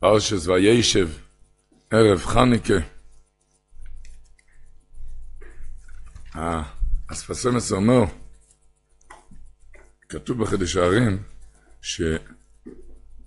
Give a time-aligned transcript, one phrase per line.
[0.00, 1.08] פרשת וישב,
[1.90, 2.74] ערב חנוכה.
[6.36, 6.62] אה,
[7.10, 8.04] אז פסמס אומר,
[10.08, 11.22] כתוב בחידושי הרי"ם,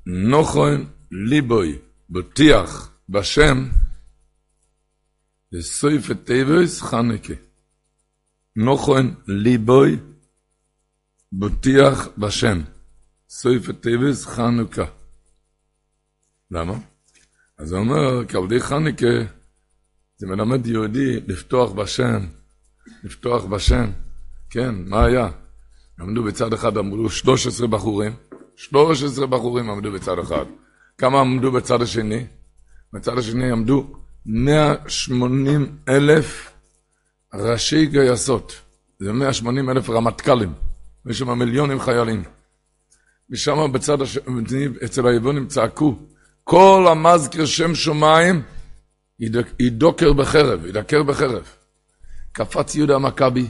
[0.05, 1.79] שנכון ליבו
[2.09, 3.69] בטוח בשם,
[5.51, 7.33] הסופי תיבות חנוכה.
[8.55, 9.99] נכון ליבו
[11.31, 12.61] בטוח בשם,
[13.29, 15.02] סופי תיבות חנוכה.
[16.53, 16.73] למה?
[17.57, 19.07] אז הוא אומר, כעבדי חנוכה,
[20.17, 22.25] זה מלמד יהודי לבטוח בשם,
[23.03, 23.91] לבטוח בשם.
[24.49, 25.29] כן, מה היה?
[25.99, 28.13] עמדו בצד אחד, עמדו 13 בחורים,
[28.55, 30.45] 13 בחורים עמדו בצד אחד.
[30.97, 32.25] כמה עמדו בצד השני?
[32.93, 33.93] בצד השני עמדו
[34.25, 36.51] 180 אלף
[37.33, 38.61] ראשי גייסות.
[38.99, 40.53] זה 180 אלף רמטכ"לים.
[41.09, 42.23] יש שם מיליונים חיילים.
[43.29, 45.99] ושם בצד השני, אצל היבונים צעקו,
[46.43, 48.41] כל המזכיר שם שמיים
[49.59, 51.47] ידוקר בחרב, ידקר בחרב.
[52.31, 53.47] קפץ יהודה המכבי,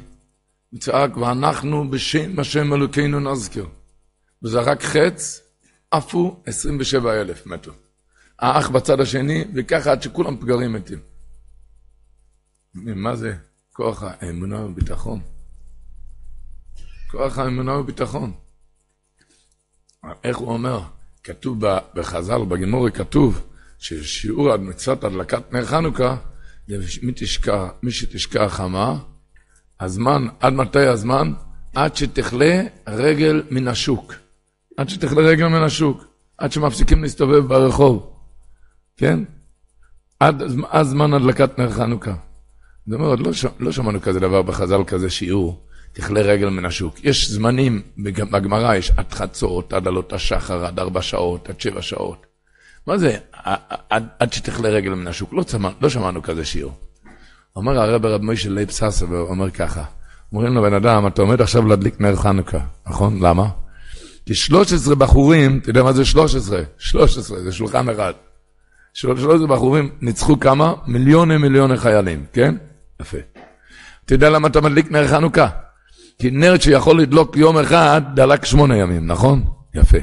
[0.74, 3.68] וצעק, ואנחנו בשם השם אלוקינו נזכיר.
[4.44, 5.42] וזרק חץ,
[5.92, 7.72] עפו 27 אלף מתו.
[8.40, 11.00] האח בצד השני, וככה עד שכולם פגרים מתים.
[12.74, 13.36] מה זה?
[13.74, 15.20] כוח האמונה וביטחון.
[17.12, 18.34] כוח האמונה וביטחון.
[20.24, 20.82] איך הוא אומר?
[21.24, 21.58] כתוב
[21.96, 23.48] בחז"ל, בגמורי כתוב,
[23.80, 26.16] ששיעור מצוות הדלקת נר חנוכה,
[27.84, 29.00] מי שתשקע חמה,
[29.80, 31.34] הזמן, עד מתי הזמן?
[31.76, 34.14] עד שתכלה רגל מן השוק.
[34.78, 36.04] עד שתכלה רגל מן השוק.
[36.38, 38.14] עד שמפסיקים להסתובב ברחוב.
[38.98, 39.20] כן?
[40.20, 42.16] עד, עד זמן הדלקת נר חנוכה.
[42.88, 45.68] זאת אומרת, לא, לא שמענו כזה דבר בחז"ל, כזה שיעור.
[45.94, 47.04] תכלה רגל מן השוק.
[47.04, 52.26] יש זמנים, בגמרא יש עד חצות, עד עלות השחר, עד ארבע שעות, עד שבע שעות.
[52.88, 53.18] מה זה
[53.90, 55.34] עד, עד שתכלה רגל מן השוק?
[55.34, 56.74] לא, צמא, לא שמענו כזה שיעור.
[57.56, 59.84] אומר הרב רב מוישה לייב סאסובער, ואומר ככה,
[60.32, 63.20] אומרים לבן אדם, אתה עומד עכשיו להדליק נר חנוכה, נכון?
[63.20, 63.48] למה?
[64.26, 66.62] כי 13 בחורים, אתה יודע מה זה 13?
[66.78, 68.14] 13, זה שולחן אחד.
[68.94, 70.74] 13 בחורים ניצחו כמה?
[70.88, 72.56] מיליוני מיליוני חיילים, כן?
[73.02, 73.18] יפה.
[74.06, 75.48] אתה יודע למה אתה מדליק נר חנוכה?
[76.24, 79.44] כי נר שיכול לדלוק יום אחד, דלק שמונה ימים, נכון?
[79.76, 79.98] יפה.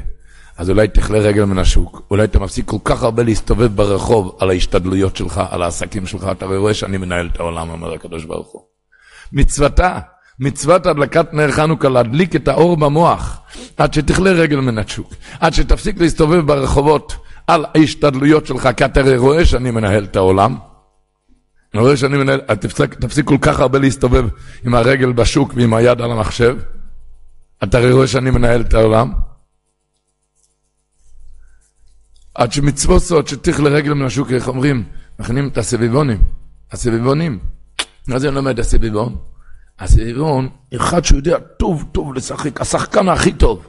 [0.57, 4.49] אז אולי תכלה רגל מן השוק, אולי אתה מפסיק כל כך הרבה להסתובב ברחוב על
[4.49, 8.61] ההשתדלויות שלך, על העסקים שלך, אתה רואה שאני מנהל את העולם, אומר הקדוש ברוך הוא.
[9.33, 9.99] מצוותה,
[10.39, 13.41] מצוות הדלקת נר חנוכה, להדליק את האור במוח,
[13.77, 17.15] עד שתכלה רגל מן השוק, עד שתפסיק להסתובב ברחובות
[17.47, 20.55] על ההשתדלויות שלך, כי אתה רואה שאני מנהל את העולם.
[21.73, 24.25] אני רואה שאני מנהל, תפסיק, תפסיק כל כך הרבה להסתובב
[24.65, 26.57] עם הרגל בשוק ועם היד על המחשב.
[27.63, 29.13] אתה רואה שאני מנהל את העולם.
[32.35, 34.83] עד שמצוות סוד שתיך לרגל מן השוק, איך אומרים?
[35.19, 36.21] מכינים את הסביבונים.
[36.71, 37.39] הסביבונים.
[38.07, 39.17] מה זה לומד הסביבון?
[39.79, 43.67] הסביבון, אחד שהוא יודע טוב טוב לשחק, השחקן הכי טוב.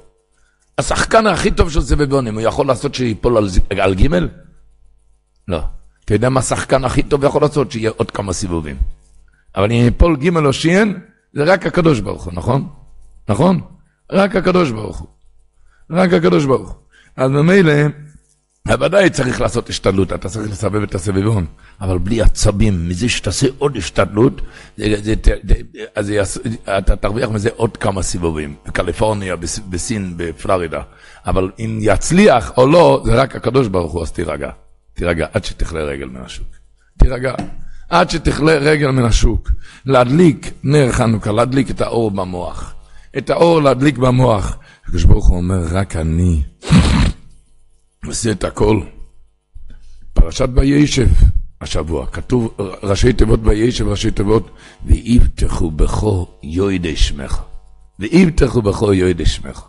[0.78, 3.48] השחקן הכי טוב של סביבונים, הוא יכול לעשות שיפול על,
[3.80, 4.08] על ג'?
[5.48, 5.62] לא.
[6.12, 7.72] אתה יודע מה השחקן הכי טוב יכול לעשות?
[7.72, 8.76] שיהיה עוד כמה סיבובים.
[9.56, 10.98] אבל אם יפול ג' או שיין,
[11.32, 12.68] זה רק הקדוש ברוך הוא, נכון?
[13.28, 13.60] נכון?
[14.12, 15.08] רק הקדוש ברוך הוא.
[15.90, 16.78] רק הקדוש ברוך הוא.
[17.16, 17.72] אז ממילא,
[18.68, 21.46] בוודאי צריך לעשות השתדלות, אתה צריך לסבב את הסביבון,
[21.80, 24.40] אבל בלי עצבים, מזה שתעשה עוד השתדלות,
[24.76, 25.54] זה, זה, זה,
[25.94, 26.38] אז יעש,
[26.78, 29.36] אתה תרוויח מזה עוד כמה סיבובים, בקליפורניה,
[29.70, 30.82] בסין, בפלורידה.
[31.26, 34.50] אבל אם יצליח או לא, זה רק הקדוש ברוך הוא, אז תירגע.
[34.94, 36.46] תירגע, עד שתכלה רגל מן השוק.
[36.98, 37.34] תירגע,
[37.90, 39.50] עד שתכלה רגל מן השוק.
[39.86, 42.74] להדליק נר חנוכה, להדליק את האור במוח.
[43.18, 44.58] את האור להדליק במוח.
[44.84, 46.42] הקדוש ברוך הוא אומר, רק אני
[48.06, 48.80] עושה את הכל.
[50.12, 51.08] פרשת וישב,
[51.60, 54.50] השבוע, כתוב ראשי תיבות וישב, ראשי תיבות,
[54.84, 57.42] ויבטחו בכו יוידי שמך.
[57.98, 59.62] ויבטחו בכו יוידי שמך.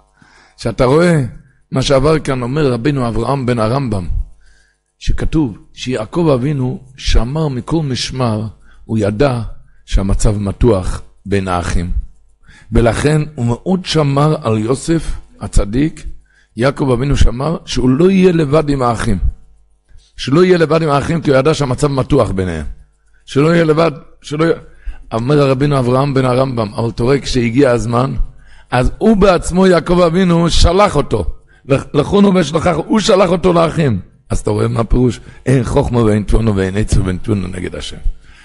[0.57, 1.23] כשאתה רואה
[1.71, 4.07] מה שעבר כאן, אומר רבינו אברהם בן הרמב"ם,
[5.03, 8.47] שכתוב שיעקב אבינו שמר מכל משמר,
[8.85, 9.41] הוא ידע
[9.85, 11.91] שהמצב מתוח בין האחים.
[12.71, 16.05] ולכן הוא מאוד שמר על יוסף הצדיק,
[16.57, 19.17] יעקב אבינו שמר שהוא לא יהיה לבד עם האחים.
[20.17, 22.65] שלא יהיה לבד עם האחים כי הוא ידע שהמצב מתוח ביניהם.
[23.25, 23.91] שלא יהיה לבד,
[24.21, 24.55] שלא יהיה...
[25.13, 28.13] אומר הרבינו אברהם בן הרמב"ם, אבל רואה כשהגיע הזמן,
[28.71, 31.25] אז הוא בעצמו, יעקב אבינו, שלח אותו.
[31.93, 34.12] לכונו ושלחך, הוא שלח אותו לאחים.
[34.33, 35.19] אז אתה רואה מה הפירוש?
[35.45, 37.97] אין חוכמה ואין תבונו ואין עצר ואין תבונו נגד השם.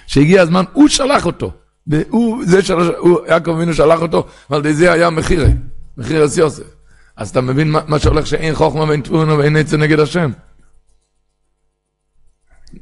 [0.07, 1.53] שהגיע הזמן, הוא שלח אותו.
[1.87, 5.49] והוא, זה שלח, הוא, יעקב אבינו שלח אותו, אבל זה היה מחירה,
[5.97, 6.63] מחירס יוסף.
[7.17, 10.31] אז אתה מבין מה, מה שהולך שאין חוכמה ואין תבונו ואין עצר נגד השם?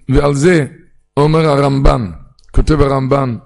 [0.08, 0.66] ועל זה
[1.16, 2.10] אומר הרמב"ן,
[2.50, 3.36] כותב הרמב"ן,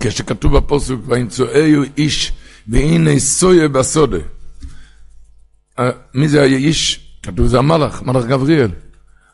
[0.00, 2.32] כשכתוב בפוסק, וימצואהו איש
[2.68, 4.18] והנה סויה בסודה.
[5.78, 7.07] אה, מי זה האיש?
[7.22, 8.70] כתוב זה המלאך, מלאך גבריאל.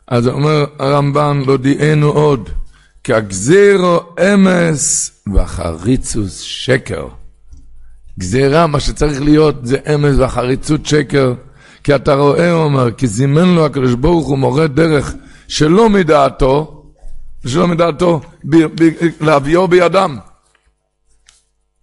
[0.07, 2.49] אז אומר הרמב"ן, לא דיענו עוד,
[3.03, 3.99] כי הגזירו
[4.33, 7.07] אמס והחריצוס שקר.
[8.19, 11.33] גזירה, מה שצריך להיות זה אמס והחריצות שקר.
[11.83, 15.13] כי אתה רואה, הוא אומר, כי זימן לו הקדוש ברוך הוא מורה דרך
[15.47, 16.85] שלא מדעתו,
[17.47, 18.21] שלא מדעתו,
[19.21, 20.17] להביאו בידם.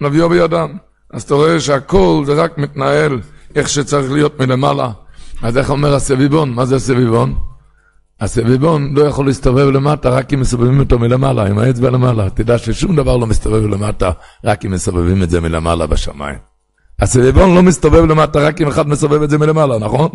[0.01, 0.77] להביאו בידם.
[1.13, 3.21] אז אתה רואה שהכל זה רק מתנהל
[3.55, 4.91] איך שצריך להיות מלמעלה.
[5.43, 6.51] אז איך אומר הסביבון?
[6.51, 7.35] מה זה הסביבון?
[8.21, 12.31] הסביבון לא יכול להסתובב למטה רק אם מסובבים אותו מלמעלה, עם האצבע למעלה.
[12.31, 14.11] תדע ששום דבר לא מסתובב למטה
[14.45, 16.39] רק אם מסובבים את זה מלמעלה בשמיים.
[17.01, 20.11] הסביבון לא מסתובב למטה רק אם אחד מסובב את זה מלמעלה, נכון?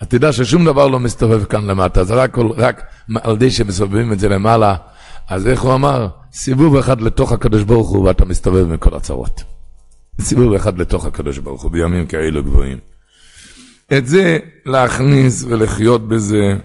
[0.00, 2.82] אז תדע ששום דבר לא מסתובב כאן למטה, זה רק, רק
[3.22, 4.74] על ידי שמסובבים את זה למעלה.
[5.28, 6.08] אז איך הוא אמר?
[6.32, 9.42] סיבוב אחד לתוך הקדוש ברוך הוא ואתה מסתובב מכל הצרות.
[10.20, 12.78] סיבוב אחד לתוך הקדוש ברוך הוא בימים כאלו גבוהים.
[13.98, 16.56] את זה להכניס ולחיות בזה,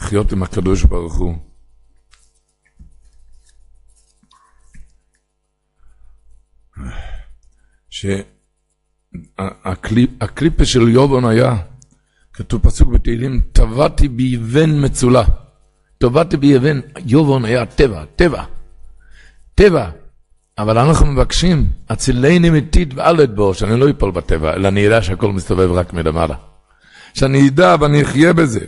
[0.00, 1.34] לחיות עם הקדוש ברוך הוא.
[9.38, 11.56] שהקליפה של יובון היה,
[12.32, 15.24] כתוב פסוק בתהילים, טבעתי ביבן מצולה.
[15.98, 18.44] טבעתי ביבן, יובון היה טבע, טבע.
[19.54, 19.90] טבע.
[20.58, 25.32] אבל אנחנו מבקשים, הצילני מתית ואלת בו, שאני לא אפול בטבע, אלא אני אדע שהכל
[25.32, 26.55] מסתובב רק מלמעלה.
[27.16, 28.60] שאני אדע ואני אחיה בזה.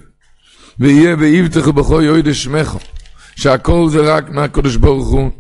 [0.79, 2.77] ויהיה ויבטחו בכל יויד שמך,
[3.37, 5.31] שהכל זה רק מהקדוש ברוך הוא.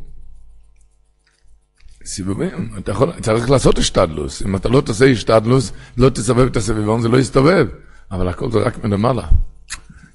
[2.05, 4.43] סיבובים, אתה יכול, צריך לעשות השתדלוס.
[4.43, 7.67] אם אתה לא תעשה השתדלוס, לא תסבב את הסביבון, זה לא יסתובב.
[8.11, 9.27] אבל הכל זה רק מלמעלה.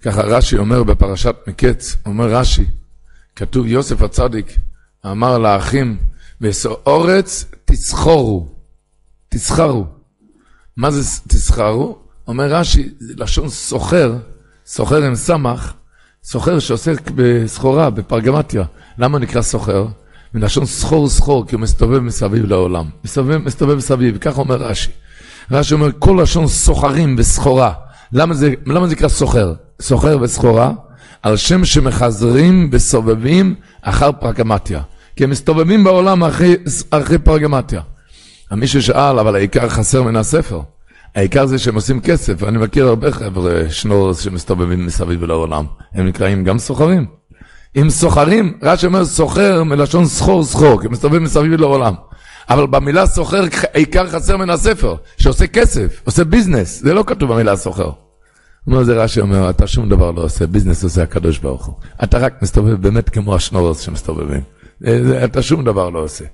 [0.02, 2.66] ככה רש"י אומר בפרשת מקץ, אומר רש"י,
[3.36, 4.58] כתוב יוסף הצדיק
[5.06, 5.98] אמר לאחים,
[6.42, 8.56] וסאורץ תסחורו,
[9.30, 9.86] תסחרו.
[10.78, 12.03] מה זה תסחרו?
[12.28, 14.14] אומר רש"י, לשון סוחר,
[14.66, 15.74] סוחר עם סמך,
[16.24, 18.64] סוחר שעוסק בסחורה, בפרגמטיה.
[18.98, 19.86] למה נקרא סוחר?
[20.34, 22.86] מלשון סחור סחור, כי הוא מסתובב מסביב לעולם.
[23.04, 24.92] מסתובב, מסתובב מסביב, ככה אומר רש"י.
[25.52, 27.74] רש"י אומר, כל לשון סוחרים וסחורה.
[28.14, 29.54] למה זה, למה זה נקרא סוחר?
[29.82, 30.72] סוחר וסחורה,
[31.24, 34.82] על שם שמחזרים וסובבים אחר פרגמטיה.
[35.16, 36.56] כי הם מסתובבים בעולם אחרי,
[36.90, 37.82] אחרי פרגמטיה.
[38.52, 40.62] מישהו שאל, אבל העיקר חסר מן הספר.
[41.16, 45.66] העיקר זה שהם עושים כסף, ואני מכיר הרבה חבר'ה שנורס שמסתובבים מסביב לעולם.
[45.94, 47.06] הם נקראים גם סוחרים.
[47.82, 51.94] אם סוחרים, רש"י אומר סוחר מלשון סחור סחור, כי הם מסתובבים מסביב לעולם.
[52.50, 53.44] אבל במילה סוחר
[53.74, 57.92] העיקר חסר מן הספר, שעושה כסף, עושה ביזנס, זה לא כתוב במילה סוחר.
[58.68, 61.76] אומר זה רש"י אומר, אתה שום דבר לא עושה, ביזנס עושה הקדוש ברוך הוא.
[62.04, 64.42] אתה רק מסתובב באמת כמו השנורס שמסתובבים.
[65.24, 66.26] אתה שום דבר לא עושה.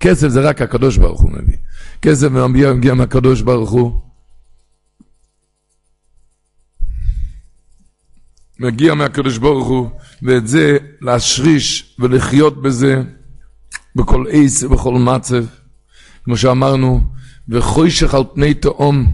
[0.00, 1.56] כסף זה רק הקדוש ברוך הוא מביא.
[2.02, 4.07] כסף מגיע מהקדוש ברוך הוא.
[8.60, 9.90] מגיע מהקדוש ברוך הוא,
[10.22, 13.02] ואת זה להשריש ולחיות בזה
[13.96, 15.44] בכל עץ ובכל מצב.
[16.24, 17.00] כמו שאמרנו,
[17.48, 19.12] וחוישך על פני תהום,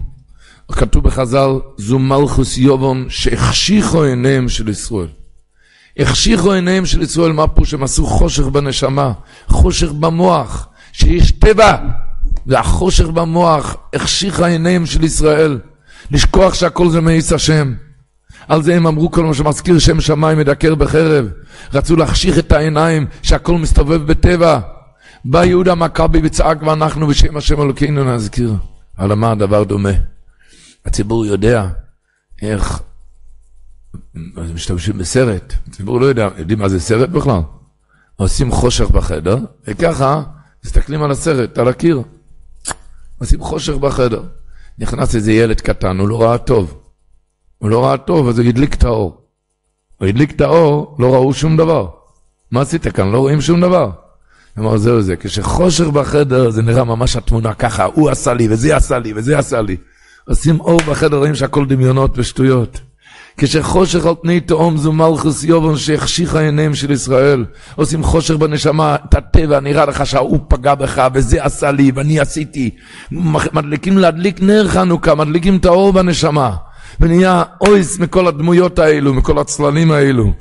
[0.71, 5.07] כתוב בחז"ל, זו מלכוס יובון שהחשיכו עיניהם של ישראל.
[5.97, 9.11] החשיכו עיניהם של ישראל, מה פה שהם עשו חושך בנשמה,
[9.47, 11.77] חושך במוח, שיש טבע,
[12.47, 15.59] והחושך במוח החשיך עיניהם של ישראל,
[16.11, 17.73] לשכוח שהכל זה מאיץ השם.
[18.47, 21.27] על זה הם אמרו כל מה שמזכיר שם שמיים מדקר בחרב.
[21.73, 24.59] רצו להחשיך את העיניים שהכל מסתובב בטבע.
[25.25, 28.53] בא יהודה מכבי וצעק ואנחנו בשם השם אלוקינו נזכיר.
[28.97, 29.89] על מה הדבר דומה?
[30.85, 31.67] הציבור יודע
[32.41, 32.81] איך
[34.53, 37.41] משתמשים בסרט, הציבור לא יודע, יודעים מה זה סרט בכלל?
[38.15, 39.37] עושים חושך בחדר,
[39.67, 40.23] וככה
[40.65, 42.01] מסתכלים על הסרט, על הקיר.
[43.19, 44.23] עושים חושך בחדר.
[44.79, 46.84] נכנס איזה ילד קטן, הוא לא ראה טוב.
[47.65, 49.17] הוא לא ראה טוב, אז הוא הדליק את האור.
[49.97, 51.87] הוא הדליק את האור, לא ראו שום דבר.
[52.51, 53.11] מה עשית כאן?
[53.11, 53.89] לא רואים שום דבר.
[54.55, 58.75] הוא אמר, זהו זה, כשחושך בחדר זה נראה ממש התמונה ככה, הוא עשה לי, וזה
[58.75, 59.77] עשה לי, וזה עשה לי.
[60.27, 62.81] עושים אור בחדר, רואים שהכל דמיונות ושטויות.
[63.37, 67.45] כשחושך על פני תהום זו מלכוס יובון שהחשיכה עיניהם של ישראל.
[67.75, 72.69] עושים חושך בנשמה, את הטבע, נראה לך שההוא פגע בך, וזה עשה לי, ואני עשיתי.
[73.53, 76.55] מדליקים להדליק נר חנוכה, מדליקים את האור בנשמה.
[76.99, 80.33] ונהיה אויס מכל הדמויות האלו, מכל הצללים האלו.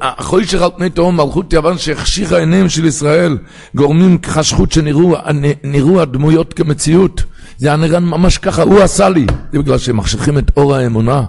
[0.00, 3.38] החוישר על פני תהום מלכות יוון שהחשיכה עיניהם של ישראל,
[3.74, 7.22] גורמים חשכות שנראו הדמויות כמציאות.
[7.56, 9.26] זה היה נראה ממש ככה, הוא עשה לי.
[9.52, 11.22] זה בגלל שהם מחשיכים את אור האמונה.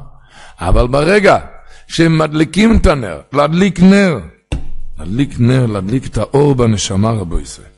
[0.60, 1.38] אבל ברגע
[1.88, 4.20] שמדליקים את הנר, להדליק נר.
[5.00, 7.77] להדליק נר, להדליק את האור בנשמה, רבו ישראל.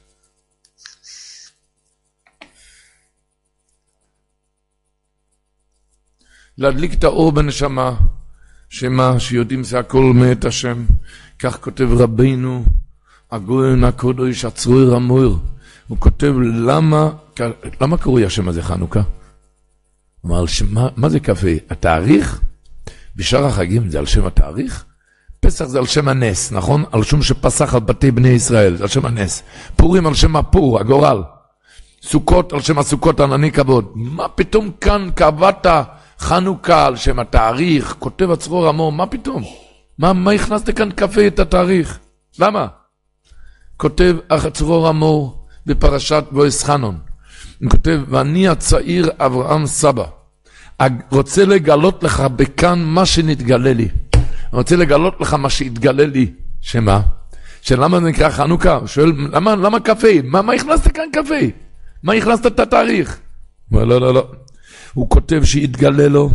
[6.59, 7.93] להדליק את האור בנשמה,
[8.69, 10.85] שמה, שיודעים זה הכל מאת השם.
[11.39, 12.65] כך כותב רבינו,
[13.31, 15.37] הגויין הקודש הצרוי רמור.
[15.87, 17.09] הוא כותב, למה,
[17.81, 19.01] למה קרוי השם הזה חנוכה?
[20.21, 21.47] הוא אמר, מה, מה זה קפה?
[21.69, 22.41] התאריך?
[23.15, 24.85] בשאר החגים זה על שם התאריך?
[25.39, 26.83] פסח זה על שם הנס, נכון?
[26.91, 29.43] על שום שפסח על בתי בני ישראל, זה על שם הנס.
[29.75, 31.23] פורים על שם הפור, הגורל.
[32.03, 33.91] סוכות על שם הסוכות, ענני כבוד.
[33.95, 35.65] מה פתאום כאן קבעת
[36.19, 39.43] חנוכה על שם התאריך, כותב הצרור המור, מה פתאום?
[39.97, 41.99] מה, מה הכנסת כאן קפה את התאריך?
[42.39, 42.67] למה?
[43.77, 46.97] כותב הצרור המור בפרשת בועז חנון.
[47.61, 50.05] הוא כותב, ואני הצעיר אברהם סבא,
[51.11, 53.87] רוצה לגלות לך בכאן מה שנתגלה לי.
[54.51, 56.31] רוצה לגלות לך מה שהתגלה לי.
[56.61, 57.01] שמה?
[57.61, 58.75] שלמה זה נקרא חנוכה?
[58.75, 60.07] הוא שואל, למה, למה קפה?
[60.23, 61.35] מה, מה הכנסת כאן קפה?
[62.03, 63.19] מה הכנסת את התאריך?
[63.69, 64.27] הוא אומר, לא, לא, לא.
[64.93, 66.29] הוא כותב שהתגלה לו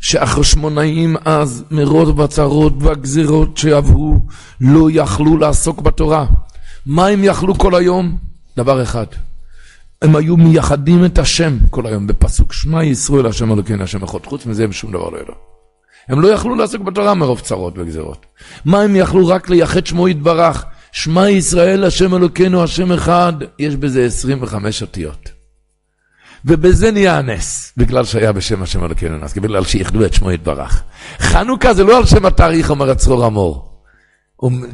[0.00, 4.18] שהחשמונאים אז, מרוב הצרות והגזירות שעברו,
[4.60, 6.26] לא יכלו לעסוק בתורה.
[6.86, 8.16] מה הם יכלו כל היום?
[8.56, 9.06] דבר אחד.
[10.02, 14.26] הם היו מייחדים את השם כל היום, בפסוק שמע ישראל השם אלוקינו השם אחד.
[14.26, 15.34] חוץ מזה הם שום דבר לא ידעו.
[16.08, 18.26] הם לא יכלו לעסוק בתורה מרוב צרות וגזירות.
[18.64, 20.64] מה הם יכלו רק לייחד שמו יתברך?
[20.92, 25.35] שמע ישראל השם אלוקינו השם אחד, יש בזה 25 אותיות.
[26.46, 30.82] ובזה נהיה הנס, בגלל שהיה בשם השם אלוקינו נס, בגלל שאיחדו את שמו יתברך.
[31.18, 33.72] חנוכה זה לא על שם התאריך, אומר הצרור אמור.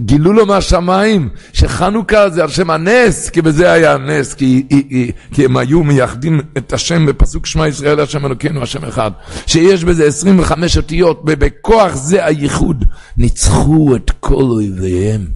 [0.00, 5.44] גילו לו מהשמיים שחנוכה זה על שם הנס, כי בזה היה הנס, כי, כי, כי
[5.44, 9.10] הם היו מייחדים את השם בפסוק שמע ישראל השם אלוקינו השם אחד,
[9.46, 12.84] שיש בזה 25 אותיות, ובכוח זה הייחוד
[13.16, 15.26] ניצחו את כל אויביהם.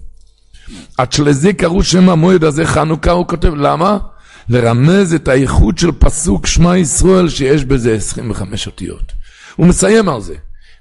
[0.97, 3.97] עד שלזה קראו שם המועד הזה חנוכה, הוא כותב, למה?
[4.49, 9.11] לרמז את האיכות של פסוק שמע ישראל שיש בזה 25 אותיות.
[9.55, 10.35] הוא מסיים על זה.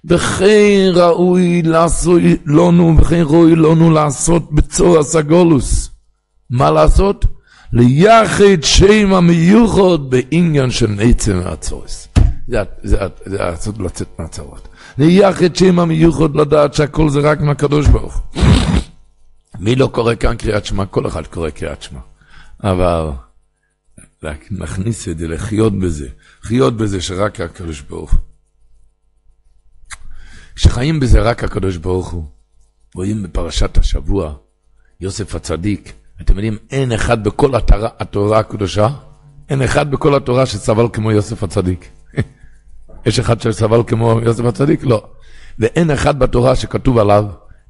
[0.05, 5.91] וכן ראוי לעשות לנו, וכן ראוי לנו לעשות בצור הסגולוס.
[6.51, 7.25] מה לעשות?
[7.73, 12.09] ליחד שם המיוחד בעניין של עצם הצורס.
[12.49, 12.97] זה, זה,
[13.27, 14.69] זה לעשות לצאת מהצרות.
[14.99, 18.23] ליחד שם המיוחד לדעת שהכל זה רק מהקדוש ברוך
[19.59, 20.87] מי לא קורא כאן קריאת שמע?
[20.87, 22.01] כל אחד קורא קריאת שמע.
[22.65, 23.11] אבל
[24.51, 26.09] להכניס את זה, לחיות בזה,
[26.45, 28.21] לחיות בזה שרק הקדוש ברוך הוא.
[30.55, 32.25] כשחיים בזה רק הקדוש ברוך הוא,
[32.95, 34.35] רואים בפרשת השבוע,
[35.01, 38.89] יוסף הצדיק, אתם יודעים, אין אחד בכל התורה, התורה הקדושה,
[39.49, 41.89] אין אחד בכל התורה שסבל כמו יוסף הצדיק.
[43.07, 44.85] יש אחד שסבל כמו יוסף הצדיק?
[44.85, 45.09] לא.
[45.59, 47.25] ואין אחד בתורה שכתוב עליו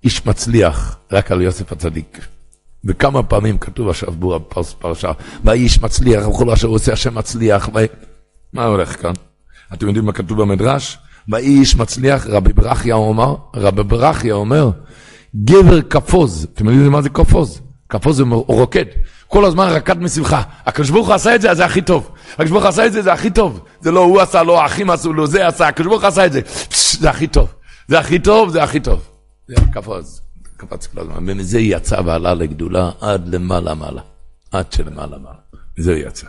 [0.04, 2.26] איש מצליח, רק על יוסף הצדיק.
[2.86, 5.12] וכמה פעמים כתוב עכשיו בור הפרשה,
[5.44, 7.78] והאיש מצליח, וכל אשר עושה השם מצליח, ו...
[8.52, 9.12] מה הולך כאן?
[9.72, 10.98] אתם יודעים מה כתוב במדרש?
[11.28, 14.70] והאיש מצליח, רבי ברכיה אומר, רבי ברכיה אומר,
[15.44, 17.60] גבר כפוז, אתם יודעים מה זה כפוז?
[17.88, 18.84] כפוז הוא רוקד,
[19.26, 20.42] כל הזמן רקד משמחה.
[20.66, 22.10] הקדוש ברוך הוא עשה את זה, אז זה הכי טוב.
[22.32, 23.60] הקדוש ברוך הוא עשה את זה, זה הכי טוב.
[23.80, 26.32] זה לא הוא עשה, לא האחים עשו לו, זה עשה, הקדוש ברוך הוא עשה את
[26.32, 26.40] זה.
[27.00, 27.48] זה הכי טוב.
[27.88, 29.00] זה הכי טוב, זה הכי טוב.
[29.48, 30.25] זה הכפוז.
[30.56, 34.02] קפץ כל הזמן, ומזה יצא ועלה לגדולה עד למעלה מעלה,
[34.52, 35.38] עד שלמעלה מעלה,
[35.78, 36.26] מזה הוא יצא.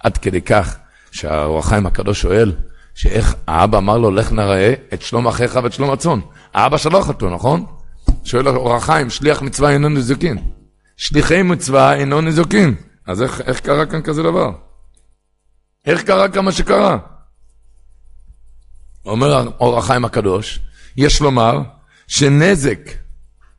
[0.00, 0.76] עד כדי כך
[1.10, 2.52] שהאור החיים הקדוש שואל,
[2.94, 6.20] שאיך האבא אמר לו, לך נראה את שלום אחיך ואת שלום הצאן.
[6.54, 7.66] האבא שלח אותו, נכון?
[8.24, 10.38] שואל אור החיים, שליח מצווה אינו נזוקין.
[10.96, 12.74] שליחי מצווה אינו נזוקין.
[13.06, 14.50] אז איך, איך קרה כאן כזה דבר?
[15.86, 16.98] איך קרה כמה שקרה?
[19.06, 20.60] אומר אור החיים הקדוש,
[20.96, 21.60] יש לומר
[22.06, 22.78] שנזק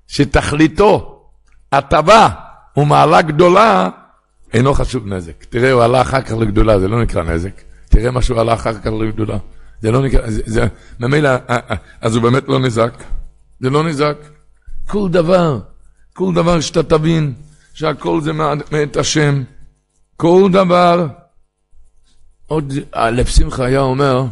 [0.07, 1.21] שתכליתו
[1.71, 2.29] הטבה
[2.77, 3.89] ומעלה גדולה,
[4.53, 5.45] אינו חשוב נזק.
[5.49, 7.61] תראה, הוא עלה אחר כך לגדולה, זה לא נקרא נזק.
[7.89, 9.37] תראה מה שהוא עלה אחר כך לגדולה.
[9.81, 10.67] זה לא נקרא, זה, זה
[10.99, 13.03] ממילא, אה, אה, אז הוא באמת לא נזק.
[13.59, 14.17] זה לא נזק.
[14.87, 15.59] כל דבר,
[16.13, 17.33] כל דבר שאתה תבין
[17.73, 18.33] שהכל זה
[18.71, 19.43] מאת השם.
[20.17, 21.07] כל דבר.
[22.47, 24.25] עוד, הלב שמחה היה אומר,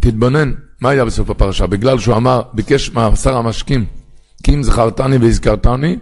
[0.00, 0.54] תתבונן,
[0.86, 1.66] מה היה בסוף הפרשה?
[1.66, 3.84] בגלל שהוא אמר, ביקש מהשר המשקים,
[4.42, 5.96] כי אם זכרתני והזכרתני,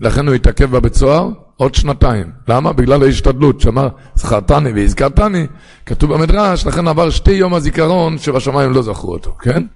[0.00, 2.32] לכן הוא התעכב בבית סוהר עוד שנתיים.
[2.48, 2.72] למה?
[2.72, 5.46] בגלל ההשתדלות, שאמר, זכרתני והזכרתני,
[5.86, 9.66] כתוב במדרש, לכן עבר שתי יום הזיכרון שבשמיים לא זכרו אותו, כן?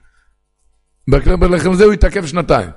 [1.08, 2.70] בלחם זה הוא התעכב שנתיים.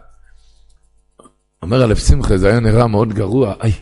[1.61, 3.73] אומר אלף שמחה, זה היה נראה מאוד גרוע, איי,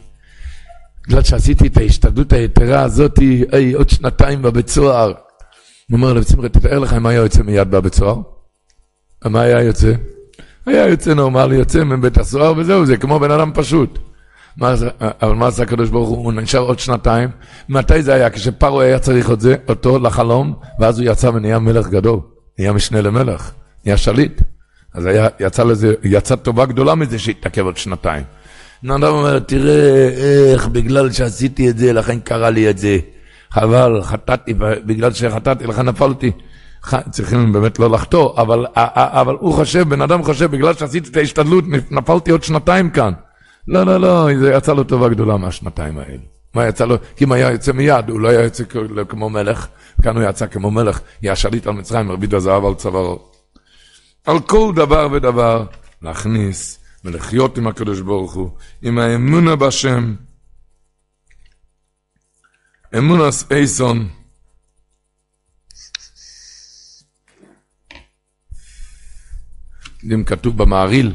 [1.08, 3.20] בגלל שעשיתי את ההשתדלות היתרה הזאת,
[3.54, 5.14] איי, עוד שנתיים בבית סוהר.
[5.94, 8.16] הוא אומר לרב שמחה, תתאר לך אם היה יוצא מיד בבית סוהר.
[9.26, 9.94] מה היה יוצא?
[10.66, 14.00] היה יוצא נורמלי, יוצא מבית הסוהר וזהו, זה כמו בן אדם פשוט.
[14.58, 14.74] מה,
[15.22, 16.18] אבל מה עשה הקדוש ברוך הוא?
[16.18, 17.30] הוא נשאר עוד שנתיים.
[17.70, 18.30] מתי זה היה?
[18.30, 22.20] כשפרו היה צריך את זה, אותו לחלום, ואז הוא יצא ונהיה מלך גדול.
[22.60, 23.52] נהיה משנה למלך,
[23.86, 24.42] נהיה שליט.
[24.94, 28.24] אז היה, יצא לזה, יצא טובה גדולה מזה שהתעכב עוד שנתיים.
[28.84, 30.10] נאדם אומר, תראה
[30.54, 32.98] איך בגלל שעשיתי את זה, לכן קרה לי את זה.
[33.54, 34.54] חבל, חטאתי,
[34.86, 36.32] בגלל שחטאתי, לכן נפלתי.
[37.12, 41.64] צריכים באמת לא לחטוא, אבל, אבל הוא חושב, בן אדם חושב, בגלל שעשיתי את ההשתדלות,
[41.92, 43.14] נפלתי עוד שנתיים כאן.
[43.68, 46.18] לא, לא, לא, זה יצא לו טובה גדולה מהשנתיים האלה.
[46.54, 46.96] מה יצא לו?
[47.16, 48.64] כי אם היה יוצא מיד, הוא לא היה יוצא
[49.10, 49.68] כמו מלך,
[50.02, 53.20] כאן הוא יצא כמו מלך, יהיה שליט על מצרים, מרבית הזהב על צווארו.
[54.26, 55.66] על כל דבר ודבר
[56.02, 58.50] להכניס ולחיות עם הקדוש ברוך הוא,
[58.82, 60.14] עם האמונה בשם.
[62.98, 64.08] אמונס אייסון.
[70.04, 71.14] אם כתוב במעריל,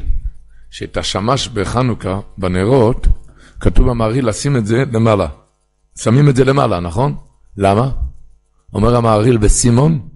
[0.69, 3.07] שאת השמש בחנוכה, בנרות,
[3.59, 5.27] כתוב במעריל לשים את זה למעלה.
[5.97, 7.15] שמים את זה למעלה, נכון?
[7.57, 7.91] למה?
[8.73, 10.09] אומר המעריל בסימון,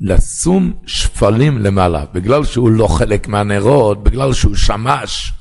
[0.00, 5.32] לשום שפלים למעלה, בגלל שהוא לא חלק מהנרות, בגלל שהוא שמש,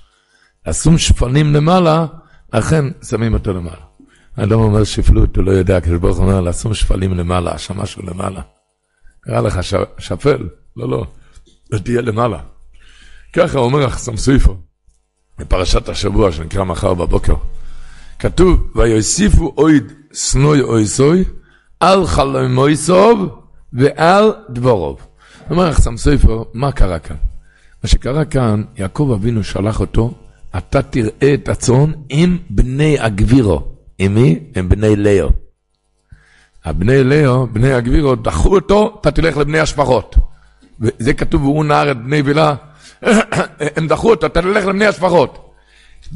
[0.67, 2.05] לשום שפלים למעלה,
[2.53, 3.92] לכן שמים אותו למעלה.
[4.37, 8.41] האדם אומר שפלות, הוא לא יודע, כשברוך ברוך אומר, לשום שפלים למעלה, השמש הוא למעלה.
[9.21, 9.59] קרא לך.
[9.97, 10.47] שפל?
[10.77, 11.05] לא, לא,
[11.79, 12.39] תהיה למעלה.
[13.33, 14.57] ככה אומר החסם סויפו,
[15.39, 17.33] בפרשת השבוע שנקרא מחר בבוקר.
[18.19, 21.23] כתוב, ויוסיפו אויד סנוי אוי סוי,
[21.79, 23.29] על חלומוי סוב
[23.73, 25.07] ועל דבורוב.
[25.49, 27.15] אומר החסם סויפו, מה קרה כאן?
[27.83, 30.13] מה שקרה כאן, יעקב אבינו שלח אותו,
[30.57, 33.72] אתה תראה את הצאן עם בני הגבירו.
[33.99, 34.39] עם מי?
[34.55, 35.29] עם בני לאו.
[36.65, 40.15] הבני לאו, בני הגבירו, דחו אותו, אתה תלך לבני השפחות.
[40.79, 42.55] וזה כתוב, והוא נער את בני וילה.
[43.75, 45.53] הם דחו אותו, אתה תלך לבני השפחות.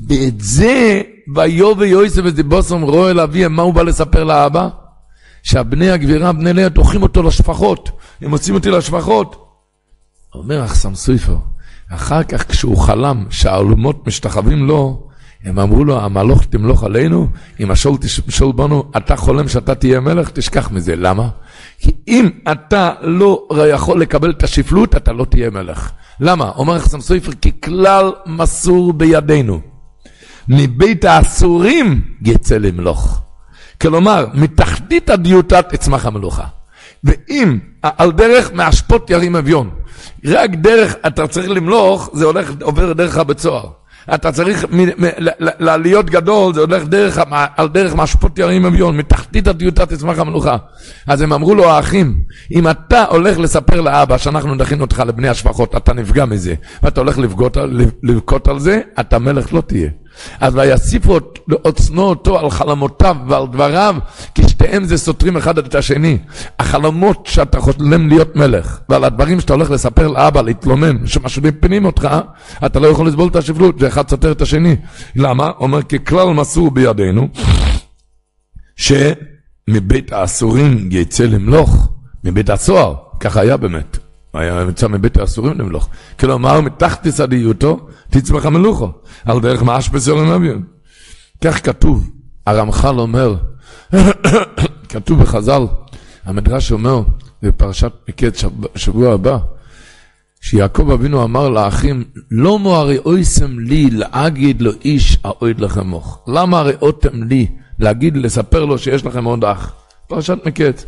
[0.07, 1.01] ואת זה,
[1.35, 4.69] ויובא יוסף וזיבוסום רואה אל אביהם, מה הוא בא לספר לאבא?
[5.43, 7.89] שהבני הגבירה, בני לאה, דוחים אותו לשפחות.
[8.21, 9.47] הם מוצאים אותי לשפחות.
[10.35, 11.37] אומר אחסם סופר,
[11.91, 15.06] אחר כך כשהוא חלם שהאלומות משתחווים לו,
[15.47, 17.27] הם אמרו לו, המלוך תמלוך עלינו,
[17.59, 20.95] אם השול תשול בנו, אתה חולם שאתה תהיה מלך, תשכח מזה.
[20.95, 21.27] למה?
[21.79, 25.91] כי אם אתה לא יכול לקבל את השפלות, אתה לא תהיה מלך.
[26.19, 26.49] למה?
[26.55, 29.61] אומר חסם סופר, כי כלל מסור בידינו.
[30.47, 33.21] מבית האסורים יצא למלוך.
[33.81, 36.43] כלומר, מתחתית הדיוטה תצמח המלוכה.
[37.03, 39.69] ואם על דרך מאשפות ירים אביון,
[40.25, 43.69] רק דרך, אתה צריך למלוך, זה הולך, עובר דרך הבית סוהר.
[44.13, 44.65] אתה צריך
[45.59, 47.19] להיות גדול, זה הולך דרך,
[47.57, 50.57] על דרך מאשפות ירים אביון, מתחתית הדיוטה תצמח המלוכה.
[51.07, 55.75] אז הם אמרו לו, האחים, אם אתה הולך לספר לאבא שאנחנו נכין אותך לבני השפחות,
[55.75, 57.19] אתה נפגע מזה, ואתה הולך
[58.03, 59.89] לבכות על זה, אתה מלך לא תהיה.
[60.39, 63.95] אז ויסיפו לעוצנו אותו על חלומותיו ועל דבריו,
[64.35, 66.17] כי שתיהם זה סותרים אחד את השני.
[66.59, 72.09] החלומות שאתה חולם להיות מלך, ועל הדברים שאתה הולך לספר לאבא, להתלונן, שמשאירים פנים אותך,
[72.65, 74.75] אתה לא יכול לסבול את השפלות, זה אחד סותר את השני.
[75.15, 75.51] למה?
[75.59, 77.27] אומר, ככלל מסור בידינו,
[78.75, 81.89] שמבית האסורים יצא למלוך,
[82.23, 83.97] מבית הסוהר, ככה היה באמת.
[84.33, 85.89] היה נמצא מבית האסורים למלוך.
[86.19, 87.87] כלומר, מתחת תסדיותו,
[88.21, 88.91] תצמח המלוכו,
[89.25, 90.63] על דרך מאש בסורים אביון.
[91.43, 92.09] כך כתוב,
[92.45, 93.35] הרמח"ל אומר,
[94.89, 95.61] כתוב בחז"ל,
[96.25, 97.01] המדרש אומר,
[97.41, 98.43] בפרשת מקץ
[98.75, 99.37] שבוע הבא,
[100.41, 106.19] שיעקב אבינו אמר לאחים, לא מוארי אויסם לי להגיד לו איש האויד לכם מוך.
[106.27, 107.47] למה הראותם לי
[107.79, 109.73] להגיד, לספר לו שיש לכם עוד אח?
[110.07, 110.85] פרשת מקץ.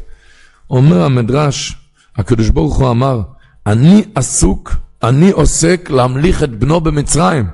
[0.69, 1.75] אומר המדרש,
[2.15, 3.21] הקדוש ברוך הוא אמר,
[3.67, 7.45] אני עסוק, אני עוסק להמליך את בנו במצרים.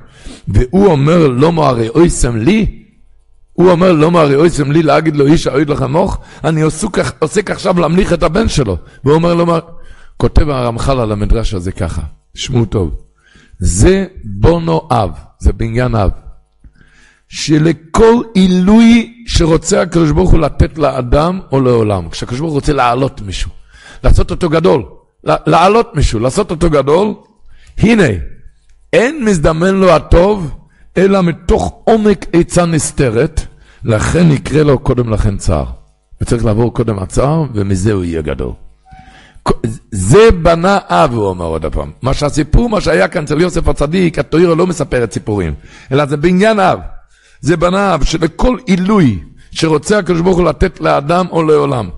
[0.48, 2.84] והוא אומר, לא מוארי אויסם לי?
[3.54, 6.18] הוא אומר, לא מוארי אויסם לי להגיד לו איש האויד לך מוך?
[6.44, 8.78] אני עסוק, עוסק עכשיו להמליך את הבן שלו.
[9.04, 9.62] והוא אומר, לא מוארי...
[10.18, 12.02] כותב הרמח"ל על המדרש הזה ככה,
[12.34, 12.96] תשמעו טוב.
[13.60, 16.12] זה בונו אב, זה בניין אב.
[17.28, 23.22] שלכל עילוי שרוצה הקדוש ברוך הוא לתת לאדם או לעולם, כשהקדוש ברוך הוא רוצה להעלות
[23.22, 23.52] מישהו,
[24.04, 24.84] לעשות אותו גדול,
[25.24, 27.14] להעלות מישהו, לעשות אותו גדול,
[27.78, 28.08] הנה,
[28.94, 30.52] אין מזדמן לו הטוב,
[30.98, 33.42] אלא מתוך עומק עצה נסתרת,
[33.84, 35.66] לכן יקרה לו קודם לכן צער.
[36.22, 38.52] וצריך לעבור קודם הצער, ומזה הוא יהיה גדול.
[39.92, 41.92] זה בנה אב, הוא אומר עוד פעם.
[42.02, 45.54] מה שהסיפור, מה שהיה כאן אצל יוסף הצדיק, התוירו לא מספרת סיפורים,
[45.92, 46.80] אלא זה בעניין אב.
[47.42, 49.20] זה בנה אב, שלכל עילוי
[49.52, 51.90] שרוצה הקדוש ברוך הוא לתת לאדם או לעולם,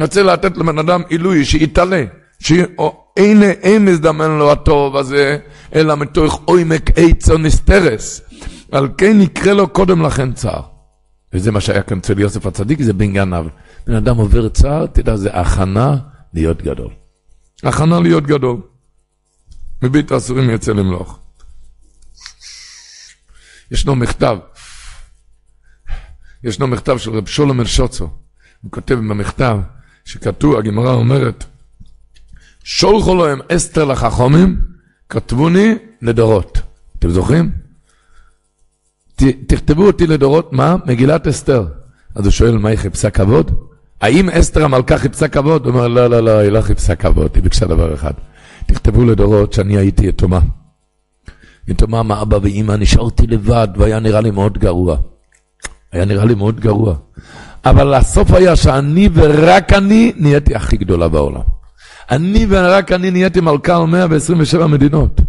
[0.00, 2.04] רוצה לתת לבן אדם עילוי, שיתעלה,
[2.40, 5.38] שאין מזדמן לו הטוב הזה,
[5.74, 8.20] אלא מתוך עומק עצו נסתרס.
[8.72, 10.62] על כן יקרה לו קודם לכן צער.
[11.32, 13.46] וזה מה שהיה כאן אצל יוסף הצדיק, זה בן גנב.
[13.86, 15.96] בן אדם עובר צער, תדע, זה הכנה
[16.34, 16.92] להיות גדול.
[17.62, 18.60] הכנה להיות גדול.
[19.82, 21.18] מבית האסורים יצא למלוך.
[23.70, 24.38] ישנו מכתב,
[26.44, 28.08] ישנו מכתב של רב שולם אל-שוצו.
[28.62, 29.58] הוא כותב במכתב,
[30.04, 31.44] שכתוב, הגמרא אומרת,
[32.64, 34.60] שולחו להם אסתר לחכומים,
[35.08, 36.60] כתבוני לדורות.
[36.98, 37.50] אתם זוכרים?
[39.16, 40.76] ת, תכתבו אותי לדורות, מה?
[40.86, 41.66] מגילת אסתר.
[42.14, 43.50] אז הוא שואל, מה היא חיפשה כבוד?
[44.00, 45.66] האם אסתר המלכה חיפשה כבוד?
[45.66, 48.12] הוא אומר, לא, לא, לא, היא לא חיפשה כבוד, היא ביקשה דבר אחד.
[48.66, 50.40] תכתבו לדורות שאני הייתי יתומה.
[51.68, 54.96] יתומה מאבא ואימא, נשארתי לבד, והיה נראה לי מאוד גרוע.
[55.92, 56.94] היה נראה לי מאוד גרוע.
[57.64, 61.59] אבל הסוף היה שאני ורק אני נהייתי הכי גדולה בעולם.
[62.10, 65.20] אני ורק אני נהייתי מלכה על 127 מדינות.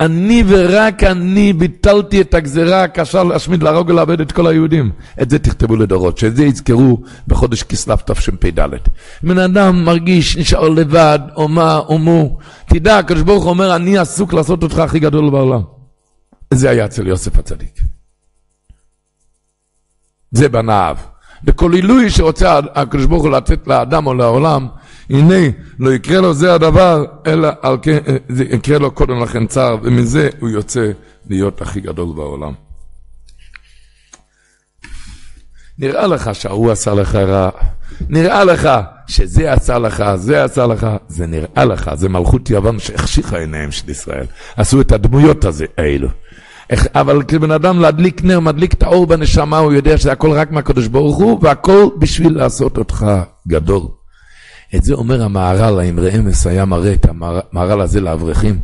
[0.00, 4.90] אני ורק אני ביטלתי את הגזרה הקשה להשמיד, להרוג ולאבד את כל היהודים.
[5.22, 8.68] את זה תכתבו לדורות, שאת זה יזכרו בחודש כסלו תשפ"ד.
[9.22, 12.38] בן אדם מרגיש, נשאר לבד, או מה, או מו.
[12.66, 15.62] תדע, הקדוש ברוך הוא אומר, אני עסוק לעשות אותך הכי גדול בעולם.
[16.54, 17.80] זה היה אצל יוסף הצדיק.
[20.30, 20.96] זה בנאב.
[21.44, 24.68] בכל עילוי שרוצה הקדוש ברוך הוא לתת לאדם או לעולם,
[25.10, 29.46] הנה, לא יקרה לו זה הדבר, אלא על כן, אה, זה יקרה לו קודם לכן
[29.46, 30.90] צער, ומזה הוא יוצא
[31.30, 32.52] להיות הכי גדול בעולם.
[35.78, 37.50] נראה לך שההוא עשה לך רע,
[38.08, 38.68] נראה לך
[39.06, 43.90] שזה עשה לך, זה עשה לך, זה נראה לך, זה מלכות יוון שהחשיכה עיניהם של
[43.90, 44.26] ישראל.
[44.56, 46.08] עשו את הדמויות הזה, האלו.
[46.94, 50.86] אבל כבן אדם להדליק נר, מדליק את האור בנשמה, הוא יודע שזה הכל רק מהקדוש
[50.86, 53.06] ברוך הוא, והכל בשביל לעשות אותך
[53.48, 53.99] גדול.
[54.76, 58.58] את זה אומר המהר"ל, האמרי אמס היה מראה את המהר"ל הזה לאברכים,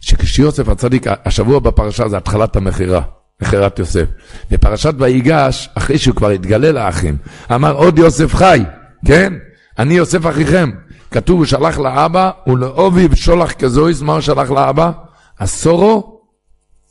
[0.00, 3.02] שכשיוסף הצדיק, השבוע בפרשה זה התחלת המכירה,
[3.42, 4.04] מכירת יוסף.
[4.50, 7.16] בפרשת ויגש, אחרי שהוא כבר התגלה לאחים,
[7.54, 8.62] אמר עוד יוסף חי,
[9.06, 9.32] כן?
[9.78, 10.70] אני יוסף אחיכם.
[11.10, 14.90] כתוב, הוא שלח לאבא, ולאוביב שולח כזויס, מה הוא שלח לאבא?
[15.38, 16.20] עשורו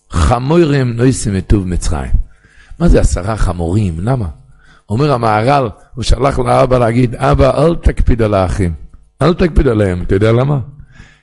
[0.10, 2.12] חמורים נויסים מטוב מצרים.
[2.80, 3.96] מה זה עשרה חמורים?
[4.00, 4.26] למה?
[4.90, 8.74] אומר המהר"ל, הוא שלח לאבא להגיד, אבא, אל תקפיד על האחים,
[9.22, 10.02] אל תקפיד עליהם.
[10.02, 10.60] אתה יודע למה?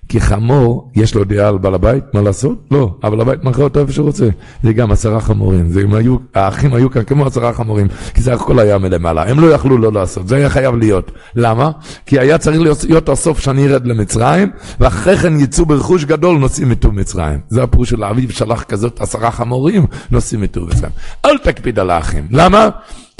[0.08, 2.58] כי חמור, יש לו דעה על בעל הבית, מה לעשות?
[2.70, 4.28] לא, אבל הבית מכר אותו איפה שהוא רוצה.
[4.62, 8.58] זה גם עשרה חמורים, זה, היו, האחים היו כאן כמו עשרה חמורים, כי זה הכל
[8.58, 11.10] היה מלמעלה, הם לא יכלו לא לעשות, זה היה חייב להיות.
[11.36, 11.70] למה?
[12.06, 16.94] כי היה צריך להיות, הסוף שאני ארד למצרים, ואחרי כן יצאו ברכוש גדול נוסעים מטוב
[16.94, 17.40] מצרים.
[17.48, 20.92] זה הפירוש של האביב שלח כזאת עשרה חמורים, נוסעים מטוב מצרים.
[21.24, 22.68] אל תקפיד על האחים, למה?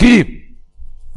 [0.03, 0.25] כי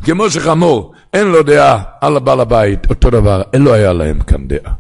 [0.04, 4.48] כמו שחמור אין לו דעה על הבעל הבית, אותו דבר, אין לו היה להם כאן
[4.48, 4.74] דעה.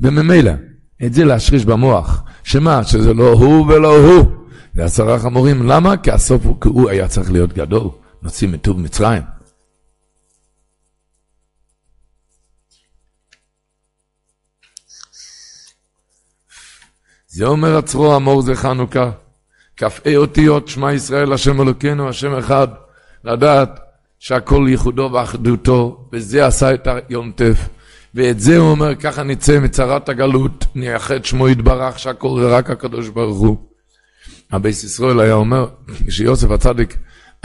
[0.00, 0.52] וממילא,
[1.06, 2.84] את זה להשריש במוח, שמה?
[2.84, 4.26] שזה לא הוא ולא הוא.
[4.74, 5.96] זה עשרה חמורים, למה?
[5.96, 7.88] כי הסוף הוא, כי הוא היה צריך להיות גדול,
[8.22, 9.22] נוציא מטוב מצרים.
[17.26, 19.10] זה אומר עצרו אמור זה חנוכה,
[19.76, 22.68] כ"ה אותיות שמע ישראל השם אלוקינו השם אחד,
[23.24, 23.80] לדעת
[24.18, 27.68] שהכל ייחודו ואחדותו, וזה עשה את היום טף.
[28.14, 33.08] ואת זה הוא אומר, ככה נצא מצרת הגלות, נייחד שמו יתברך, שהכל זה רק הקדוש
[33.08, 33.56] ברוך הוא.
[34.52, 35.66] הבית ישראל היה אומר,
[36.06, 36.96] כשיוסף הצדיק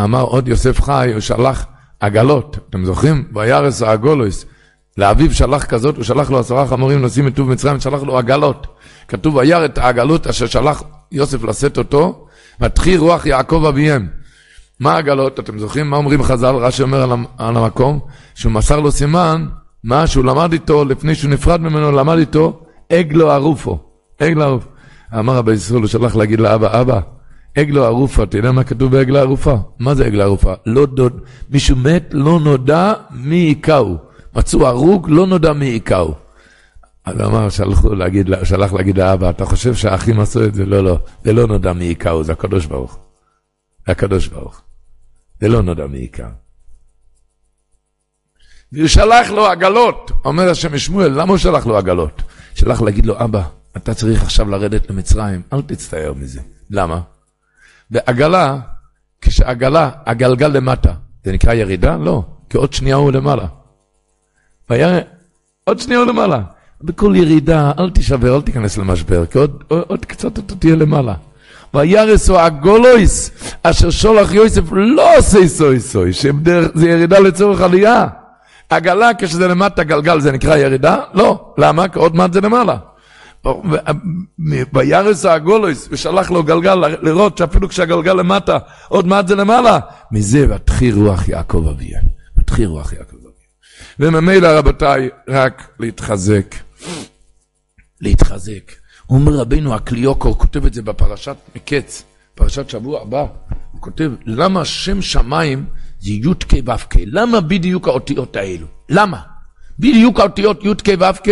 [0.02, 1.66] אמר עוד יוסף חי, הוא שלח
[2.00, 3.28] עגלות, אתם זוכרים?
[3.34, 4.46] וירא את העגלות,
[4.98, 8.68] לאביו שלח כזאת, הוא שלח לו עשרה חמורים נושאים מטוב מצרים, שלח לו עגלות.
[9.08, 12.28] כתוב, וירא את העגלות אשר שלח יוסף לשאת אותו,
[12.62, 14.19] ותחי רוח יעקב אביהם.
[14.80, 15.40] מה העגלות?
[15.40, 16.56] אתם זוכרים מה אומרים חז"ל?
[16.56, 18.00] רש"י אומר על, על המקום,
[18.36, 19.46] שהוא מסר לו סימן,
[19.84, 22.60] מה שהוא למד איתו, לפני שהוא נפרד ממנו, למד איתו,
[22.94, 23.80] אגלו ערופו.
[24.22, 24.70] אגלו ערופו.
[25.20, 27.00] אמר רבי ישראל, הוא שלח להגיד לאבא, אבא,
[27.58, 29.56] אגלו ערופה, אתה יודע מה כתוב בעגלה ערופה?
[29.80, 30.54] מה זה עגלה ערופה?
[30.66, 31.14] לא דוד,
[31.50, 33.98] מישהו מת, לא נודע מי הכהו.
[34.36, 36.14] מצאו הרוג, לא נודע מי הכהו.
[37.06, 40.66] אז אמר, שלחו להגיד, שלח להגיד לאבא, אתה חושב שהאחים עשו את זה?
[40.66, 42.98] לא, לא, זה לא נודע מי הכהו, זה הקדוש ברוך.
[43.88, 44.62] הקדוש ברוך.
[45.42, 46.30] זה לא נודע מעיקר.
[48.72, 52.22] והוא שלח לו עגלות, אומר השם שמואל, למה הוא שלח לו עגלות?
[52.56, 53.44] שלח להגיד לו, אבא,
[53.78, 56.42] אתה צריך עכשיו לרדת למצרים, אל תצטער מזה.
[56.70, 57.02] למה?
[57.92, 58.60] בעגלה,
[59.22, 61.98] כשעגלה, הגלגל למטה, זה נקרא ירידה?
[61.98, 63.48] לא, כי עוד שנייה הוא למעלה.
[64.70, 65.00] והיה,
[65.64, 66.42] עוד שנייה הוא למעלה.
[66.82, 71.16] בכל ירידה, אל תישבר, אל תיכנס למשבר, כי עוד, עוד, עוד קצת אתה תהיה למעלה.
[71.74, 73.32] וירסו הגולויס,
[73.64, 78.08] אשר שולח יוסף לא עושה סוי סוי, שזה ירידה לצורך עלייה.
[78.70, 80.98] עגלה כשזה למטה גלגל זה נקרא ירידה?
[81.14, 81.54] לא.
[81.58, 81.88] למה?
[81.88, 82.78] כי עוד מעט זה למעלה.
[84.74, 89.80] וירס הגולויס, ושלח לו גלגל לראות שאפילו כשהגלגל למטה, עוד מעט זה למעלה.
[90.12, 92.04] מזה ותחי רוח יעקב אביהם.
[92.38, 93.30] ותחי רוח יעקב אביהם.
[94.00, 96.56] וממילא רבותיי, רק להתחזק.
[98.02, 98.79] להתחזק.
[99.10, 102.04] אומר רבינו הקליוקו, כותב את זה בפרשת מקץ,
[102.36, 103.26] פרשת שבוע הבא,
[103.72, 105.66] הוא כותב, למה שם שמיים
[106.00, 106.96] זה י"ק ו"ק?
[107.06, 108.68] למה בדיוק האותיות האלו?
[108.90, 109.22] למה?
[109.80, 111.28] בדיוק האותיות י"ק ו"ק?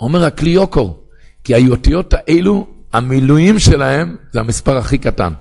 [0.00, 0.96] אומר הקליוקו,
[1.44, 5.32] כי האותיות האלו, המילואים שלהם זה המספר הכי קטן.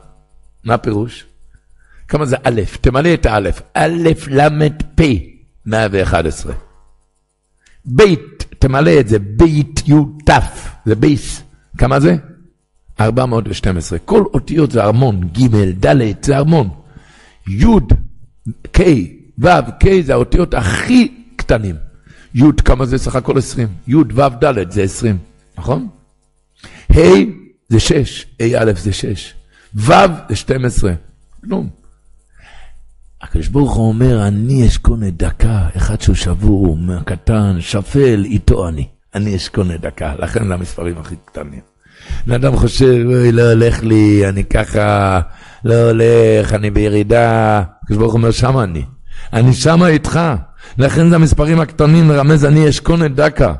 [0.63, 1.25] מה הפירוש?
[2.07, 5.01] כמה זה א', תמלא את האלף, א', ל', פ',
[5.65, 6.53] 111.
[7.85, 9.93] בית, תמלא את זה, בית, י',
[10.25, 10.31] ת',
[10.85, 11.42] זה בייס.
[11.77, 12.15] כמה זה?
[12.99, 13.99] 412.
[13.99, 16.69] כל אותיות זה ארמון, ג', ד', זה ארמון.
[17.47, 17.65] י',
[18.71, 18.81] ק',
[19.39, 19.47] ו',
[19.79, 21.75] ק' זה האותיות הכי קטנים.
[22.35, 23.67] י', כמה זה סך הכל 20?
[23.87, 25.17] י', ו', ד' זה 20,
[25.57, 25.87] נכון?
[26.89, 26.95] ה'
[27.69, 29.33] זה 6, ה' זה 6,
[29.75, 29.91] ו'
[30.29, 30.93] זה 12,
[31.43, 31.69] כלום.
[33.21, 38.87] הקדוש ברוך הוא אומר, אני אשכונה דקה, אחד שהוא שבור, קטן, שפל, איתו אני.
[39.15, 41.59] אני אשכונה דקה, לכן זה המספרים הכי קטנים.
[42.27, 45.19] בן אדם חושב, אוי, לא הולך לי, אני ככה,
[45.65, 47.63] לא הולך, אני בירידה.
[47.83, 48.85] הקדוש ברוך הוא אומר, שמה אני.
[49.33, 50.19] אני שמה איתך.
[50.77, 53.53] לכן זה המספרים הקטנים, מרמז, אני אשכונה דקה.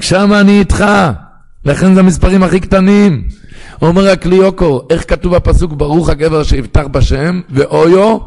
[0.00, 0.84] שמה אני איתך.
[1.64, 3.28] לכן זה המספרים הכי קטנים.
[3.82, 8.18] אומר הקליוקו, איך כתוב בפסוק ברוך הגבר שיפתח בשם, ואויו,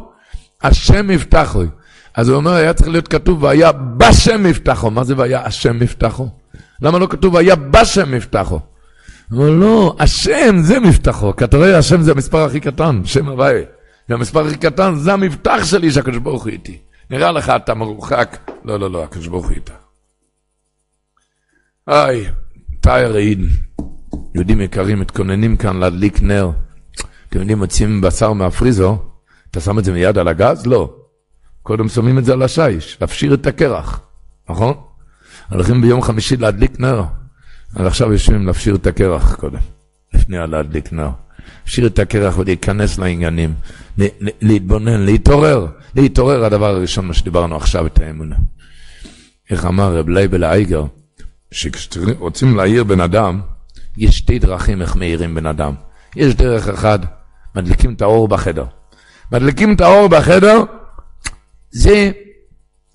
[0.64, 1.64] השם יפתחו.
[2.15, 4.91] אז הוא אומר, היה צריך להיות כתוב, והיה בשם יפתחו.
[4.91, 6.30] מה זה והיה השם יפתחו?
[6.82, 8.60] למה לא כתוב, והיה בשם יפתחו?
[9.32, 13.30] הוא אומר, לא, השם זה מבטחו, כי אתה רואה, השם זה המספר הכי קטן, שם
[13.30, 13.62] הוואי.
[14.10, 16.78] והמספר הכי קטן זה המבטח שלי שהקדוש ברוך הוא איתי.
[17.10, 19.74] נראה לך אתה מרוחק, לא, לא, לא, הקדוש ברוך הוא איתה.
[21.88, 22.26] היי,
[22.80, 23.39] תאיר עיד.
[24.36, 26.52] יהודים יקרים מתכוננים כאן להדליק נר.
[27.30, 28.98] אתם יודעים, מוצאים בשר מהפריזו,
[29.52, 30.65] אתה שם את זה מיד על הגז?
[30.65, 30.99] לא.
[31.70, 34.02] קודם שמים את זה על השיש, להפשיר את הקרח,
[34.50, 34.74] נכון?
[35.52, 37.04] הולכים ביום חמישי להדליק נר.
[37.76, 39.60] אז עכשיו יושבים להפשיר את הקרח קודם,
[40.14, 41.10] לפני להדליק נר.
[41.60, 43.54] להפשיר את הקרח ולהיכנס לעניינים,
[44.42, 45.68] להתבונן, להתעורר.
[45.96, 48.36] להתעורר הדבר הראשון, מה שדיברנו עכשיו, את האמונה.
[49.50, 50.86] איך אמר רב לייבל אייגר,
[51.52, 53.42] שכשרוצים להעיר בן אדם,
[53.98, 55.74] יש שתי דרכים איך מאירים בן אדם.
[56.16, 57.02] יש דרך אחת,
[57.56, 58.66] מדליקים את האור בחדר.
[59.32, 60.64] מדליקים את האור בחדר,
[61.72, 62.12] זה,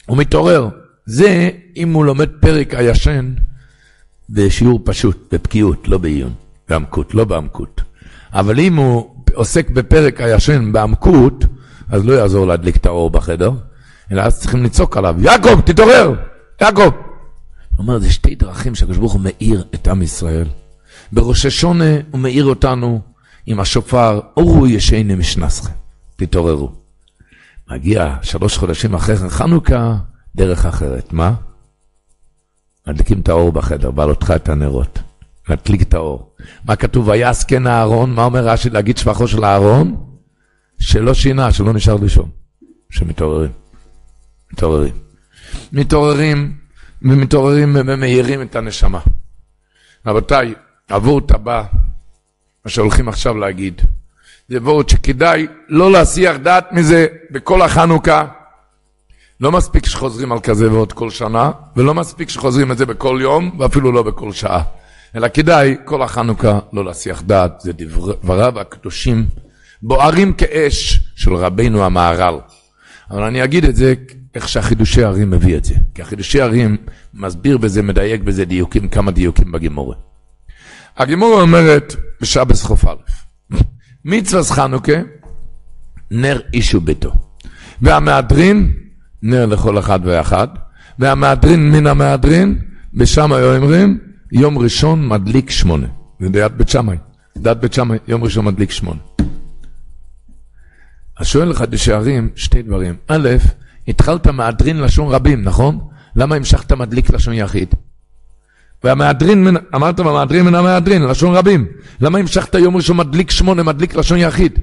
[0.07, 0.69] הוא מתעורר.
[1.07, 3.35] זה אם הוא לומד פרק הישן
[4.31, 6.33] בשיעור פשוט, בפקיעות, לא בעיון,
[6.69, 7.81] בעמקות, לא בעמקות.
[8.33, 11.45] אבל אם הוא עוסק בפרק הישן בעמקות,
[11.89, 13.53] אז לא יעזור להדליק את האור בחדר,
[14.13, 16.15] אלא אז צריכים לצעוק עליו, יעקב, תתעורר!
[16.61, 16.81] יעקב!
[16.81, 20.47] הוא אומר, זה שתי דרכים שהקדוש ברוך הוא מאיר את עם ישראל.
[21.13, 23.01] בראש השונה הוא מאיר אותנו
[23.47, 25.73] עם השופר, אורו ישנה משנסכם,
[26.17, 26.84] תתעוררו.
[27.71, 29.97] מגיע שלוש חודשים אחרי כן חנוכה,
[30.37, 31.13] דרך אחרת.
[31.13, 31.35] מה?
[32.87, 34.99] מדליקים את האור בחדר, בעלותך את הנרות.
[35.49, 36.35] נדליק את האור.
[36.65, 37.09] מה כתוב?
[37.09, 40.07] ויעש כן אהרון, מה אומר רש"י להגיד שבחו של אהרון?
[40.79, 42.31] שלא שינה, שלא נשאר לישון.
[42.91, 43.51] שמתעוררים.
[44.53, 44.93] מתעוררים.
[45.73, 46.57] מתעוררים,
[47.03, 49.01] ומתעוררים ומאירים את הנשמה.
[50.07, 50.55] רבותיי,
[50.91, 51.65] הוורט הבא,
[52.65, 53.83] מה שהולכים עכשיו להגיד,
[54.49, 58.25] זה וורט שכדאי לא להסיח דעת מזה בכל החנוכה.
[59.41, 63.57] לא מספיק שחוזרים על כזה ועוד כל שנה, ולא מספיק שחוזרים את זה בכל יום,
[63.59, 64.63] ואפילו לא בכל שעה.
[65.17, 69.27] אלא כדאי כל החנוכה לא להסיח דעת, זה דבריו הקדושים,
[69.83, 72.39] בוערים כאש של רבינו המהר"ל.
[73.11, 73.95] אבל אני אגיד את זה
[74.35, 75.75] איך שהחידושי ערים מביא את זה.
[75.95, 76.77] כי החידושי ערים
[77.15, 79.97] מסביר בזה, מדייק בזה דיוקים, כמה דיוקים בגימורה.
[80.97, 83.24] הגימורה אומרת בשבס חוף א',
[84.05, 84.93] מצווה חנוכה,
[86.11, 87.13] נר איש וביתו.
[87.83, 88.73] והמהדרין,
[89.23, 90.49] נר לכל אחד ואחד,
[90.99, 92.59] והמהדרין מן המהדרין,
[92.95, 93.99] בשם היו אומרים,
[94.33, 95.87] יום ראשון מדליק שמונה.
[96.21, 96.97] זה דיית בית שמאי.
[97.39, 99.01] דת בית שמאי, יום ראשון מדליק שמונה.
[101.21, 102.95] אז שואל לך בשערים שתי דברים.
[103.09, 103.29] א',
[103.89, 105.79] התחלת מהדרין לשון רבים, נכון?
[106.17, 107.75] למה המשכת מדליק לשון יחיד?
[108.85, 111.67] והמהדרין, אמרת במהדרין מן המהדרין, לשון רבים.
[112.01, 114.59] למה המשכת יום ראשון מדליק שמונה, מדליק לשון יחיד?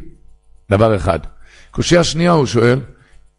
[0.72, 1.20] דבר אחד.
[1.72, 2.80] קושייה שנייה הוא שואל,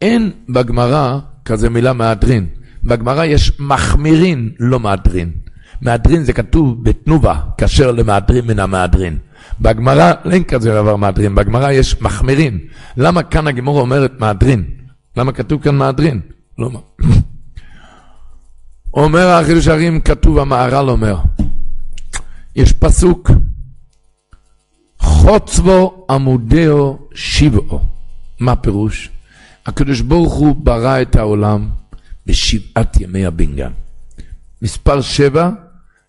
[0.01, 2.47] אין בגמרא כזה מילה מהדרין.
[2.83, 5.31] בגמרא יש מחמירין, לא מהדרין.
[5.81, 9.17] מהדרין זה כתוב בתנובה, כשר למהדרין מן המהדרין.
[9.61, 12.59] בגמרא אין כזה דבר מהדרין, בגמרא יש מחמירין.
[12.97, 14.63] למה כאן הגמורה אומרת מהדרין?
[15.17, 16.19] למה כתוב כאן מהדרין?
[16.59, 16.79] לא מה.
[18.93, 21.17] אומר החידוש הרים, כתוב, המהר"ל אומר,
[22.55, 23.31] יש פסוק,
[24.99, 27.81] חוצבו עמודהו שבעו.
[28.39, 29.09] מה פירוש?
[29.65, 31.69] הקדוש ברוך הוא ברא את העולם
[32.25, 33.71] בשבעת ימי הבנגן.
[34.61, 35.49] מספר שבע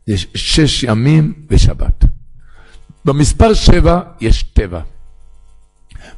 [0.07, 2.05] זה שש ימים ושבת.
[3.05, 4.81] במספר שבע יש טבע.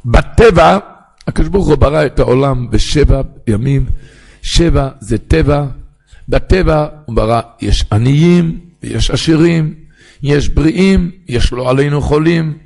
[0.04, 0.78] בטבע,
[1.26, 3.86] הקדוש ברוך הוא ברא את העולם בשבע ימים.
[4.42, 5.66] שבע זה טבע.
[6.28, 9.74] בטבע הוא ברא, יש עניים, יש עשירים,
[10.22, 12.58] יש בריאים, יש לא עלינו חולים,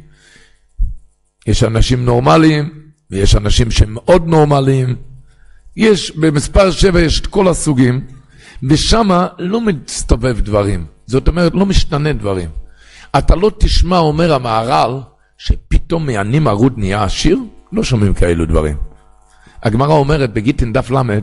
[1.46, 2.70] יש אנשים נורמליים,
[3.10, 4.96] ויש אנשים שהם מאוד נורמליים.
[5.76, 8.00] יש, במספר שבע יש את כל הסוגים,
[8.62, 10.86] ושם לא מסתובב דברים.
[11.06, 12.48] זאת אומרת, לא משתנה דברים.
[13.18, 15.00] אתה לא תשמע, אומר המהר"ל,
[15.38, 17.38] שפתאום מעני מרוד נהיה עשיר?
[17.72, 18.76] לא שומעים כאלו דברים.
[19.62, 21.18] הגמרא אומרת בגיטין דף ל',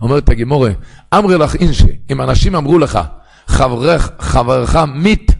[0.00, 0.70] אומרת הגמורה,
[1.14, 2.98] אמרי לך אינשי, אם אנשים אמרו לך,
[3.46, 5.32] חברך, חברך מת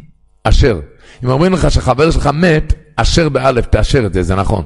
[0.45, 0.81] אשר.
[1.25, 4.65] אם אומרים לך שחבר שלך מת, אשר באלף, תאשר את זה, זה נכון.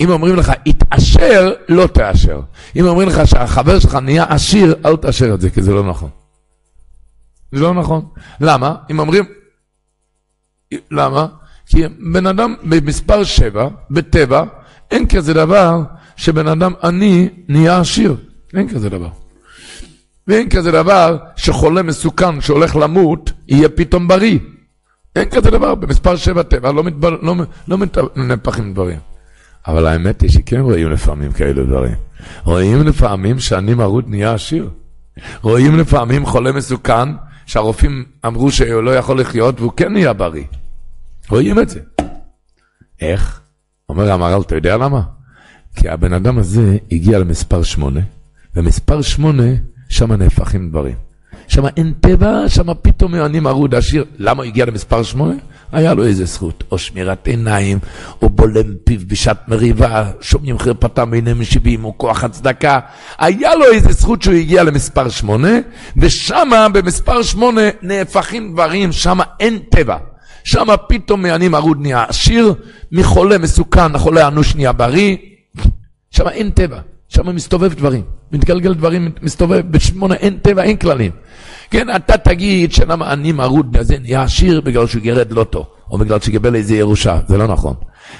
[0.00, 2.40] אם אומרים לך, התעשר, לא תאשר.
[2.76, 6.10] אם אומרים לך שהחבר שלך נהיה עשיר, אל תאשר את זה, כי זה לא נכון.
[7.52, 8.08] זה לא נכון.
[8.40, 8.74] למה?
[8.90, 9.24] אם אומרים...
[10.90, 11.26] למה?
[11.66, 14.44] כי בן אדם במספר שבע, בטבע,
[14.90, 15.82] אין כזה דבר
[16.16, 18.16] שבן אדם עני נהיה עשיר.
[18.54, 19.08] אין כזה דבר.
[20.26, 24.38] ואין כזה דבר שחולה מסוכן שהולך למות, יהיה פתאום בריא.
[25.16, 27.34] אין כזה דבר, במספר שבע טבע לא, מתבל, לא,
[27.68, 28.98] לא מתנפחים דברים.
[29.66, 31.94] אבל האמת היא שכן רואים לפעמים כאלו דברים.
[32.44, 34.70] רואים לפעמים שאני מרוד נהיה עשיר.
[35.42, 37.08] רואים לפעמים חולה מסוכן,
[37.46, 40.44] שהרופאים אמרו שהוא לא יכול לחיות והוא כן נהיה בריא.
[41.28, 41.80] רואים את זה.
[43.00, 43.40] איך?
[43.88, 45.02] אומר המהר"ל, אתה יודע למה?
[45.76, 48.00] כי הבן אדם הזה הגיע למספר שמונה,
[48.58, 49.42] ומספר שמונה,
[49.88, 50.94] שם נהפכים דברים.
[51.48, 54.04] שם אין טבע, שם פתאום אני מרוד עשיר.
[54.18, 55.34] למה הוא הגיע למספר שמונה?
[55.72, 57.78] היה לו איזה זכות, או שמירת עיניים,
[58.22, 62.80] או בולם פיו בשעת מריבה, שומעים חרפתם בעיניהם משיבים, או כוח הצדקה.
[63.18, 65.58] היה לו איזה זכות שהוא הגיע למספר שמונה,
[65.96, 69.96] ושם במספר שמונה נהפכים דברים, שם אין טבע.
[70.44, 72.54] שם פתאום אני מרוד נהיה עשיר,
[72.92, 75.16] מחולה מסוכן, החולה אנוש נהיה בריא,
[76.10, 76.80] שם אין טבע.
[77.08, 81.10] שם מסתובב דברים, מתגלגל דברים, מסתובב, בשמונה אין טבע, אין כללים.
[81.70, 86.20] כן, אתה תגיד שלמה אני מרוד בזה נהיה עשיר בגלל שהוא גירד לוטו, או בגלל
[86.20, 87.74] שקיבל איזה ירושה, זה לא נכון.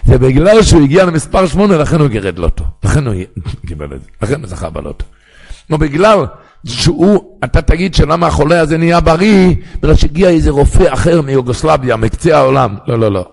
[0.05, 2.65] זה בגלל שהוא הגיע למספר שמונה, לכן הוא גירד לוטו.
[2.85, 3.15] לכן הוא
[3.69, 5.05] קיבל את זה, לכן הוא זכה בלוטו.
[5.71, 6.27] או בגלל
[6.67, 12.37] שהוא, אתה תגיד שלמה החולה הזה נהיה בריא, בגלל שהגיע איזה רופא אחר מיוגוסלביה, מקצה
[12.37, 12.77] העולם.
[12.87, 13.29] לא, לא, לא.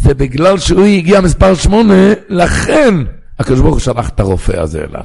[0.00, 2.94] זה בגלל שהוא הגיע מספר שמונה, לכן
[3.40, 5.04] הקדוש ברוך הוא שלח את הרופא הזה אליו.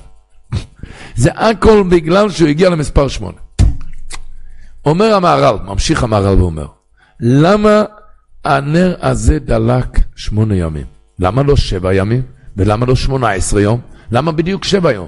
[1.16, 3.38] זה הכל בגלל שהוא הגיע למספר שמונה.
[4.86, 6.68] אומר המהר"ל, ממשיך המהר"ל ואומר,
[7.20, 7.84] למה
[8.46, 10.86] הנר הזה דלק שמונה ימים?
[11.20, 12.22] למה לא שבע ימים?
[12.58, 13.80] ולמה לא שמונה עשרה יום?
[14.12, 15.08] למה בדיוק שבע יום?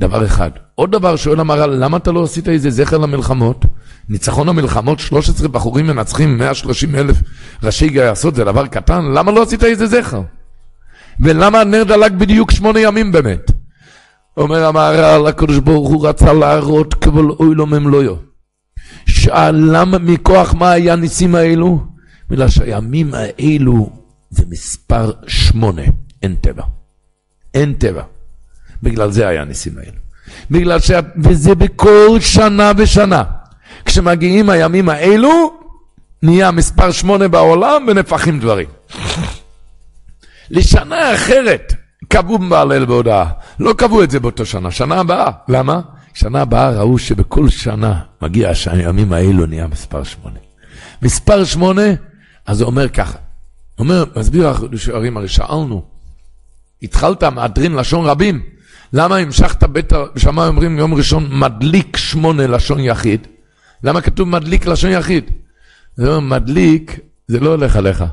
[0.00, 0.50] דבר אחד.
[0.74, 3.64] עוד דבר שואל המהר"ל, למה אתה לא עשית איזה זכר למלחמות?
[4.08, 7.16] ניצחון המלחמות, 13 בחורים מנצחים 130 אלף
[7.62, 9.04] ראשי גייסות, זה דבר קטן?
[9.04, 10.22] למה לא עשית איזה זכר?
[11.20, 13.50] ולמה הנר דלק בדיוק שמונה ימים באמת?
[14.36, 18.14] אומר המהר"ל, הקדוש ברוך הוא רצה להראות כבול אוי לו ממלויו.
[19.06, 21.80] שאל למה, מכוח מה היה הניסים האלו?
[22.30, 23.90] בגלל שהימים האלו
[24.30, 25.82] זה מספר שמונה,
[26.22, 26.62] אין טבע.
[27.54, 28.02] אין טבע.
[28.82, 29.98] בגלל זה היה הניסים האלו.
[30.50, 30.90] בגלל ש...
[31.18, 33.22] וזה בכל שנה ושנה.
[33.84, 35.58] כשמגיעים הימים האלו,
[36.22, 38.68] נהיה מספר שמונה בעולם ונפחים דברים.
[40.50, 41.74] לשנה אחרת
[42.08, 43.30] קבעו בהלל בהודעה.
[43.60, 45.30] לא קבעו את זה באותו שנה, שנה הבאה.
[45.48, 45.80] למה?
[46.14, 50.38] שנה הבאה ראו שבכל שנה מגיע שהימים האלו נהיה מספר שמונה.
[51.02, 51.82] מספר שמונה,
[52.46, 53.18] אז הוא אומר ככה.
[53.78, 55.84] אומר, מסביר השוערים, הרי שאלנו,
[56.82, 58.42] התחלת מהדרין לשון רבים,
[58.92, 63.26] למה המשכת בית, בשמיים אומרים יום ראשון מדליק שמונה לשון יחיד?
[63.82, 65.30] למה כתוב מדליק לשון יחיד?
[65.96, 68.04] זה אומר, מדליק, זה לא הולך עליך.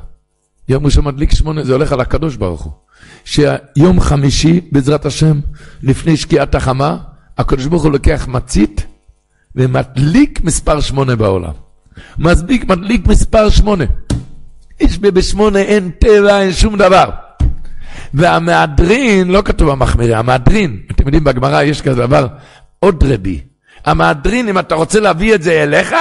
[0.68, 2.72] יום ראשון מדליק שמונה, זה הולך על הקדוש ברוך הוא.
[3.24, 5.40] שיום חמישי, בעזרת השם,
[5.82, 6.96] לפני שקיעת החמה,
[7.38, 8.86] הקדוש ברוך הוא לוקח מצית
[9.56, 11.52] ומדליק מספר שמונה בעולם.
[12.18, 13.84] מסביק, מדליק מספר שמונה.
[14.80, 17.10] איש בשמונה אין טבע, אין שום דבר.
[18.14, 22.26] והמהדרין, לא כתוב המחמירי, המהדרין, אתם יודעים, בגמרא יש כזה דבר,
[22.78, 23.40] עוד רבי.
[23.84, 25.94] המהדרין, אם אתה רוצה להביא את זה אליך,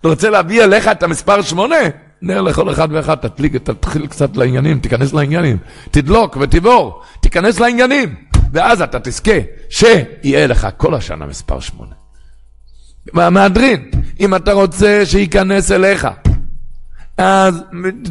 [0.00, 1.76] אתה רוצה להביא אליך את המספר שמונה,
[2.22, 5.56] נר לכל אחד ואחד, תתליק, תתחיל קצת לעניינים, תיכנס לעניינים,
[5.90, 8.14] תדלוק ותבור, תיכנס לעניינים.
[8.52, 9.38] ואז אתה תזכה
[9.70, 11.92] שיהיה לך כל השנה מספר שמונה.
[13.12, 13.90] מהדרין,
[14.20, 16.08] אם אתה רוצה שייכנס אליך,
[17.18, 17.62] אז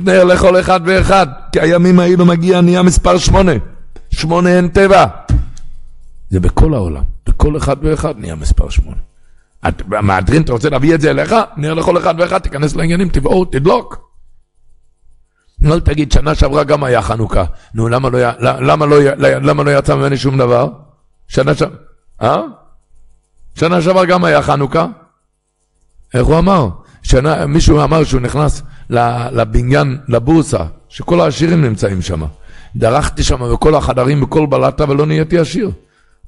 [0.04, 3.52] נר לכל אחד ואחד, כי הימים האלו מגיע נהיה מספר שמונה.
[4.12, 5.06] שמונה אין טבע.
[6.30, 9.07] זה בכל העולם, בכל אחד ואחד נהיה מספר שמונה.
[9.88, 11.36] מהדרין, אתה רוצה להביא את זה אליך?
[11.58, 14.08] נר לכל אחד ואחד, תיכנס לעניינים, תבעור, תדלוק.
[15.66, 17.44] אל תגיד, שנה שעברה גם היה חנוכה.
[17.74, 20.70] נו, למה לא, למה לא, למה לא יצא ממני שום דבר?
[21.28, 21.78] שנה שעברה,
[22.22, 22.42] אה?
[23.56, 24.88] שנה שעברה גם היה חנוכה.
[26.14, 26.70] איך הוא אמר?
[27.04, 28.62] שנה, מישהו אמר שהוא נכנס
[29.32, 32.24] לבניין, לבורסה, שכל העשירים נמצאים שם.
[32.76, 35.72] דרכתי שם בכל החדרים, בכל בלטה, ולא נהייתי עשיר.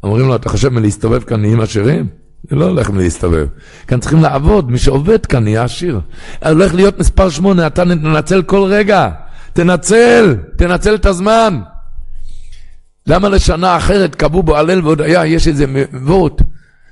[0.03, 2.07] אומרים לו, אתה חושב מלהסתובב כאן נהיים עשירים?
[2.43, 3.47] זה לא הולך להסתובב.
[3.87, 5.99] כאן צריכים לעבוד, מי שעובד כאן נהיה עשיר.
[6.45, 9.09] הולך להיות מספר שמונה, אתה תנצל כל רגע.
[9.53, 11.59] תנצל, תנצל את הזמן.
[13.07, 16.41] למה לשנה אחרת קבעו בו הלל והודיה, יש איזה מבואות,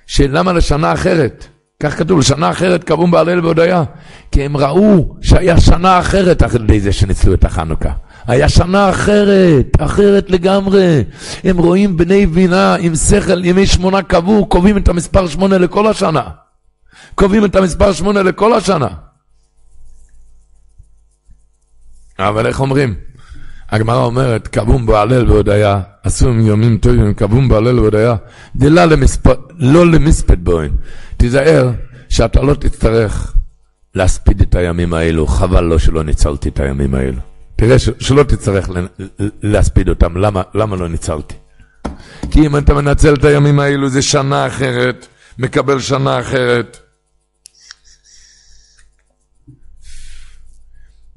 [0.07, 1.47] שלמה לשנה אחרת?
[1.83, 3.83] כך כתוב, לשנה אחרת קבעו בהלל והודיה.
[4.31, 7.91] כי הם ראו שהיה שנה אחרת אחרי זה שניצלו את החנוכה.
[8.27, 11.03] היה שנה אחרת, אחרת לגמרי.
[11.43, 16.23] הם רואים בני בינה עם שכל, ימי שמונה קבעו, קובעים את המספר שמונה לכל השנה.
[17.15, 18.89] קובעים את המספר שמונה לכל השנה.
[22.19, 22.95] אבל איך אומרים?
[23.71, 28.15] הגמרא אומרת, קבום בהלל והודיה, עשו עם יומים טובים, קבום בהלל והודיה,
[28.55, 29.27] דלה למספ...
[29.57, 30.71] לא למספד בוין.
[31.17, 31.71] תיזהר
[32.09, 33.33] שאתה לא תצטרך
[33.95, 37.19] להספיד את הימים האלו, חבל לו שלא ניצלתי את הימים האלו.
[37.55, 37.89] תראה ש...
[37.99, 38.69] שלא תצטרך
[39.43, 41.35] להספיד אותם, למה, למה לא ניצלתי?
[42.31, 45.07] כי אם אתה מנצל את הימים האלו זה שנה אחרת,
[45.37, 46.77] מקבל שנה אחרת.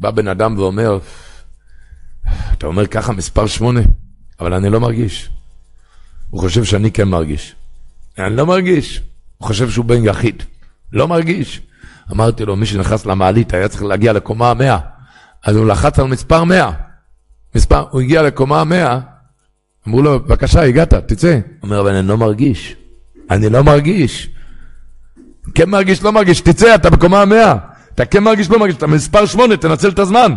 [0.01, 0.99] בא בן אדם ואומר,
[2.53, 3.81] אתה אומר ככה מספר שמונה,
[4.41, 5.31] אבל אני לא מרגיש.
[6.31, 7.55] הוא חושב שאני כן מרגיש.
[8.19, 9.03] אני לא מרגיש.
[9.41, 10.43] הוא חושב שהוא בן יחיד.
[10.93, 11.61] לא מרגיש.
[12.13, 14.79] אמרתי לו, מי שנכנס למעלית היה צריך להגיע לקומה המאה.
[15.45, 16.71] אז הוא לחץ על מספר מאה.
[17.55, 18.99] מספר, הוא הגיע לקומה המאה,
[19.89, 21.33] אמרו לו, בבקשה, הגעת, תצא.
[21.33, 22.77] הוא אומר, אבל אני לא מרגיש.
[23.31, 24.31] אני לא מרגיש.
[25.55, 27.55] כן מרגיש, לא מרגיש, תצא, אתה בקומה המאה.
[27.95, 30.35] אתה כן מרגיש, לא מרגיש, אתה מספר שמונה, תנצל את הזמן.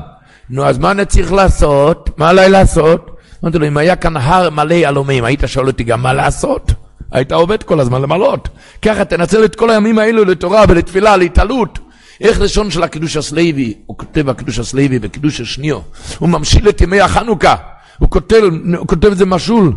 [0.49, 2.09] נו, אז מה אני צריך לעשות?
[2.17, 3.17] מה עליי לעשות?
[3.43, 6.71] אמרתי לו, אם היה כאן הר מלא יהלומים, היית שואל אותי גם מה לעשות?
[7.13, 8.49] היית עובד כל הזמן למלות.
[8.81, 11.79] ככה תנצל את כל הימים האלו לתורה ולתפילה, להתעלות.
[12.21, 15.79] איך לשון של הקידוש הסלוי, הוא כותב הקידוש הסלוי בקידוש השניו,
[16.19, 17.55] הוא ממשיל את ימי החנוכה,
[17.99, 18.41] הוא כותב,
[18.77, 19.73] הוא כותב את זה משול,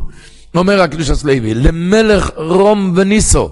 [0.55, 3.51] אומר הקידוש הסלוי, למלך רום וניסו,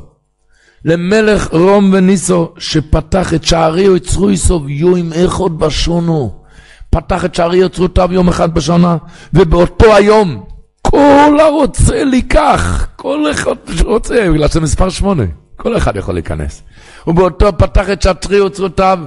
[0.84, 6.44] למלך רום וניסו, שפתח את שערי יצרו יסוב יום אחד בשונו,
[6.90, 8.96] פתח את שערי יוצרותיו יום אחד בשנה,
[9.34, 10.44] ובאותו היום,
[10.90, 15.22] כל הרוצה לקח, כל אחד שרוצה, בגלל שזה מספר שמונה,
[15.56, 16.62] כל אחד יכול להיכנס.
[17.06, 18.98] ובאותו פתח את שערי יוצרותיו,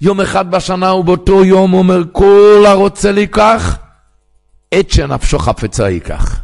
[0.00, 3.76] יום אחד בשנה, ובאותו יום הוא אומר, כל הרוצה לקח,
[4.72, 6.40] עת שנפשו חפצה ייקח.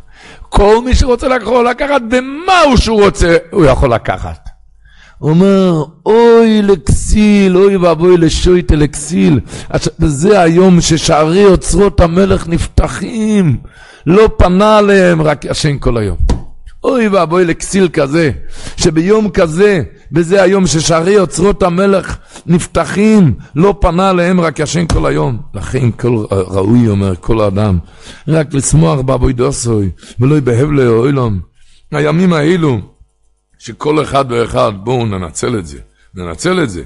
[0.49, 4.49] כל מי שרוצה לקחת, לקחת במה שהוא רוצה, הוא יכול לקחת.
[5.19, 9.41] הוא אומר, אוי לכסיל, אוי ואבוי לשויטה לכסיל.
[10.01, 13.57] וזה היום ששערי אוצרות המלך נפתחים.
[14.07, 16.17] לא פנה עליהם, רק ישן כל היום.
[16.85, 18.31] אוי ואבוי לכסיל כזה,
[18.77, 19.83] שביום כזה,
[20.13, 25.39] וזה היום ששערי אוצרות המלך נפתחים, לא פנה עליהם, רק ישן כל היום.
[25.55, 27.79] לכן כל ראוי, אומר כל אדם,
[28.29, 29.91] רק לשמוח באבוי דוסוי,
[30.21, 31.41] ולא יבהב לאוילום.
[31.93, 32.79] הימים האלו,
[33.59, 35.79] שכל אחד ואחד, בואו ננצל את זה,
[36.15, 36.83] ננצל את זה.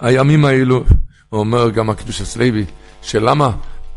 [0.00, 0.84] הימים האלו,
[1.32, 2.64] אומר גם הקדוש הסלוי,
[3.02, 3.50] שלמה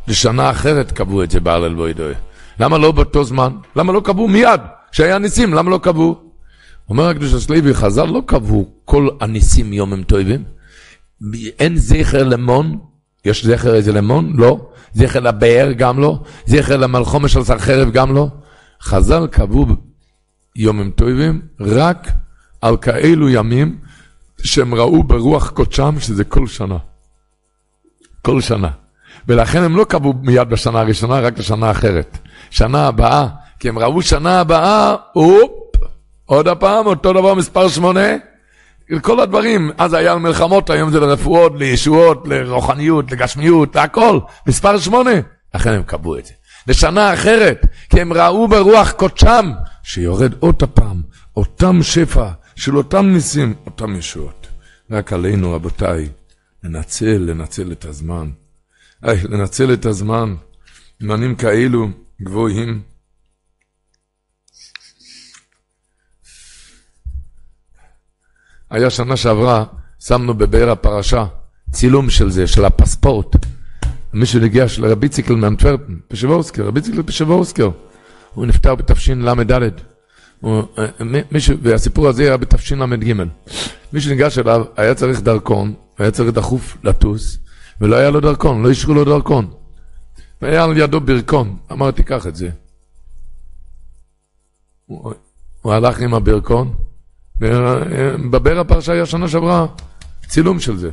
[0.07, 2.13] לשנה אחרת קבעו את זה בהלל בוידוי?
[2.59, 3.53] למה לא באותו זמן?
[3.75, 4.61] למה לא קבעו מיד?
[4.91, 6.31] כשהיה ניסים, למה לא קבעו?
[6.89, 10.43] אומר הקדוש הסלוי, חז"ל לא קבעו כל הניסים יום הם טובים.
[11.59, 12.79] אין זכר למון,
[13.25, 14.33] יש זכר איזה למון?
[14.35, 14.71] לא.
[14.93, 18.27] זכר לבאר גם לא, זכר למלחומה של סחרב גם לא.
[18.81, 19.65] חז"ל קבעו
[20.55, 22.11] יומים טובים רק
[22.61, 23.77] על כאלו ימים
[24.43, 26.77] שהם ראו ברוח קודשם שזה כל שנה.
[28.21, 28.69] כל שנה.
[29.27, 32.17] ולכן הם לא קבעו מיד בשנה הראשונה, רק בשנה אחרת.
[32.49, 33.27] שנה הבאה,
[33.59, 35.51] כי הם ראו שנה הבאה, אופ,
[36.25, 38.07] עוד הפעם, אותו דבר מספר שמונה,
[39.01, 45.11] כל הדברים, אז היה למלחמות, היום זה לרפואות, לישועות, לרוחניות, לגשמיות, להכל, מספר שמונה.
[45.55, 46.33] לכן הם קבעו את זה.
[46.67, 49.51] לשנה אחרת, כי הם ראו ברוח קודשם,
[49.83, 51.01] שיורד עוד הפעם,
[51.37, 54.47] אותם שפע של אותם ניסים, אותם ישועות.
[54.91, 56.09] רק עלינו, רבותיי,
[56.63, 58.31] לנצל, לנצל את הזמן.
[59.03, 60.35] איי, לנצל את הזמן.
[60.99, 61.87] זמנים כאלו
[62.21, 62.81] גבוהים.
[68.69, 69.65] היה שנה שעברה,
[69.99, 71.25] שמנו בבאר הפרשה
[71.71, 73.35] צילום של זה, של הפספורט.
[74.13, 77.69] מישהו ניגש לרבי ציקל מאנטוורפן, פשבורסקר, רבי ציקל פשבורסקר.
[78.33, 79.51] הוא נפטר בתשל"ד.
[80.45, 80.85] אה,
[81.61, 83.13] והסיפור הזה היה בתשל"ג.
[83.93, 87.37] מישהו ניגש אליו, היה צריך דרכון, היה צריך דחוף לטוס,
[87.81, 89.51] ולא היה לו דרכון, לא אישרו לו דרכון.
[90.41, 92.49] והיה על ידו ברכון, אמרתי, קח את זה.
[94.85, 95.13] הוא,
[95.61, 96.73] הוא הלך עם הברכון,
[97.39, 99.65] ובבר הפרשה היה שנה שעברה
[100.27, 100.89] צילום של זה.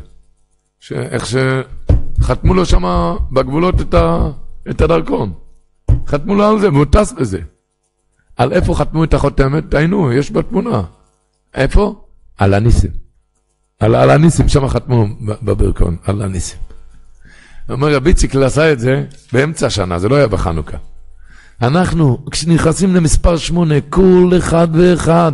[0.92, 4.30] איך שחתמו לו שם בגבולות את, ה,
[4.70, 5.32] את הדרכון.
[6.06, 7.40] חתמו לו על זה, והוא טס בזה.
[8.36, 9.74] על איפה חתמו את החותמת?
[9.74, 10.82] היינו, יש בתמונה.
[11.54, 12.04] איפה?
[12.38, 13.07] על הניסים.
[13.80, 16.58] על, הניסים, שם חתמו בברכון, על הניסים.
[17.70, 20.76] אומר רבי ציקל עשה את זה באמצע השנה, זה לא היה בחנוכה.
[21.62, 25.32] אנחנו, כשנכנסים למספר שמונה, כל אחד ואחד,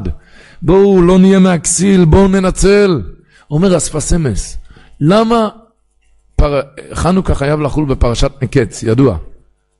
[0.63, 3.03] בואו לא נהיה מהכסיל, בואו ננצל.
[3.51, 4.59] אומר אספסמס,
[5.01, 5.49] למה
[6.37, 6.61] פר...
[6.95, 9.19] חנוכה חייב לחול בפרשת מקץ, ידוע.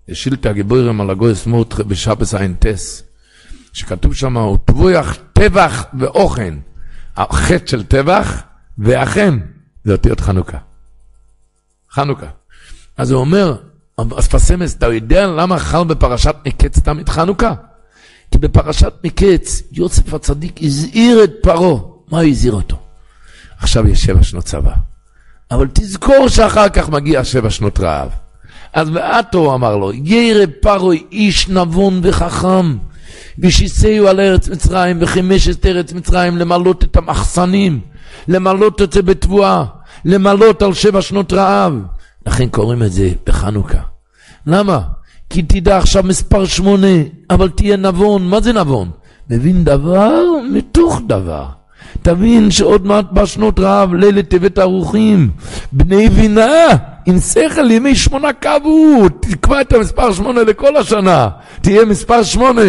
[0.09, 3.03] יש שילטה גיבורים על הגוי סמוט בשבס עין טס,
[3.73, 6.55] שכתוב שם, הוא טבוח טבח ואוכן.
[7.17, 8.43] החטא של טבח
[8.79, 9.35] ואכן,
[9.85, 10.59] זה אותיות חנוכה.
[11.91, 12.27] חנוכה.
[12.97, 13.57] אז הוא אומר,
[14.19, 17.55] אספסמס, אתה יודע למה חל בפרשת מקץ תמיד חנוכה?
[18.31, 21.81] כי בפרשת מקץ, יוסף הצדיק הזהיר את פרעה.
[22.11, 22.77] מה הוא הזהיר אותו?
[23.59, 24.75] עכשיו יש שבע שנות צבא.
[25.51, 28.11] אבל תזכור שאחר כך מגיע שבע שנות רעב.
[28.73, 32.77] אז ועתו אמר לו, ירא פרעה איש נבון וחכם,
[33.39, 37.81] ושיסהו על ארץ מצרים, וחימש את ארץ מצרים למלות את המחסנים,
[38.29, 39.65] למלות את זה בתבואה,
[40.05, 41.73] למלות על שבע שנות רעב.
[42.27, 43.79] לכן קוראים את זה בחנוכה.
[44.47, 44.81] למה?
[45.31, 46.97] כי תדע עכשיו מספר שמונה,
[47.31, 48.29] אבל תהיה נבון.
[48.29, 48.91] מה זה נבון?
[49.31, 50.23] מבין דבר
[50.53, 51.47] מתוך דבר.
[52.03, 55.31] תבין שעוד מעט בשנות רעב, לילה טבת ערוכים.
[55.73, 56.67] בני בינה,
[57.07, 61.29] עם שכל ימי שמונה קבו, תקבע את המספר שמונה לכל השנה,
[61.63, 62.63] תהיה מספר שמונה.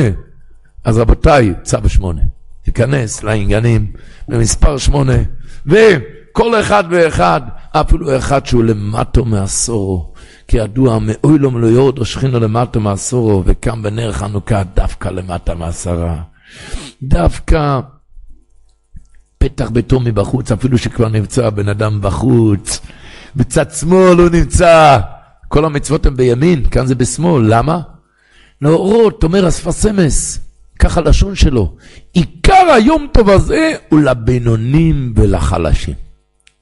[0.84, 2.22] אז רבותיי, צו שמונה,
[2.64, 3.88] תיכנס לעניינים
[4.28, 5.18] במספר שמונה,
[5.66, 7.42] וכל אחד ואחד,
[7.72, 10.14] אפילו אחד שהוא למטו מעשורו,
[10.48, 16.22] כי ידוע מאוי לו מלא יורד שכינו למטו מעשורו, וקם בנר חנוכה דווקא למטה מעשרה.
[17.04, 17.80] דווקא
[19.38, 22.80] פתח ביתו מבחוץ, אפילו שכבר נמצא בן אדם בחוץ.
[23.36, 25.00] בצד שמאל הוא נמצא.
[25.48, 27.44] כל המצוות הן בימין, כאן זה בשמאל.
[27.48, 27.80] למה?
[28.62, 30.40] להורות, אומר אספסמס,
[30.80, 31.76] ככה לשון שלו,
[32.14, 35.96] עיקר היום טוב הזה הוא לבינונים ולחלשים.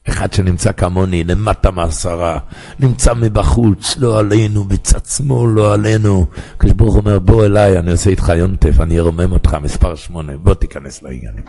[0.07, 2.39] אחד שנמצא כמוני, למטה מעשרה,
[2.79, 6.25] נמצא מבחוץ, לא עלינו, בצד שמאל, לא עלינו.
[6.55, 10.53] הקדוש ברוך אומר, בוא אליי, אני עושה איתך יונטף, אני ארומם אותך, מספר שמונה, בוא
[10.53, 11.43] תיכנס לעניינים.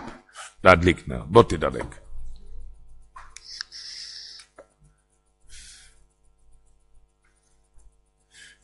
[0.64, 1.94] להדליק נר, בוא תדלק.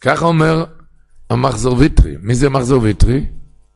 [0.00, 0.64] ככה אומר
[1.30, 2.16] המחזור ויטרי.
[2.20, 3.26] מי זה מחזור ויטרי?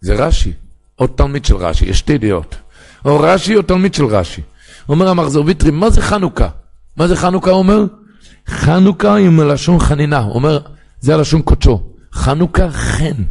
[0.04, 0.52] זה רש"י,
[0.98, 2.56] או תלמיד של רש"י, יש שתי דעות.
[3.04, 4.42] או רש"י או תלמיד של רש"י.
[4.88, 6.48] אומר המחזור ויטרי, מה זה חנוכה?
[6.96, 7.84] מה זה חנוכה אומר?
[8.48, 10.58] חנוכה היא מלשון חנינה, הוא אומר,
[11.00, 11.82] זה הלשון קודשו.
[12.12, 13.22] חנוכה חן.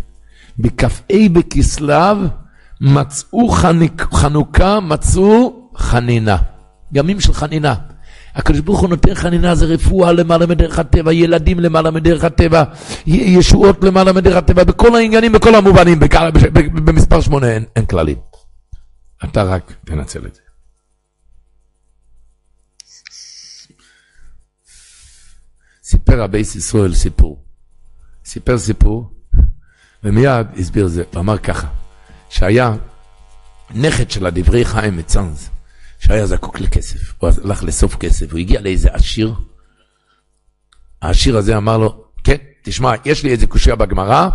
[0.60, 0.88] בכ"ה
[1.34, 2.16] בכסלו
[2.82, 3.50] מצאו
[4.14, 6.38] חנוכה, מצאו חנינה.
[6.94, 7.76] ימים של חנינה.
[8.36, 12.64] הקדוש ברוך הוא נותן חנינה זה רפואה למעלה מדרך הטבע, ילדים למעלה מדרך הטבע,
[13.08, 16.00] ישועות למעלה מדרך הטבע, בכל העניינים, בכל המובנים,
[16.74, 18.18] במספר שמונה אין, אין כללים.
[19.24, 20.42] אתה רק תנצל את זה.
[25.84, 27.44] סיפר הבית ישראל סיפור.
[28.26, 29.14] סיפר סיפור,
[30.04, 31.68] ומיד הסביר זה, אמר ככה.
[32.30, 32.76] שהיה
[33.76, 35.50] נכד של הדברי חיים מצאנז,
[36.04, 39.34] שהיה זקוק לכסף, הוא הלך לאסוף כסף, הוא הגיע לאיזה עשיר,
[41.02, 44.30] העשיר הזה אמר לו, כן, תשמע, יש לי איזה קושייה בגמרא,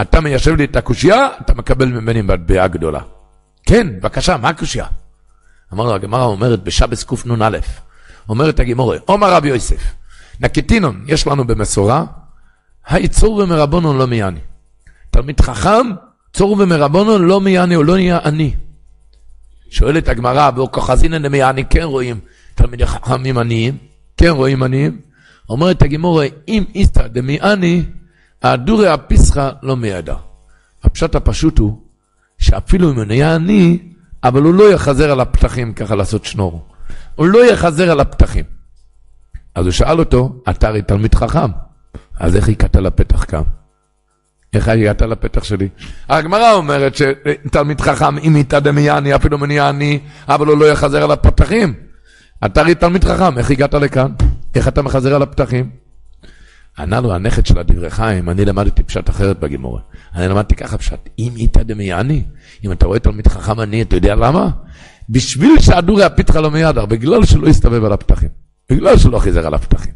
[0.00, 3.00] אתה מיישב לי את הקושייה, אתה מקבל ממני מטבעה גדולה.
[3.66, 4.86] כן, בבקשה, מה הקושייה?
[5.72, 7.58] אמר לו, הגמרא אומרת בשבס קנ"א,
[8.28, 9.82] אומרת הגמורה, עומר רבי יוסף,
[10.40, 12.04] נקטינון, יש לנו במסורה,
[12.86, 14.40] היצור ומרבונון לא מיאני.
[15.10, 15.86] תלמיד חכם
[16.32, 18.54] צור ומרבונו לא מיעני, הוא לא נהיה עני.
[19.74, 22.20] שואלת הגמרא, באוקחזינן דמיעני כן רואים
[22.54, 23.76] תלמידי חכמים עניים,
[24.16, 25.00] כן רואים עניים.
[25.48, 27.82] אומרת הגמורה, אם איסתא דמיעני,
[28.42, 30.14] הדורי הפיסחא לא מידע.
[30.84, 31.78] הפשט הפשוט הוא,
[32.38, 33.78] שאפילו אם הוא נהיה עני,
[34.24, 36.66] אבל הוא לא יחזר על הפתחים ככה לעשות שנור.
[37.14, 38.44] הוא לא יחזר על הפתחים.
[39.54, 41.50] אז הוא שאל אותו, אתה הרי תלמיד חכם.
[42.20, 43.42] אז איך הגעת לפתח כאן?
[44.54, 45.68] איך הגעת לפתח שלי?
[46.08, 49.98] הגמרא אומרת שתלמיד חכם, אם יתאדם יעני, אפילו מניע עני,
[50.28, 51.74] אבל הוא לא יחזר על הפתחים.
[52.46, 54.12] אתה הרי תלמיד חכם, איך הגעת לכאן?
[54.54, 55.70] איך אתה מחזר על הפתחים?
[56.78, 59.80] ענה לו הנכד של הדברי חיים, אני למדתי פשט אחרת בגימורה.
[60.14, 62.24] אני למדתי ככה פשט, אם יתאדם יעני,
[62.64, 64.50] אם אתה רואה תלמיד חכם עני, אתה יודע למה?
[65.08, 68.43] בשביל שהדורי הפיתחה לו מידר, בגלל שלא יסתובב על הפתחים.
[68.70, 69.92] בגלל שלא חיזר על הפתחים.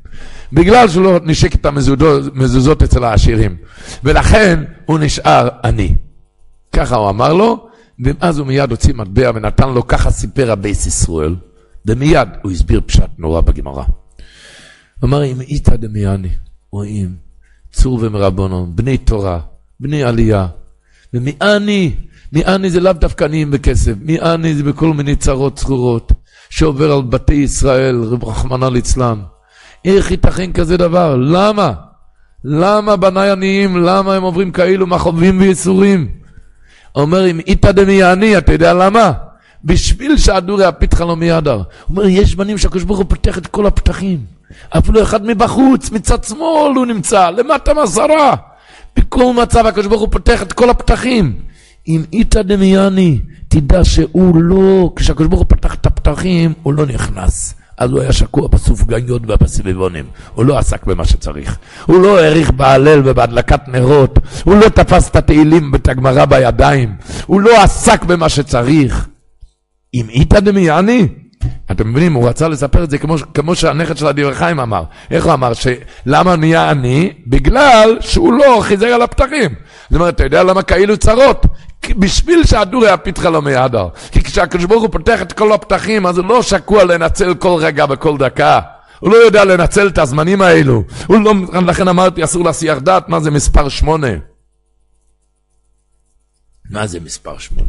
[0.52, 3.56] בגלל שלא נשק את המזוזות אצל העשירים.
[4.04, 5.94] ולכן הוא נשאר עני.
[6.72, 7.68] ככה הוא אמר לו,
[8.04, 11.34] ואז הוא מיד הוציא מטבע ונתן לו, ככה סיפר הבית ישראל,
[11.86, 13.84] ומיד הוא הסביר פשט נורא בגמרא.
[15.00, 16.28] הוא אמר, אם איתא דמיאני,
[16.70, 17.16] רואים
[17.72, 19.40] צורבא מרבנן, בני תורה,
[19.80, 20.46] בני עלייה,
[21.14, 21.94] ומעני,
[22.32, 26.12] מעני זה לאו דווקא עניים בכסף, מעני זה בכל מיני צרות צרורות,
[26.50, 29.18] שעובר על בתי ישראל, רחמנא ליצלן.
[29.84, 31.16] איך ייתכן כזה דבר?
[31.16, 31.72] למה?
[32.44, 33.76] למה בניי עניים?
[33.76, 36.08] למה הם עוברים כאלו מכאובים וייסורים?
[36.94, 39.12] אומר, אם איתא דמי אתה יודע למה?
[39.64, 41.54] בשביל שהדורי הפיתחה לו מידר.
[41.54, 44.18] הוא אומר, יש בנים שהקדוש ברוך הוא פותח את כל הפתחים.
[44.70, 48.34] אפילו אחד מבחוץ, מצד שמאל הוא נמצא, למטה מסרה.
[48.96, 51.34] בכל מצב הקדוש ברוך הוא פותח את כל הפתחים.
[51.88, 53.18] אם איתא דמיאני,
[53.48, 57.54] תדע שהוא לא, כשהקדוש ברוך הוא פתח את הפתחים, הוא לא נכנס.
[57.78, 60.04] אז הוא היה שקוע בסופגניות ובסביבונים.
[60.34, 61.58] הוא לא עסק במה שצריך.
[61.86, 64.18] הוא לא העריך בהלל ובהדלקת נרות.
[64.44, 66.96] הוא לא תפס את התהילים ואת הגמרא בידיים.
[67.26, 69.08] הוא לא עסק במה שצריך.
[69.94, 71.08] אם איתא דמיאני,
[71.70, 74.82] אתם מבינים, הוא רצה לספר את זה כמו, כמו שהנכד של הדברי חיים אמר.
[75.10, 75.52] איך הוא אמר?
[76.06, 77.12] למה נהיה עני?
[77.26, 79.54] בגלל שהוא לא חיזר על הפתחים.
[79.90, 81.46] זאת אומרת, אתה יודע למה כאילו צרות?
[81.88, 83.88] בשביל שהדור היה פתחה לו מידר.
[84.12, 87.84] כי כשהקדוש ברוך הוא פותח את כל הפתחים, אז הוא לא שקוע לנצל כל רגע
[87.90, 88.60] וכל דקה.
[89.00, 90.84] הוא לא יודע לנצל את הזמנים האלו.
[91.06, 91.34] הוא לא,
[91.66, 94.08] לכן אמרתי, אסור להסיח דעת, מה זה מספר שמונה?
[96.70, 97.68] מה זה מספר שמונה?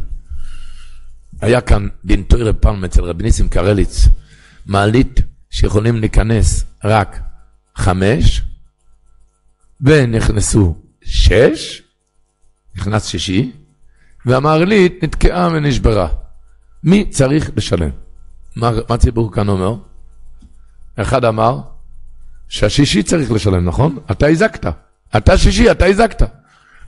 [1.40, 4.08] היה כאן דין תוירה פעם אצל רבי ניסים קרליץ,
[4.66, 5.20] מעלית
[5.50, 7.20] שיכולים להיכנס רק
[7.76, 8.42] חמש,
[9.80, 11.82] ונכנסו שש,
[12.76, 13.52] נכנס שישי,
[14.26, 16.08] והמעלית נתקעה ונשברה.
[16.84, 17.90] מי צריך לשלם?
[18.56, 19.74] מה, מה הציבור כאן אומר?
[20.96, 21.60] אחד אמר
[22.48, 23.98] שהשישי צריך לשלם, נכון?
[24.10, 24.66] אתה הזקת.
[25.16, 26.22] אתה שישי, אתה הזקת.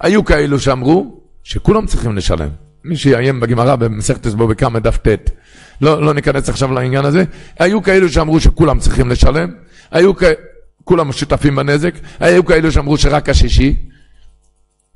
[0.00, 2.48] היו כאלו שאמרו שכולם צריכים לשלם.
[2.85, 5.30] מי שיעיין בגמרא במסכת אסבו בכמה דף ט',
[5.80, 7.24] לא, לא ניכנס עכשיו לעניין הזה,
[7.59, 9.51] היו כאלו שאמרו שכולם צריכים לשלם,
[9.91, 10.12] היו.
[10.85, 13.76] כולם שותפים בנזק, היו כאלו שאמרו שרק השישי.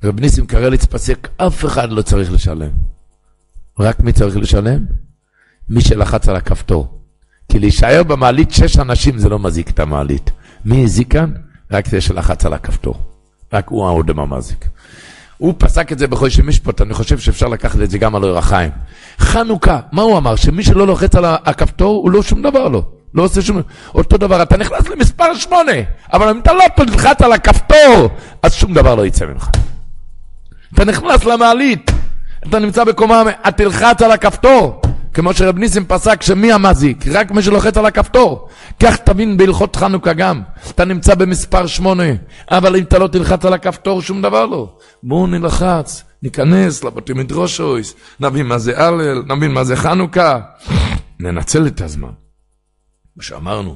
[0.03, 2.69] רב ניסים קרליץ פסק, אף אחד לא צריך לשלם.
[3.79, 4.85] רק מי צריך לשלם?
[5.69, 7.01] מי שלחץ על הכפתור.
[7.51, 10.31] כי להישאר במעלית שש אנשים זה לא מזיק את המעלית.
[10.65, 11.31] מי הזיק כאן?
[11.71, 12.95] רק זה שלחץ על הכפתור.
[13.53, 14.65] רק הוא האודם המזיק.
[15.37, 18.37] הוא פסק את זה בחודש משפט, אני חושב שאפשר לקחת את זה גם על אור
[18.37, 18.71] החיים.
[19.19, 20.35] חנוכה, מה הוא אמר?
[20.35, 22.83] שמי שלא לוחץ על הכפתור, הוא לא שום דבר לא.
[23.13, 23.61] לא עושה שום...
[23.95, 25.71] אותו דבר, אתה נכנס למספר שמונה,
[26.13, 28.09] אבל אם אתה לא תלחץ על הכפתור,
[28.43, 29.49] אז שום דבר לא יצא ממך.
[30.73, 31.91] אתה נכנס למעלית,
[32.49, 33.23] אתה נמצא בקומה,
[33.55, 34.81] תלחץ על הכפתור.
[35.17, 37.07] כמו שרב ניסים פסק שמי המזיק?
[37.07, 38.49] רק מי שלוחץ על הכפתור.
[38.79, 40.41] כך תבין בהלכות חנוכה גם.
[40.69, 42.03] אתה נמצא במספר שמונה,
[42.51, 44.77] אבל אם אתה לא תלחץ על הכפתור, שום דבר לא.
[45.03, 50.39] בואו נלחץ, ניכנס לבתי מדרושויס, נבין מה זה הלל, נבין מה זה חנוכה.
[51.19, 52.11] ננצל את הזמן.
[53.13, 53.75] כמו שאמרנו,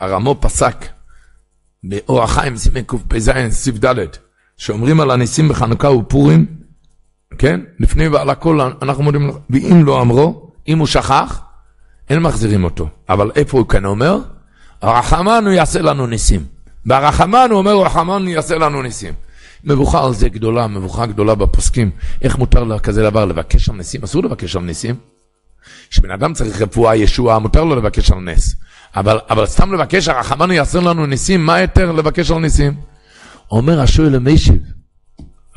[0.00, 0.86] הרמו פסק
[1.84, 4.06] באור החיים סימן קפ"ז סעיף ד',
[4.56, 6.46] שאומרים על הניסים בחנוכה ופורים,
[7.38, 7.60] כן?
[7.80, 11.40] לפני ועל הכל אנחנו מודים, ואם לא אמרו, אם הוא שכח,
[12.10, 12.88] אין מחזירים אותו.
[13.08, 14.18] אבל איפה הוא כן אומר?
[14.82, 16.44] הרחמן הוא יעשה לנו ניסים.
[16.86, 19.14] ברחמן הוא אומר, רחמן יעשה לנו ניסים.
[19.64, 21.90] מבוכה על זה גדולה, מבוכה גדולה בפוסקים.
[22.22, 24.02] איך מותר לכזה דבר לבקש על ניסים?
[24.02, 24.94] אסור לבקש על ניסים.
[25.90, 28.56] כשבן אדם צריך רפואה, ישועה, מותר לו לבקש על נס.
[28.96, 32.74] אבל, אבל סתם לבקש, הרחמן יעשה לנו ניסים, מה יותר לבקש על ניסים?
[33.50, 34.62] אומר השואל למיישיב,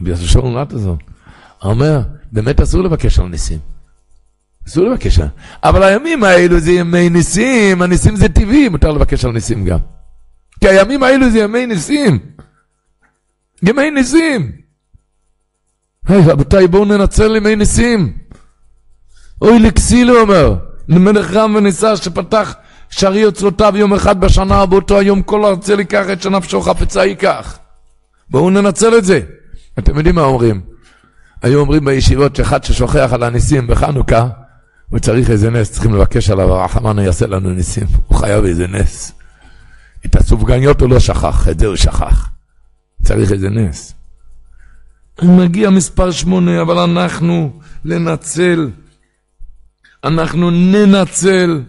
[0.01, 0.97] רבי שלום נתזון,
[1.63, 2.01] אומר,
[2.31, 3.59] באמת אסור לבקש על ניסים.
[4.67, 5.27] אסור לבקש על...
[5.63, 9.79] אבל הימים האלו זה ימי ניסים, הניסים זה טבעי, מותר לבקש על ניסים גם.
[10.61, 12.19] כי הימים האלו זה ימי ניסים.
[13.63, 14.51] ימי ניסים.
[16.07, 18.17] היי, רבותיי, בואו ננצל ימי ניסים.
[19.41, 20.55] אוי לכסילו אומר,
[20.87, 22.55] למלך רם וניסה שפתח
[22.89, 27.59] שערי אוצרותיו יום אחד בשנה, באותו היום כל ארצי ייקח את שנפשו חפצה ייקח.
[28.29, 29.21] בואו ננצל את זה.
[29.79, 30.61] אתם יודעים מה אומרים?
[31.41, 34.27] היו אומרים בישיבות שאחד ששוכח על הניסים בחנוכה,
[34.89, 39.11] הוא צריך איזה נס, צריכים לבקש עליו, הרחמנו יעשה לנו ניסים, הוא חייב איזה נס.
[40.05, 42.29] את הסופגניות הוא לא שכח, את זה הוא שכח.
[43.03, 43.93] צריך איזה נס.
[45.23, 48.69] מגיע מספר שמונה, אבל אנחנו לנצל,
[50.03, 51.63] אנחנו ננצל.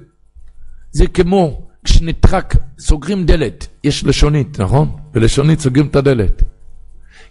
[0.92, 4.96] זה כמו כשנטרק, סוגרים דלת, יש לשונית, נכון?
[5.14, 6.42] ולשונית סוגרים את הדלת.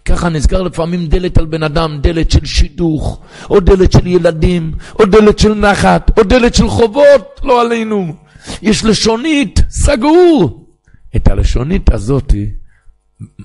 [0.08, 5.04] ככה נסגר לפעמים דלת על בן אדם, דלת של שידוך, או דלת של ילדים, או
[5.04, 8.14] דלת של נחת, או דלת של חובות, לא עלינו.
[8.62, 10.66] יש לשונית, סגור.
[11.16, 12.50] את הלשונית הזאתי,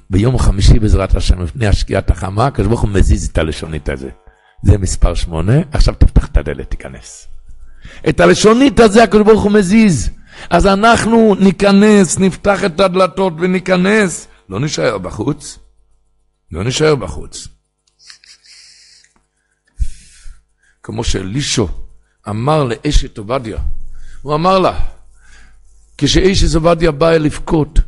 [0.10, 4.10] ביום חמישי בעזרת השם, לפני השקיעת החמה, הקדוש ברוך הוא מזיז את הלשונית הזה.
[4.64, 7.28] זה מספר שמונה, עכשיו תפתח את הדלת, תיכנס.
[8.10, 10.10] את הלשונית הזה הקדוש ברוך הוא מזיז.
[10.50, 15.60] אז אנחנו ניכנס, נפתח את הדלתות וניכנס, לא נשאר בחוץ.
[16.54, 17.48] לא נשאר בחוץ.
[20.84, 21.68] כמו שאלישו
[22.30, 23.58] אמר לאשת עובדיה,
[24.22, 24.80] הוא אמר לה,
[25.98, 27.80] כשאשת עובדיה באה לבכות,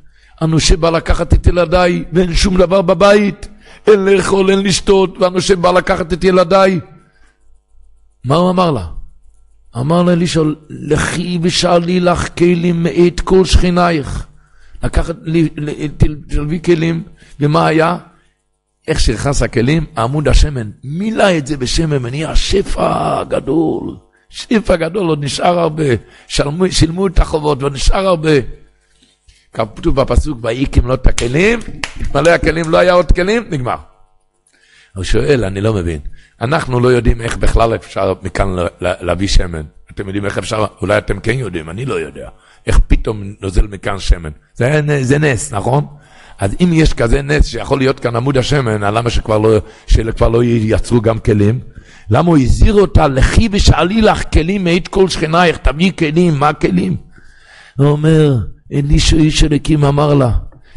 [0.41, 3.47] הנושה בא לקחת את ילדיי ואין שום דבר בבית,
[3.87, 6.79] אין לאכול, אין לשתות, והנושה בא לקחת את ילדיי.
[8.23, 8.87] מה הוא אמר לה?
[9.77, 14.25] אמר לה אלישע, לכי ושאלי לך כלים מאת כל שכנייך.
[14.83, 15.15] לקחת,
[16.27, 17.03] תלוי כלים,
[17.39, 17.97] ומה היה?
[18.87, 23.95] איך שנכנס הכלים, עמוד השמן, מילא את זה בשמן, ונהיה שפע גדול.
[24.29, 25.83] שפע גדול, עוד נשאר הרבה.
[26.27, 28.31] שלמו, שילמו את החובות, ועוד נשאר הרבה.
[29.53, 31.59] כתוב בפסוק, ויהי כמלות את הכלים,
[32.01, 33.75] התמלא הכלים, לא היה עוד כלים, נגמר.
[34.95, 35.99] הוא שואל, אני לא מבין.
[36.41, 39.63] אנחנו לא יודעים איך בכלל אפשר מכאן להביא שמן.
[39.91, 42.29] אתם יודעים איך אפשר, אולי אתם כן יודעים, אני לא יודע.
[42.67, 44.29] איך פתאום נוזל מכאן שמן.
[44.53, 45.87] זה, זה נס, נכון?
[46.39, 49.57] אז אם יש כזה נס שיכול להיות כאן עמוד השמן, למה שכבר לא,
[49.87, 51.59] שכבר לא ייצרו גם כלים?
[52.09, 56.95] למה הוא הזהיר אותה, לכי ושאלי לך כלים מאת כל שכנייך, תביאי כלים, מה הכלים?
[57.77, 58.35] הוא אומר,
[58.73, 60.31] אלישו איש אלוקים אמר לה,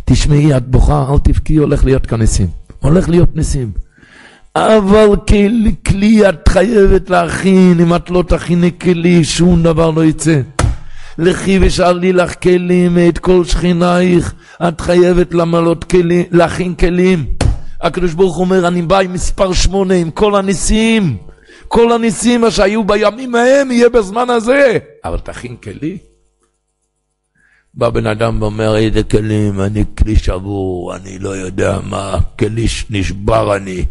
[0.04, 2.46] תשמעי, את בוכה, אל תבכי, הולך להיות כאן ניסים.
[2.78, 3.70] הולך להיות ניסים.
[4.56, 10.40] אבל כלי, כלי את חייבת להכין, אם את לא תכיני כלי, שום דבר לא יצא.
[11.18, 14.34] לכי ושאלי לך כלים את כל שכינייך,
[14.68, 17.26] את חייבת למלות כלים, להכין כלים.
[17.80, 21.16] הקדוש ברוך אומר, אני בא עם מספר שמונה, עם כל הניסים.
[21.68, 24.78] כל הניסים שהיו בימים ההם, יהיה בזמן הזה.
[25.04, 25.98] אבל תכין כלי.
[27.74, 33.56] בא בן אדם ואומר, איזה כלים, אני כלי שבור, אני לא יודע מה, כלי נשבר
[33.56, 33.84] אני.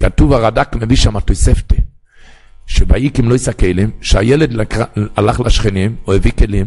[0.00, 1.76] כתוב הרד"ק מביא שם תוספתא,
[2.66, 4.84] שבאיקים לא יישא כלים, שהילד לקר...
[5.16, 6.66] הלך לשכנים, או הביא כלים,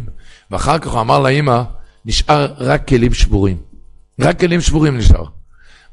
[0.52, 1.62] ואחר כך הוא אמר לאמא,
[2.06, 3.58] נשאר רק כלים שבורים.
[4.20, 5.24] רק כלים שבורים נשאר.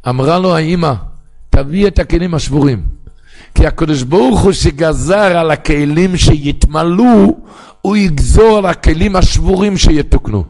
[0.09, 0.93] אמרה לו האמא,
[1.51, 2.83] תביא את הכלים השבורים.
[3.55, 7.41] כי הקדוש ברוך הוא שגזר על הכלים שיתמלאו,
[7.83, 10.45] הוא יגזור על הכלים השבורים שיתוקנו.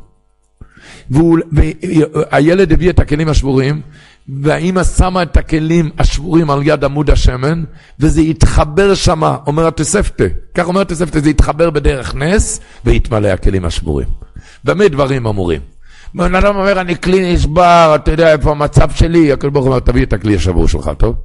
[1.11, 3.81] והילד הביא את הכלים השבורים,
[4.29, 7.65] והאימא שמה את הכלים השבורים על יד עמוד השמן,
[8.01, 14.09] וזה יתחבר שמה, אומר התוספתא, כך אומר התוספתא, זה יתחבר בדרך נס, ויתמלא הכלים השבורים.
[14.65, 15.61] במה דברים אמורים?
[16.15, 19.81] בן אדם אומר, אני כלי נשבר, אתה יודע איפה המצב שלי, הקדוש ברוך הוא אומר,
[19.81, 21.17] תביא את הכלי השבור שלך, טוב?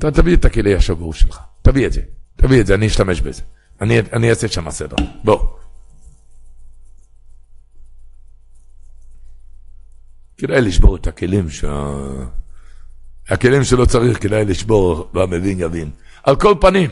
[0.00, 2.00] תביא את הכלי השבור שלך, תביא את זה,
[2.36, 3.42] תביא את זה, אני אשתמש בזה.
[3.80, 4.96] אני, אני אעשה שם סדר.
[5.24, 5.59] בוא.
[10.40, 11.64] כדאי לשבור את הכלים ש...
[13.28, 15.90] הכלים שלא צריך, כדאי לשבור, והמבין יבין.
[16.22, 16.90] על כל פנים,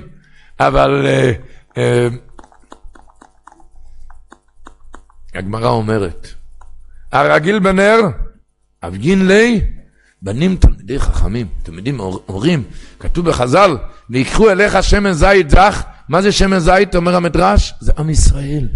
[0.61, 1.33] אבל אה,
[1.77, 2.09] אה,
[5.35, 6.29] הגמרא אומרת,
[7.13, 8.01] הרגיל בנר,
[8.83, 9.61] אבגין לי,
[10.23, 11.47] בנים תלמידי חכמים.
[11.69, 12.63] יודעים, אומרים,
[12.99, 13.77] כתוב בחז"ל,
[14.11, 17.75] ויקחו אליך שמן זית זך, מה זה שמן זית, אומר המדרש?
[17.81, 18.69] זה עם ישראל.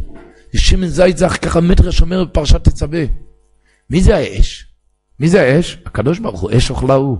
[0.53, 3.03] זה שמן זית זך, ככה המדרש אומר בפרשת תצווה.
[3.93, 4.67] מי זה האש?
[5.21, 5.79] מי זה האש?
[5.87, 7.19] הקדוש ברוך הוא, אש אוכלה הוא.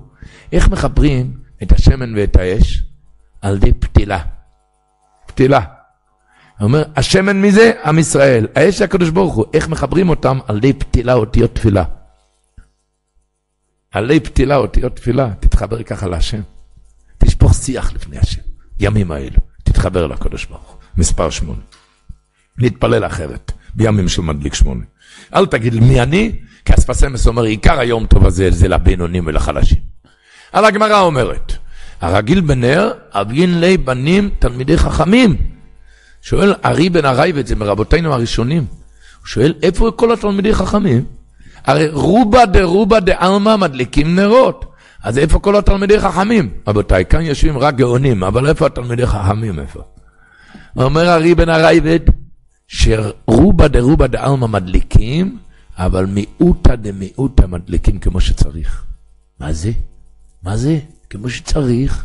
[0.53, 2.83] איך מחברים את השמן ואת האש?
[3.43, 4.23] על ידי פתילה.
[5.27, 5.61] פתילה.
[6.59, 7.73] הוא אומר, השמן מי זה?
[7.85, 8.47] עם ישראל.
[8.55, 9.45] האש זה הקדוש ברוך הוא.
[9.55, 10.39] איך מחברים אותם?
[10.49, 11.85] על ידי פתילה, אותיות תפילה.
[13.91, 15.31] על ידי פתילה, אותיות תפילה.
[15.41, 16.41] תתחבר ככה להשם.
[17.19, 18.43] תשפוך שיח לפני השם.
[18.81, 19.39] ימים האלו.
[19.63, 20.79] תתחבר לקדוש ברוך הוא.
[20.97, 21.61] מספר שמונה.
[22.59, 23.53] להתפלל אחרת.
[23.75, 24.85] בימים של מדליק שמונה.
[25.35, 26.33] אל תגיד מי אני,
[26.65, 29.79] כי אספסמס אומר, עיקר היום טוב הזה זה לבינונים ולחלשים.
[30.53, 31.53] על הגמרא אומרת,
[32.01, 35.37] הרגיל בנר, אבין לי בנים תלמידי חכמים.
[36.23, 38.65] שואל ארי בן הרייבד, זה מרבותינו הראשונים.
[39.21, 41.05] הוא שואל, איפה כל התלמידי חכמים?
[41.67, 44.65] הרי רובה דרובה דעלמא מדליקים נרות.
[45.03, 46.51] אז איפה כל התלמידי חכמים?
[46.67, 49.59] רבותיי, כאן יושבים רק גאונים, אבל איפה התלמידי חכמים?
[49.59, 49.83] איפה?
[50.77, 52.01] אומר ארי בן הרייבד,
[52.73, 55.39] שרובה דרובה דעלמא מדליקים,
[55.77, 58.85] אבל מיעוטה דמיעוטה מדליקים כמו שצריך.
[59.41, 59.71] מה זה?
[60.43, 60.79] מה זה?
[61.11, 62.05] כמו שצריך.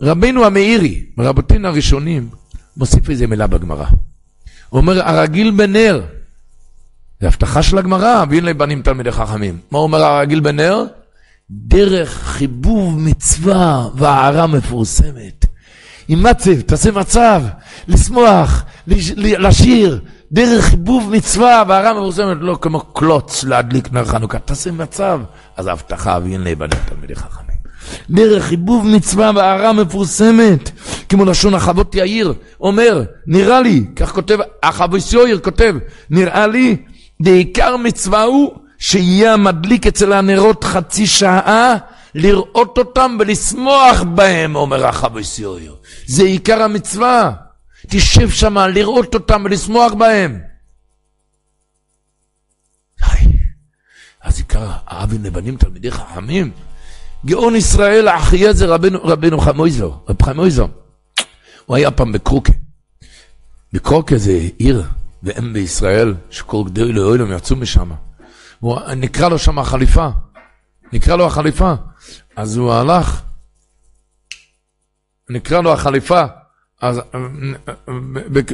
[0.00, 2.28] רבינו המאירי, רבותינו הראשונים,
[2.76, 3.86] מוסיף איזה מילה בגמרא.
[4.68, 6.06] הוא אומר, הרגיל בנר,
[7.20, 9.58] זה הבטחה של הגמרא, והנה בנים תלמידי חכמים.
[9.70, 10.84] מה אומר הרגיל בנר?
[11.50, 15.47] דרך חיבוב מצווה והערה מפורסמת.
[16.08, 17.42] עם מצב, תעשה מצב,
[17.88, 18.64] לשמוח,
[19.16, 20.00] לשיר,
[20.32, 25.20] דרך חיבוב מצווה והערה מפורסמת, לא כמו קלוץ להדליק נר חנוכה, תעשה מצב.
[25.56, 27.56] אז ההבטחה, והנה בנים תלמידי חכמים.
[28.10, 30.70] דרך חיבוב מצווה והערה מפורסמת,
[31.08, 35.74] כמו לשון החוות יאיר, אומר, נראה לי, כך כותב, החבוס יאיר כותב,
[36.10, 36.76] נראה לי,
[37.20, 41.76] בעיקר מצווה הוא שיהיה המדליק אצל הנרות חצי שעה,
[42.14, 45.76] לראות אותם ולשמוח בהם, אומר החבוס יאיר.
[46.06, 47.32] זה עיקר המצווה.
[47.86, 50.40] תשב שם לראות אותם ולשמוח בהם.
[54.22, 56.50] אז עיקר האבים לבנים תלמידי חכמים.
[57.26, 60.68] גאון ישראל האחיה זה רבנו, רבנו חמויזו, רב חמויזו.
[61.66, 62.52] הוא היה פעם בקרוקה.
[63.72, 64.82] בקרוקה זה עיר
[65.22, 67.90] ואם בישראל, שכל גדול לאוילם יצאו משם.
[68.96, 70.08] נקרא לו שם החליפה.
[70.92, 71.74] נקרא לו החליפה.
[72.36, 73.22] אז הוא הלך,
[75.30, 76.24] נקרא לו החליפה.
[76.80, 77.00] אז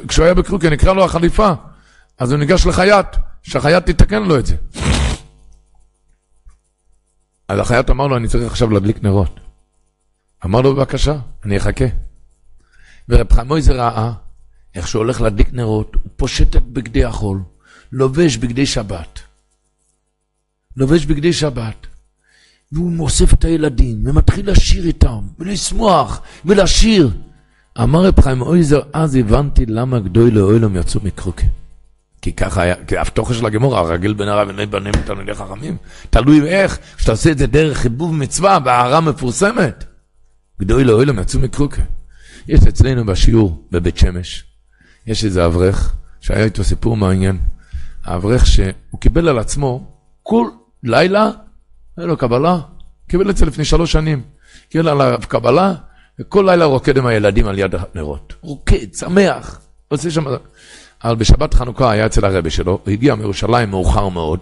[0.08, 1.52] כשהוא היה בקרוקה נקרא לו החליפה.
[2.18, 3.06] אז הוא ניגש לחייט,
[3.42, 4.56] שהחייט תתקן לו את זה.
[7.48, 9.40] אז החייט אמר לו, אני צריך עכשיו להדליק נרות.
[10.44, 11.84] אמר לו, בבקשה, אני אחכה.
[13.08, 14.12] ורב חמויזר ראה
[14.74, 17.42] איך שהוא הולך להדליק נרות, הוא פושט את בגדי החול,
[17.92, 19.20] לובש בגדי שבת.
[20.76, 21.86] לובש בגדי שבת.
[22.72, 27.10] והוא מוסף את הילדים, ומתחיל לשיר איתם, ולשמוח, ולשיר.
[27.82, 31.46] אמר רב חיים אויזר, אז הבנתי למה גדוי לאוילום יצאו מקרוקה.
[32.22, 35.76] כי ככה היה, כי ההבטחה של הגמור, הרגיל בין הרב ובני בנים תלמידי חכמים.
[36.10, 39.84] תלוי איך, כשאתה עושה את זה דרך חיבוב מצווה והערה מפורסמת.
[40.60, 41.82] גדוי לאוילם יצאו מקרוקה.
[42.48, 44.44] יש אצלנו בשיעור בבית שמש,
[45.06, 47.38] יש איזה אברך, שהיה איתו סיפור מעניין.
[48.04, 49.86] האברך שהוא קיבל על עצמו
[50.22, 50.46] כל
[50.82, 51.30] לילה,
[51.96, 52.58] היה לו קבלה,
[53.08, 54.22] קיבל את זה לפני שלוש שנים.
[54.68, 55.74] קיבל עליו קבלה,
[56.18, 58.34] וכל לילה רוקד עם הילדים על יד הנרות.
[58.40, 60.24] רוקד, שמח, עושה שם...
[61.04, 64.40] אבל בשבת חנוכה היה אצל הרבי שלו, הוא הגיע מירושלים מאוחר מאוד,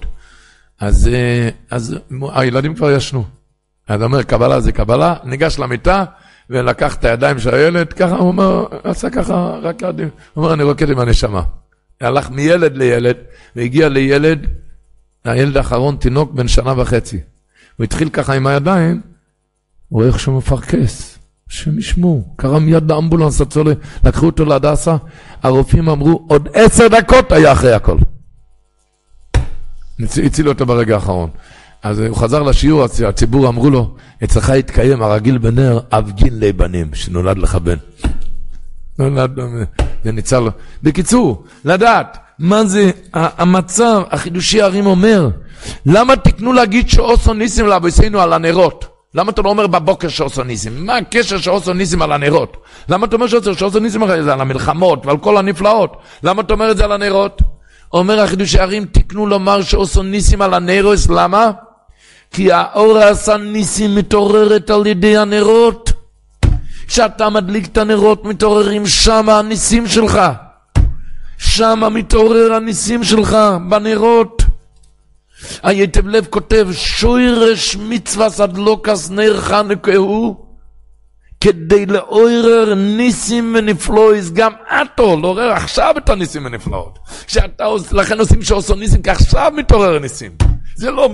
[0.81, 1.97] אז, אה, אז
[2.35, 3.25] הילדים כבר ישנו.
[3.89, 6.05] אז אומר, קבלה זה קבלה, ניגש למיטה
[6.51, 10.63] ולקח את הידיים של הילד, ככה הוא אומר, עשה ככה, רק ידים, הוא אומר, אני
[10.63, 11.43] רוקד עם הנשמה.
[12.01, 13.17] הלך מילד לילד,
[13.57, 14.47] והגיע לילד,
[15.25, 17.21] הילד האחרון, תינוק בן שנה וחצי.
[17.77, 19.01] הוא התחיל ככה עם הידיים,
[19.89, 21.19] הוא רואה איך שהוא מפרכס.
[21.51, 23.73] השם ישמעו, קרא מיד לאמבולנס הצולה,
[24.05, 24.97] לקחו אותו להדסה,
[25.43, 27.97] הרופאים אמרו, עוד עשר דקות היה אחרי הכל.
[30.25, 31.31] הצילו אותו ברגע האחרון.
[31.83, 33.95] אז הוא חזר לשיעור, הציבור אמרו לו,
[34.25, 37.77] אצלך התקיים הרגיל בנר, אב גין לבנים, שנולד לך בן.
[38.99, 39.31] נולד,
[40.05, 40.43] זה ניצל.
[40.83, 45.29] בקיצור, לדעת, מה זה המצב, החידושי הרים אומר,
[45.87, 48.85] למה תקנו להגיד שאוסו ניסים לאבוסינו על הנרות?
[49.15, 50.87] למה אתה לא אומר בבוקר שעושה ניסים?
[50.87, 52.57] מה הקשר שעושה ניסים על הנרות?
[52.89, 55.97] למה אתה אומר שעושה ניסים על המלחמות ועל כל הנפלאות?
[56.23, 57.43] למה אתה אומר את זה על הנרות?
[57.93, 61.51] אומר החידושי ערים, תקנו לומר שעושה ניסים על הנרוס, למה?
[62.31, 65.93] כי האור עשה ניסים מתעוררת על ידי הנרות.
[66.87, 70.21] כשאתה מדליק את הנרות מתעוררים שם הניסים שלך.
[71.39, 73.37] שם מתעורר הניסים שלך,
[73.69, 74.42] בנרות.
[75.63, 80.37] היטב לב כותב, שוירש מצווה סדלוקס נר חנוכה הוא,
[81.41, 86.99] כדי לעורר ניסים ונפלויס, גם עתו, לעורר עכשיו את הניסים ונפלאות.
[87.27, 90.33] שאתה, לכן עושים שעושו ניסים, כי עכשיו מתעורר ניסים.
[90.77, 91.11] זה לא,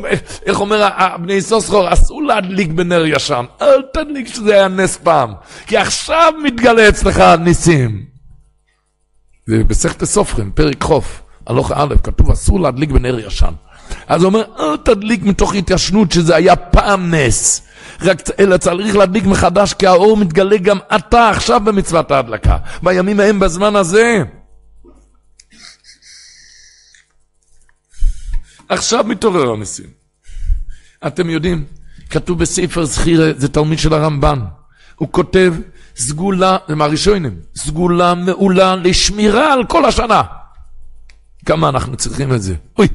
[0.46, 0.88] איך אומר
[1.20, 5.34] בני סוסחור, אסור להדליק בנר ישן, אל תדליק שזה היה נס פעם,
[5.66, 8.04] כי עכשיו מתגלה אצלך ניסים.
[9.46, 13.52] זה בסכת סופרים, פרק חוף, הלוך א', כתוב אסור להדליק בנר ישן.
[14.06, 17.62] אז הוא אומר, אל תדליק מתוך התיישנות שזה היה פעם נס.
[18.02, 22.56] רק אלא צריך להדליק מחדש, כי האור מתגלה גם אתה עכשיו במצוות ההדלקה.
[22.82, 24.22] בימים ההם בזמן הזה.
[28.68, 29.86] עכשיו מתעורר הניסים.
[31.06, 31.64] אתם יודעים,
[32.10, 34.38] כתוב בספר זכירה, זה תלמיד של הרמב"ן.
[34.96, 35.54] הוא כותב,
[35.96, 40.22] סגולה, זה מהראשונים, סגולה מעולה לשמירה על כל השנה.
[41.46, 42.54] כמה אנחנו צריכים את זה.
[42.78, 42.88] אוי.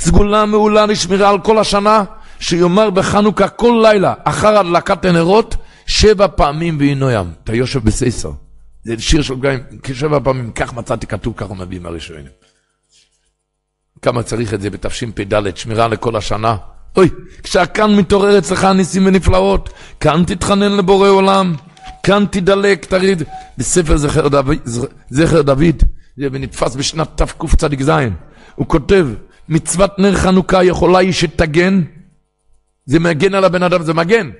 [0.00, 2.04] סגולה מעולה לשמירה על כל השנה,
[2.38, 7.26] שיאמר בחנוכה כל לילה, אחר הדלקת הנרות, שבע פעמים וינוים.
[7.44, 8.30] אתה יושב בסייסר.
[8.84, 9.50] זה שיר של גיא,
[9.82, 12.32] כשבע פעמים, כך מצאתי כתוב, כך הוא מביא מהראשונים.
[14.02, 16.56] כמה צריך את זה בתשפ"ד, שמירה לכל השנה,
[16.96, 17.08] אוי,
[17.42, 19.70] כשהכאן מתעורר אצלך ניסים ונפלאות,
[20.00, 21.54] כאן תתחנן לבורא עולם,
[22.02, 23.22] כאן תדלק, תריד.
[23.58, 24.56] בספר זכר דוד,
[25.10, 25.82] זכר דוד
[26.16, 27.90] זה נתפס בשנת תקצ"ז,
[28.54, 29.06] הוא כותב,
[29.50, 31.82] מצוות נר חנוכה יכולה היא שתגן,
[32.86, 34.30] זה מגן על הבן אדם, זה מגן.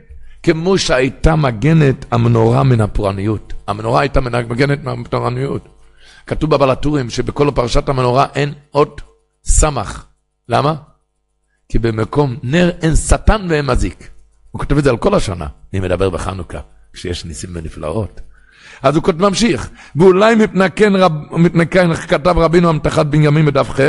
[0.43, 3.53] כמו שהייתה מגנת המנורה מן הפורעניות.
[3.67, 5.69] המנורה הייתה מגנת מהפורעניות.
[6.27, 9.01] כתוב בבלטורים שבכל פרשת המנורה אין אות
[9.45, 10.05] סמך.
[10.49, 10.75] למה?
[11.69, 14.11] כי במקום נר אין שטן ואין מזיק.
[14.51, 15.47] הוא כותב את זה על כל השנה.
[15.73, 16.61] אני מדבר בחנוכה,
[16.93, 18.21] כשיש ניסים ונפלאות.
[18.83, 23.81] אז הוא ממשיך, ואולי מתנקן, רב, מתנקן, כתב רבינו המתחת בנימין בדף ח',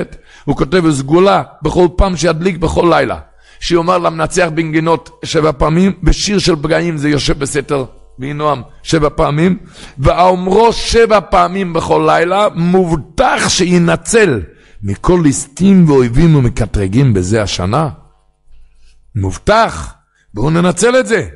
[0.45, 3.19] הוא כותב, סגולה בכל פעם שידליק בכל לילה.
[3.59, 7.85] שיאמר למנצח בנגינות שבע פעמים, בשיר של פגעים זה יושב בסתר
[8.19, 9.57] וינועם שבע פעמים,
[9.97, 14.41] והאומרו שבע פעמים בכל לילה, מובטח שינצל
[14.83, 17.89] מכל ליסטים ואויבים ומקטרגים בזה השנה.
[19.15, 19.93] מובטח,
[20.33, 21.27] בואו ננצל את זה.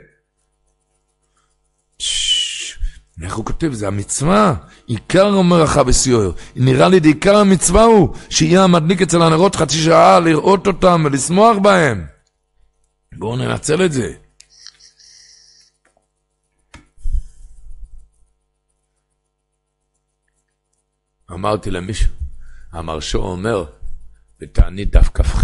[3.21, 3.73] איך הוא כותב?
[3.73, 4.55] זה המצווה.
[4.85, 5.31] עיקר
[5.63, 6.31] אחאב בסיוער.
[6.55, 12.05] נראה לי עיקר המצווה הוא שיהיה המדליק אצל הנרות חצי שעה לראות אותם ולשמוח בהם.
[13.17, 14.13] בואו ננצל את זה.
[21.31, 22.09] אמרתי למישהו,
[22.71, 23.65] המרשו אומר,
[24.39, 25.43] בתענית דף כ"ח,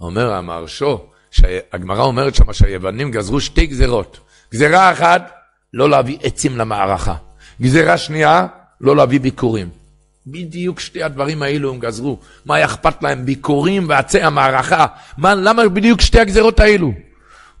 [0.00, 4.20] אומר המרשו, שהגמרא אומרת שם שהיוונים גזרו שתי גזרות.
[4.52, 5.35] גזרה אחת,
[5.76, 7.14] לא להביא עצים למערכה.
[7.62, 8.46] גזרה שנייה,
[8.80, 9.68] לא להביא ביקורים.
[10.26, 12.18] בדיוק שתי הדברים האלו הם גזרו.
[12.44, 13.26] מה היה אכפת להם?
[13.26, 14.86] ביקורים ועצי המערכה.
[15.16, 16.92] מה, למה בדיוק שתי הגזרות האלו?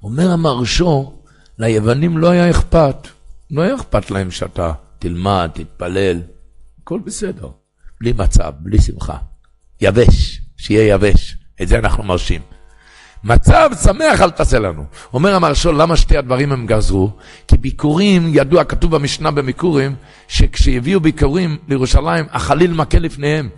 [0.02, 1.12] אומר המרשו,
[1.58, 3.08] ליוונים לא היה אכפת.
[3.50, 6.20] לא היה אכפת להם שאתה תלמד, תתפלל,
[6.82, 7.48] הכל בסדר.
[8.00, 9.16] בלי מצב, בלי שמחה.
[9.80, 11.36] יבש, שיהיה יבש.
[11.62, 12.40] את זה אנחנו מרשים.
[13.26, 14.84] מצב שמח אל תעשה לנו.
[15.12, 17.10] אומר המרשול, למה שתי הדברים הם גזרו?
[17.48, 19.94] כי ביקורים, ידוע, כתוב במשנה במיקורים,
[20.28, 23.48] שכשהביאו ביקורים לירושלים, החליל מכה לפניהם.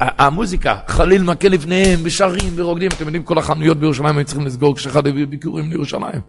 [0.00, 2.90] המוזיקה, חליל מכה לפניהם, ושרים ורוקדים.
[2.96, 6.20] אתם יודעים, כל החנויות בירושלים היו צריכים לסגור כשאחד הביא ביקורים לירושלים.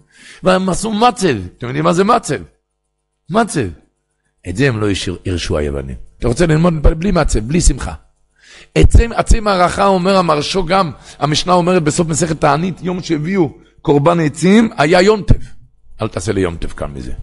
[0.43, 1.35] והם עשו מצב.
[1.57, 2.39] אתם יודעים מה זה מצב?
[3.29, 3.67] מצב.
[4.49, 4.87] את זה הם לא
[5.25, 5.95] הרשו היוונים.
[6.19, 7.93] אתה רוצה ללמוד בלי מצב, בלי שמחה.
[8.75, 13.49] עצי, עצי מערכה אומר המרשו גם, המשנה אומרת בסוף מסכת תענית, יום שהביאו
[13.81, 15.35] קורבן עצים, היה יונטב.
[16.01, 17.13] אל תעשה לי יונטב כאן מזה.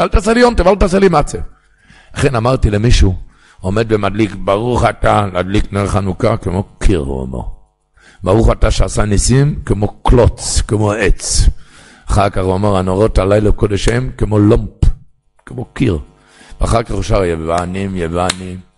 [0.00, 1.38] אל תעשה לי יונטב, אל תעשה לי מצה.
[2.14, 3.14] לכן אמרתי למישהו,
[3.60, 7.42] עומד ומדליק, ברוך אתה להדליק נר חנוכה כמו קיר, הוא אומר.
[8.22, 11.48] ברוך אתה שעשה ניסים כמו קלוץ, כמו עץ.
[12.10, 14.70] אחר כך הוא אומר, הנורות הלילה קודש הם כמו לומפ,
[15.46, 15.98] כמו קיר.
[16.60, 18.71] ואחר כך הוא שר יוונים, יוונים.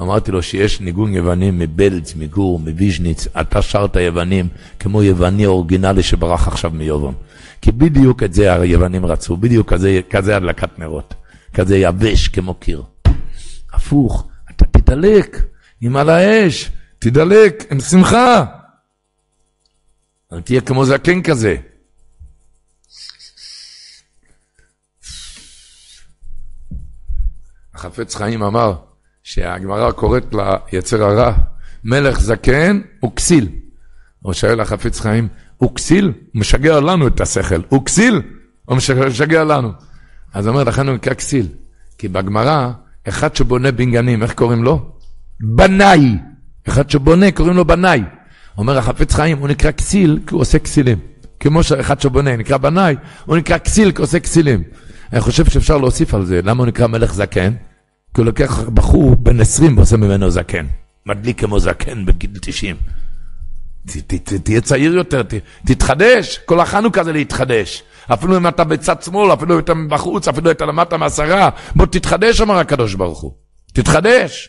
[0.00, 6.48] אמרתי לו שיש ניגון יוונים מבלץ, מגור, מוויז'ניץ, אתה שרת יוונים כמו יווני אורגינלי שברח
[6.48, 7.14] עכשיו מיובון.
[7.62, 11.14] כי בדיוק את זה היוונים רצו, בדיוק כזה, כזה הדלקת נרות,
[11.54, 12.82] כזה יבש כמו קיר.
[13.72, 15.44] הפוך, אתה תדלק
[15.80, 18.44] עם על האש, תדלק עם שמחה.
[20.32, 21.56] אל תהיה כמו זקן כזה.
[27.74, 28.76] החפץ חיים אמר,
[29.22, 30.34] שהגמרא קוראת
[30.72, 31.32] ליצר הרע,
[31.84, 33.48] מלך זקן וכסיל.
[34.20, 36.04] הוא שואל החפץ חיים, הוא כסיל?
[36.04, 37.60] הוא משגע לנו את השכל.
[37.68, 38.22] הוא כסיל?
[38.64, 39.72] הוא משגע לנו.
[40.34, 41.46] אז הוא אומר, לכן הוא נקרא כסיל.
[41.98, 42.70] כי בגמרא,
[43.08, 44.92] אחד שבונה בניינים, איך קוראים לו?
[45.40, 46.16] בנאי.
[46.68, 48.02] אחד שבונה, קוראים לו בנאי.
[48.58, 50.98] אומר החפץ חיים, הוא נקרא כסיל כי הוא עושה כסילים.
[51.40, 54.62] כמו שאחד שבונה נקרא בנאי, הוא נקרא כסיל כי הוא עושה כסילים.
[55.12, 57.52] אני חושב שאפשר להוסיף על זה, למה הוא נקרא מלך זקן?
[58.14, 60.66] כי הוא לוקח בחור בן 20 ועושה ממנו זקן.
[61.06, 62.76] מדליק כמו זקן בגיל 90.
[64.42, 65.22] תהיה צעיר יותר,
[65.66, 67.82] תתחדש, כל החנוכה זה להתחדש.
[68.12, 71.86] אפילו אם אתה בצד שמאל, אפילו אם אתה בחוץ, אפילו אם אתה למדת מעשרה, בוא
[71.86, 73.32] תתחדש, אמר הקדוש ברוך הוא.
[73.72, 74.48] תתחדש.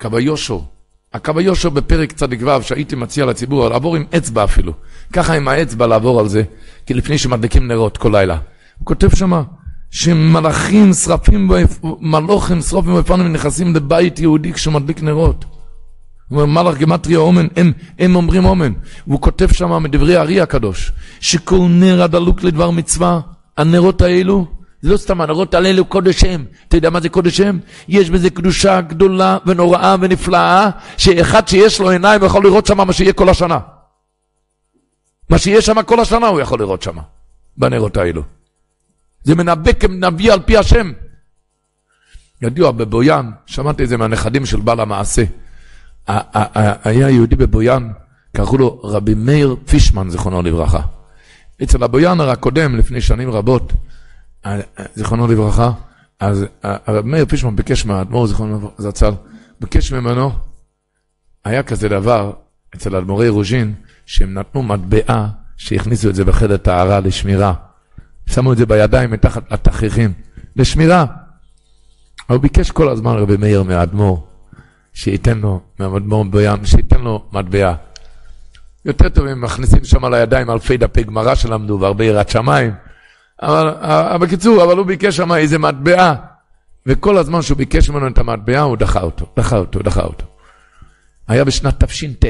[0.00, 0.64] קו היושו,
[1.12, 4.72] הקו היושר בפרק צדיק ו' שהייתי מציע לציבור לעבור עם אצבע אפילו.
[5.12, 6.42] ככה עם האצבע לעבור על זה,
[6.90, 8.38] לפני שמדליקים נרות כל לילה.
[8.78, 9.42] הוא כותב שמה
[9.90, 11.50] שמלאכים שרפים,
[12.00, 15.44] מלוכים שרופים ואופנים נכנסים לבית יהודי כשהוא מדליק נרות.
[16.28, 18.72] הוא אומר מלאך גמטריה אומן, הם, הם אומרים אומן.
[19.06, 23.20] והוא כותב שמה מדברי הארי הקדוש, שכל נר הדלוק לדבר מצווה,
[23.56, 24.46] הנרות האלו
[24.84, 26.44] זה לא סתם הנרות הללו קודש הם.
[26.68, 27.58] אתה יודע מה זה קודש הם?
[27.88, 33.12] יש בזה קדושה גדולה ונוראה ונפלאה, שאחד שיש לו עיניים יכול לראות שם מה שיהיה
[33.12, 33.58] כל השנה.
[35.34, 36.96] מה שיהיה שם כל השנה הוא יכול לראות שם,
[37.56, 38.22] בנרות האלו.
[39.22, 40.92] זה מנבא כנביא על פי השם.
[42.42, 45.24] ידוע בבויאן, שמעתי את זה מהנכדים של בעל המעשה.
[46.84, 47.90] היה יהודי בבויאן,
[48.36, 50.80] קראו לו רבי מאיר פישמן, זיכרונו לברכה.
[51.62, 53.72] אצל הבויאנר הקודם, לפני שנים רבות,
[54.94, 55.70] זיכרונו לברכה,
[56.20, 59.12] אז הרב מאיר פישמן ביקש מהאדמו"ר, זיכרונו זצ"ל,
[59.60, 60.32] ביקש ממנו,
[61.44, 62.32] היה כזה דבר
[62.74, 63.74] אצל אדמו"רי רוז'ין,
[64.06, 67.54] שהם נתנו מטבעה, שהכניסו את זה בחדר טהרה לשמירה.
[68.26, 70.12] שמו את זה בידיים מתחת לתכריכים,
[70.56, 71.04] לשמירה.
[72.26, 74.26] הוא ביקש כל הזמן רבי מאיר מהאדמו"ר,
[74.94, 77.74] שייתן לו, מהאדמו"ר ביאן, שייתן לו מטבע.
[78.84, 82.72] יותר טוב אם מכניסים שם על הידיים אלפי דפי גמרא שלמדו והרבה יראת שמיים.
[83.42, 86.14] אבל, אבל בקיצור, אבל הוא ביקש שם איזה מטבע,
[86.86, 90.26] וכל הזמן שהוא ביקש ממנו את המטבע, הוא דחה אותו, דחה אותו, דחה אותו.
[91.28, 92.24] היה בשנת תש"ט.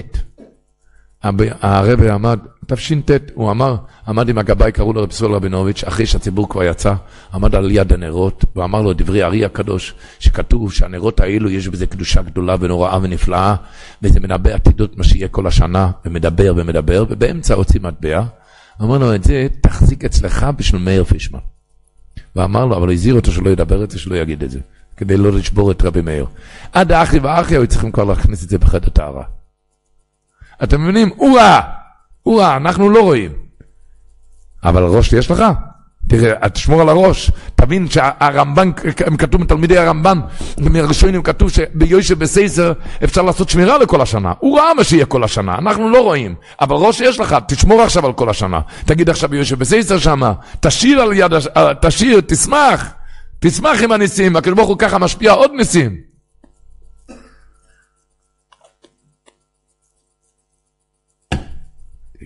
[1.60, 3.76] הרבי עמד, תש"ט, הוא אמר,
[4.08, 6.94] עמד עם הגבאי, קראו לו רב סול רבינוביץ', אחרי שהציבור כבר יצא,
[7.34, 12.22] עמד על יד הנרות, ואמר לו דברי הארי הקדוש, שכתוב שהנרות האלו יש בזה קדושה
[12.22, 13.54] גדולה ונוראה ונפלאה,
[14.02, 18.22] וזה מנבא עתידות מה שיהיה כל השנה, ומדבר ומדבר, ובאמצע הוציא מטבע,
[18.82, 21.38] אמר לו את זה, תחזיק אצלך בשביל מאיר פישמן.
[22.36, 24.60] ואמר לו, אבל הזהיר אותו שלא ידבר את זה, שלא יגיד את זה,
[24.96, 26.26] כדי לא לשבור את רבי מאיר.
[26.72, 29.33] עד האחי והאחי היו צריכים כבר להכניס את זה בחדר טהרה.
[30.62, 31.10] אתם מבינים?
[31.18, 31.60] או-אה,
[32.26, 33.30] או-אה, אנחנו לא רואים.
[34.64, 35.44] אבל ראש יש לך?
[36.08, 38.70] תראה, תשמור על הראש, תבין שהרמב"ן,
[39.06, 40.20] הם כתוב מתלמידי הרמב"ן,
[40.60, 42.72] מהראשונים כתוב שביושב בסייסר
[43.04, 44.32] אפשר לעשות שמירה לכל השנה.
[44.38, 46.34] הוא ראה מה שיהיה כל השנה, אנחנו לא רואים.
[46.60, 48.60] אבל ראש יש לך, תשמור עכשיו על כל השנה.
[48.86, 52.92] תגיד עכשיו ביושב בסייסר שמה, תשאיר על יד, אה, תשאיר, תשמח,
[53.40, 56.13] תשמח עם הניסים, הקדוש ברוך הוא ככה משפיע עוד ניסים.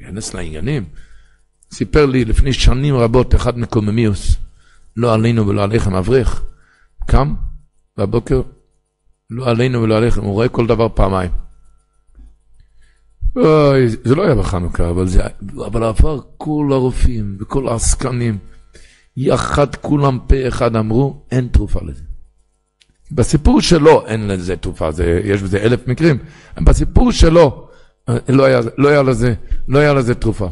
[0.08, 0.84] תיכנס לעניינים.
[1.72, 4.36] סיפר לי לפני שנים רבות אחד מקוממיוס,
[4.96, 6.42] לא עלינו ולא עליכם, אברך,
[7.06, 7.34] קם
[7.96, 8.42] בבוקר,
[9.30, 11.30] לא עלינו ולא עליכם, הוא רואה כל דבר פעמיים.
[13.36, 15.22] אוי, זה לא היה בחנוכה, אבל, זה,
[15.66, 18.38] אבל עבר כל הרופאים וכל העסקנים,
[19.16, 22.02] יחד כולם פה אחד אמרו, אין תרופה לזה.
[23.10, 26.18] בסיפור שלו אין לזה תרופה, זה, יש בזה אלף מקרים,
[26.60, 27.67] בסיפור שלו
[28.28, 29.34] לא היה, לא היה, לזה,
[29.68, 30.48] לא היה לזה תרופה.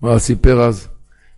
[0.00, 0.88] הוא סיפר אז,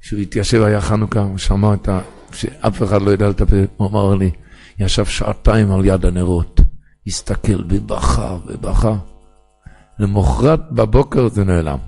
[0.00, 2.00] שהוא התיישב, היה חנוכה, הוא שמע את ה...
[2.32, 4.30] שאף אחד לא ידע לטפל, הוא אמר לי,
[4.78, 6.60] ישב שעתיים על יד הנרות,
[7.06, 8.94] הסתכל ובכה ובכה.
[9.98, 11.78] למחרת בבוקר זה נעלם.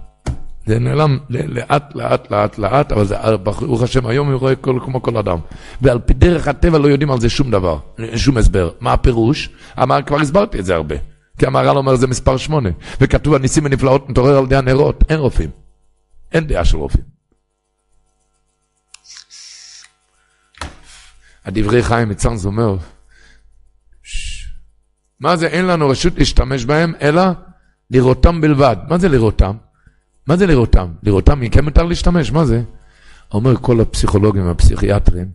[0.66, 5.02] זה נעלם לאט, לאט, לאט, לאט, אבל זה, ברוך השם, היום הוא רואה כל, כמו
[5.02, 5.38] כל אדם.
[5.80, 7.78] ועל פי דרך הטבע לא יודעים על זה שום דבר,
[8.16, 8.70] שום הסבר.
[8.80, 9.50] מה הפירוש?
[9.82, 10.94] אמר, כבר הסברתי את זה הרבה.
[11.38, 12.68] כי המהר"ל אומר זה מספר שמונה,
[13.00, 15.50] וכתוב הניסים ונפלאות מתעורר על ידי הנרות, אין רופאים.
[16.32, 17.04] אין דעה של רופאים.
[21.44, 22.76] הדברי חיים מצאנז אומר,
[25.20, 27.22] מה זה אין לנו רשות להשתמש בהם, אלא
[27.90, 28.76] לראותם בלבד.
[28.88, 29.56] מה זה לראותם?
[30.26, 30.92] מה זה לראותם?
[31.02, 32.62] לראותם, כן מותר להשתמש, מה זה?
[33.32, 35.30] אומר כל הפסיכולוגים והפסיכיאטרים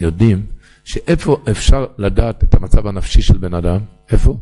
[0.00, 0.46] יודעים
[0.84, 3.80] שאיפה אפשר לדעת את המצב הנפשי של בן אדם?
[4.10, 4.38] איפה?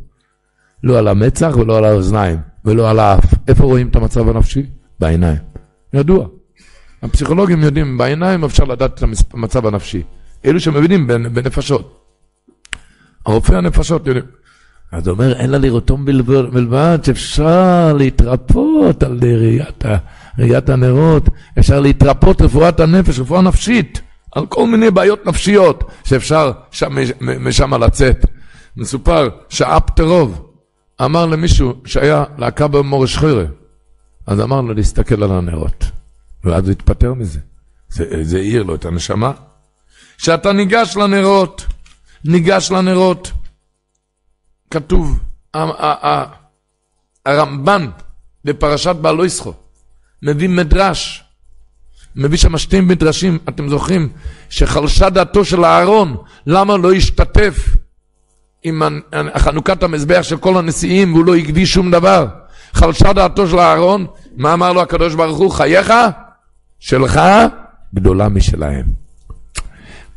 [0.82, 3.34] לא על המצח ולא על האוזניים ולא על האף.
[3.48, 4.62] איפה רואים את המצב הנפשי?
[5.00, 5.38] בעיניים.
[5.92, 6.26] ידוע.
[7.02, 9.04] הפסיכולוגים יודעים, בעיניים אפשר לדעת את
[9.34, 10.02] המצב הנפשי.
[10.44, 12.04] אלו שמבינים בנפשות.
[13.26, 14.24] הרופאי הנפשות יודעים.
[14.92, 19.84] אז הוא אומר, אין לה לראותום בלבד, שאפשר להתרפות על ראיית,
[20.38, 21.28] ראיית הנרות,
[21.58, 24.00] אפשר להתרפות רפואת הנפש, רפואה נפשית,
[24.32, 28.26] על כל מיני בעיות נפשיות שאפשר שם, משם לצאת.
[28.76, 30.47] מסופר שאפטרוב
[31.04, 33.44] אמר למישהו שהיה להקה במורש חירה,
[34.26, 35.84] אז אמר לו להסתכל על הנרות,
[36.44, 37.40] ואז הוא התפטר מזה.
[38.22, 39.32] זה, העיר לו את הנשמה.
[40.18, 41.66] כשאתה ניגש לנרות,
[42.24, 43.32] ניגש לנרות,
[44.70, 45.18] כתוב,
[47.26, 47.86] הרמב"ן
[48.44, 49.52] בפרשת בעלו ישחו,
[50.22, 51.24] מביא מדרש,
[52.16, 54.08] מביא שם שתי מדרשים, אתם זוכרים,
[54.50, 56.16] שחלשה דעתו של אהרון,
[56.46, 57.76] למה לא השתתף
[58.68, 59.00] עם
[59.38, 62.26] חנוכת המזבח של כל הנשיאים והוא לא הגביא שום דבר.
[62.72, 65.50] חלשה דעתו של אהרון, מה אמר לו הקדוש ברוך הוא?
[65.50, 65.92] חייך
[66.80, 67.20] שלך
[67.94, 68.84] גדולה משלהם.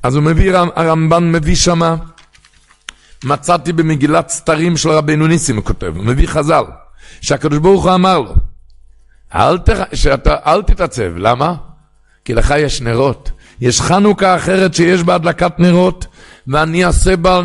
[0.03, 1.95] אז הוא מביא, הרמב"ן מביא שמה,
[3.23, 6.63] מצאתי במגילת סתרים של רבנו ניסים, הוא כותב, הוא מביא חז"ל,
[7.21, 8.33] שהקדוש ברוך הוא אמר לו,
[9.35, 9.79] אל, תח...
[9.93, 11.55] שאתה, אל תתעצב, למה?
[12.25, 13.31] כי לך יש נרות.
[13.61, 16.05] יש חנוכה אחרת שיש בה הדלקת נרות,
[16.51, 17.41] ואני אעשה בה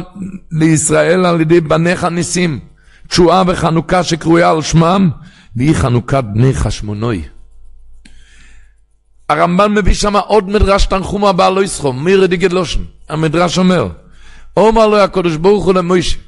[0.53, 2.61] לישראל על ידי בניך ניסים.
[3.09, 5.11] תשועה וחנוכה שקרויה על שמם,
[5.57, 7.23] והיא חנוכת בני חשמונוי.
[9.29, 12.81] הרמב"ן מביא שם עוד מדרש תנחומה בעל לא יסחום, מירי דיגד לושן.
[13.09, 13.89] המדרש אומר,
[14.57, 16.19] אומר לו הקדוש ברוך הוא למוישה,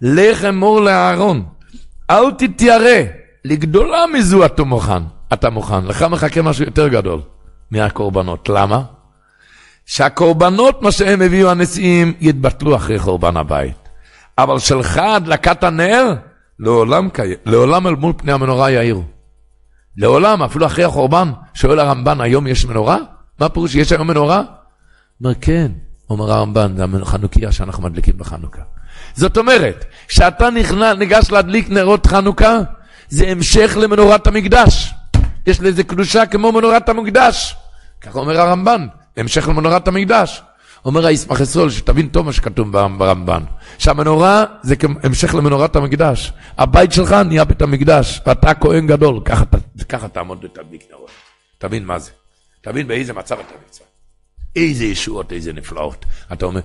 [0.00, 1.44] לך אמור לאהרון,
[2.10, 3.02] אל תתיירא,
[3.44, 5.02] לגדולה מזו אתה מוכן,
[5.32, 7.20] אתה מוכן, לך מחכה משהו יותר גדול
[7.70, 8.82] מהקורבנות, למה?
[9.86, 13.88] שהקורבנות, מה שהם הביאו הנשיאים, יתבטלו אחרי חורבן הבית.
[14.38, 16.14] אבל שלך הדלקת הנר,
[16.58, 17.08] לעולם,
[17.46, 19.02] לעולם אל מול פני המנורה יאירו.
[19.96, 22.98] לעולם, אפילו אחרי החורבן, שואל הרמב"ן, היום יש מנורה?
[23.40, 24.42] מה פירוש, יש היום מנורה?
[25.20, 25.72] אומר, כן,
[26.10, 28.62] אומר הרמב"ן, זה החנוכיה שאנחנו מדליקים בחנוכה.
[29.14, 30.48] זאת אומרת, כשאתה
[30.98, 32.58] ניגש להדליק נרות חנוכה,
[33.08, 34.94] זה המשך למנורת המקדש.
[35.46, 37.56] יש לזה קדושה כמו מנורת המקדש.
[38.00, 38.86] ככה אומר הרמב"ן,
[39.16, 40.42] המשך למנורת המקדש.
[40.84, 43.42] אומר הישמח ישראל, שתבין טוב מה שכתוב ברמב"ן,
[43.78, 46.32] שהמנורה זה המשך למנורת המקדש.
[46.58, 49.44] הבית שלך נהיה בית המקדש, ואתה כהן גדול, ככה,
[49.88, 51.10] ככה תעמוד ותדליק נרות.
[51.58, 52.10] תבין מה זה.
[52.60, 53.84] תבין באיזה מצב אתה נמצא.
[54.56, 56.04] איזה ישועות, איזה נפלאות.
[56.32, 56.60] אתה אומר,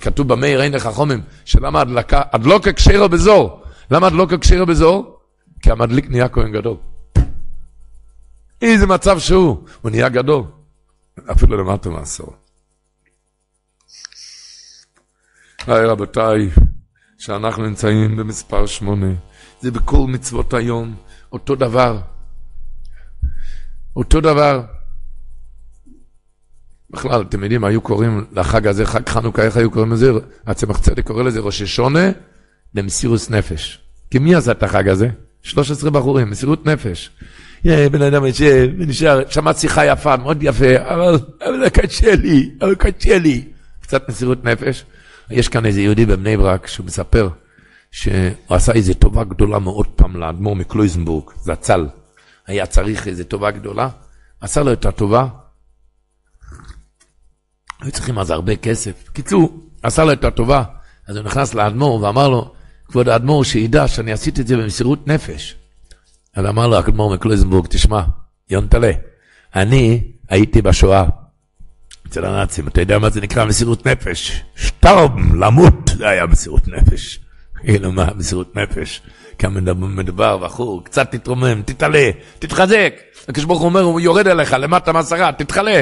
[0.00, 3.62] כתוב במאיר אין לך חומם, שלמה הדלקה, הדלוקה כשרה בזור.
[3.90, 5.18] למה הדלוקה כשרה בזור?
[5.62, 6.76] כי המדליק נהיה כהן גדול.
[8.62, 10.42] איזה מצב שהוא, הוא נהיה גדול.
[11.24, 12.36] אפילו למטה מעשור.
[15.66, 16.50] היי רבותיי,
[17.18, 19.12] שאנחנו נמצאים במספר שמונה,
[19.60, 20.96] זה בכל מצוות היום,
[21.32, 22.00] אותו דבר.
[23.96, 24.62] אותו דבר.
[26.90, 30.12] בכלל, אתם יודעים, היו קוראים לחג הזה, חג חנוכה, איך היו קוראים לזה?
[30.46, 32.10] הצמח צדק קורא לזה ראש השונה
[32.74, 33.80] למסירוס נפש.
[34.10, 35.08] כי מי עשה את החג הזה?
[35.42, 37.10] 13 בחורים, מסירות נפש.
[37.64, 43.18] בן אדם יושב ונשאר, שמע שיחה יפה, מאוד יפה, אבל, אבל קשה לי, אבל קשה
[43.18, 43.44] לי.
[43.80, 44.84] קצת מסירות נפש.
[45.30, 47.28] יש כאן איזה יהודי בבני ברק שהוא מספר
[47.90, 48.14] שהוא
[48.48, 51.86] עשה איזו טובה גדולה מאוד פעם לאדמו"ר מקלויזנבורג, זצ"ל.
[52.46, 53.88] היה צריך איזו טובה גדולה,
[54.40, 55.28] עשה לו את הטובה.
[57.80, 59.08] היו צריכים אז הרבה כסף.
[59.12, 60.62] קיצור, עשה לו את הטובה,
[61.08, 62.54] אז הוא נכנס לאדמו"ר ואמר לו,
[62.88, 65.56] כבוד האדמו"ר, שידע שאני עשיתי את זה במסירות נפש.
[66.36, 68.02] אז אמר לו האדמו"ר מקלויזנבורג, תשמע,
[68.50, 68.90] יונטלה,
[69.54, 71.04] אני הייתי בשואה.
[72.08, 74.42] אצל הנאצים, אתה יודע מה זה נקרא מסירות נפש?
[74.56, 77.20] שטרם, למות, זה היה מסירות נפש.
[77.60, 79.02] כאילו מה, מסירות נפש?
[79.38, 82.94] כמה מדובר, בחור, קצת תתרומם, תתעלה, תתחזק.
[83.28, 85.80] הקדוש ברוך הוא אומר, הוא יורד אליך למטה מעשרה, תתחלה,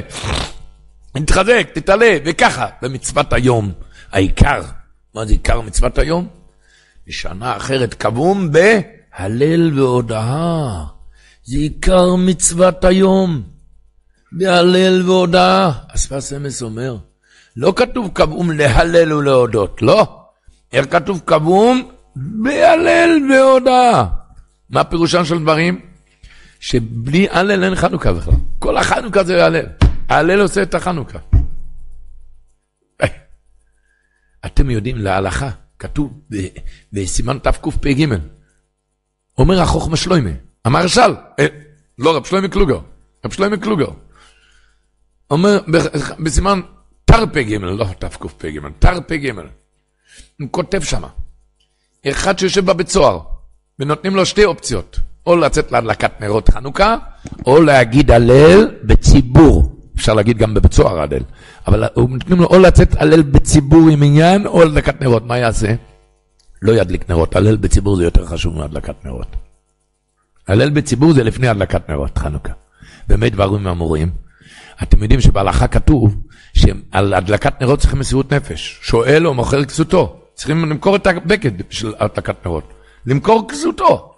[1.13, 3.73] תתחזק, תתעלה, וככה, במצוות היום,
[4.13, 4.63] העיקר,
[5.15, 6.29] מה זה עיקר מצוות היום?
[7.07, 8.49] בשנה אחרת קבום
[9.19, 10.85] בהלל והודאה.
[11.45, 13.43] זה עיקר מצוות היום.
[14.33, 15.73] בהלל והודאה.
[15.91, 16.97] השפת אמס אומר,
[17.57, 20.21] לא כתוב קבום להלל ולהודות, לא.
[20.73, 21.91] איך כתוב קבום?
[22.17, 24.05] בהלל והודאה.
[24.71, 25.81] מה פירושם של דברים?
[26.61, 28.35] שבלי הלל אין חנוכה בכלל.
[28.59, 29.67] כל החנוכה זה הלל.
[30.09, 31.19] ההלל עושה את החנוכה.
[34.47, 36.21] אתם יודעים, להלכה, כתוב
[36.93, 38.07] בסימן תקפ"ג,
[39.39, 40.31] אומר החוכמה שלוימה,
[40.65, 41.47] המהרש"ל, אה,
[41.99, 42.79] לא רב שלוימה קלוגר,
[43.25, 43.89] רב שלוימה קלוגר,
[45.31, 45.61] אומר
[46.19, 46.61] בסימן
[47.05, 49.33] תרפ"ג, לא תקפ"ג, תרפ"ג,
[50.41, 51.09] הוא כותב שמה,
[52.07, 53.21] אחד שיושב בבית סוהר,
[53.79, 56.97] ונותנים לו שתי אופציות, או לצאת להדלקת נרות חנוכה,
[57.47, 59.75] או להגיד הלל בציבור.
[59.97, 61.23] אפשר להגיד גם בבית סוהר הלל,
[61.67, 65.27] אבל נותנים לו או לצאת הלל בציבור עם עניין, או להדלקת נרות.
[65.27, 65.75] מה יעשה?
[66.65, 69.27] לא ידליק נרות, הלל בציבור זה יותר חשוב מהדלקת נרות.
[70.49, 72.53] הלל בציבור זה לפני הדלקת נרות, חנוכה.
[73.09, 74.11] באמת דברים אמורים.
[74.83, 76.17] אתם יודעים שבהלכה כתוב
[76.55, 78.79] שעל הדלקת נרות צריכים מסירות נפש.
[78.83, 80.21] שואל או מוכר כסותו.
[80.35, 82.73] צריכים למכור את הבגד בשביל הדלקת נרות.
[83.07, 84.15] למכור כסותו.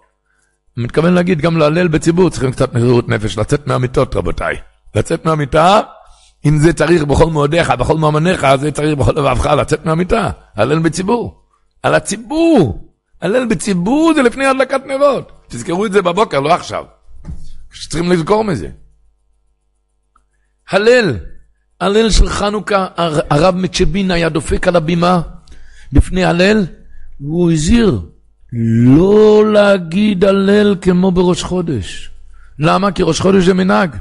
[0.76, 4.56] אני מתכוון להגיד, גם להלל בציבור צריכים קצת מסירות נפש, לצאת מהמיטות, רבותיי.
[4.94, 5.80] לצאת מהמיטה,
[6.46, 10.30] אם זה צריך בכל מאודיך, בכל מאמניך, זה צריך בכל לבבך לצאת מהמיטה.
[10.56, 11.45] הלל בציבור.
[11.86, 12.90] על הציבור.
[13.20, 15.32] הלל בציבור זה לפני הדלקת נרות.
[15.48, 16.84] תזכרו את זה בבוקר, לא עכשיו.
[17.72, 18.68] שצריכים לזכור מזה.
[20.70, 21.16] הלל,
[21.80, 22.86] הלל של חנוכה,
[23.30, 25.20] הרב מצ'בין היה דופק על הבימה
[25.92, 26.66] לפני הלל,
[27.20, 28.00] והוא הזהיר
[28.86, 32.10] לא להגיד הלל כמו בראש חודש.
[32.58, 32.92] למה?
[32.92, 33.96] כי ראש חודש זה מנהג.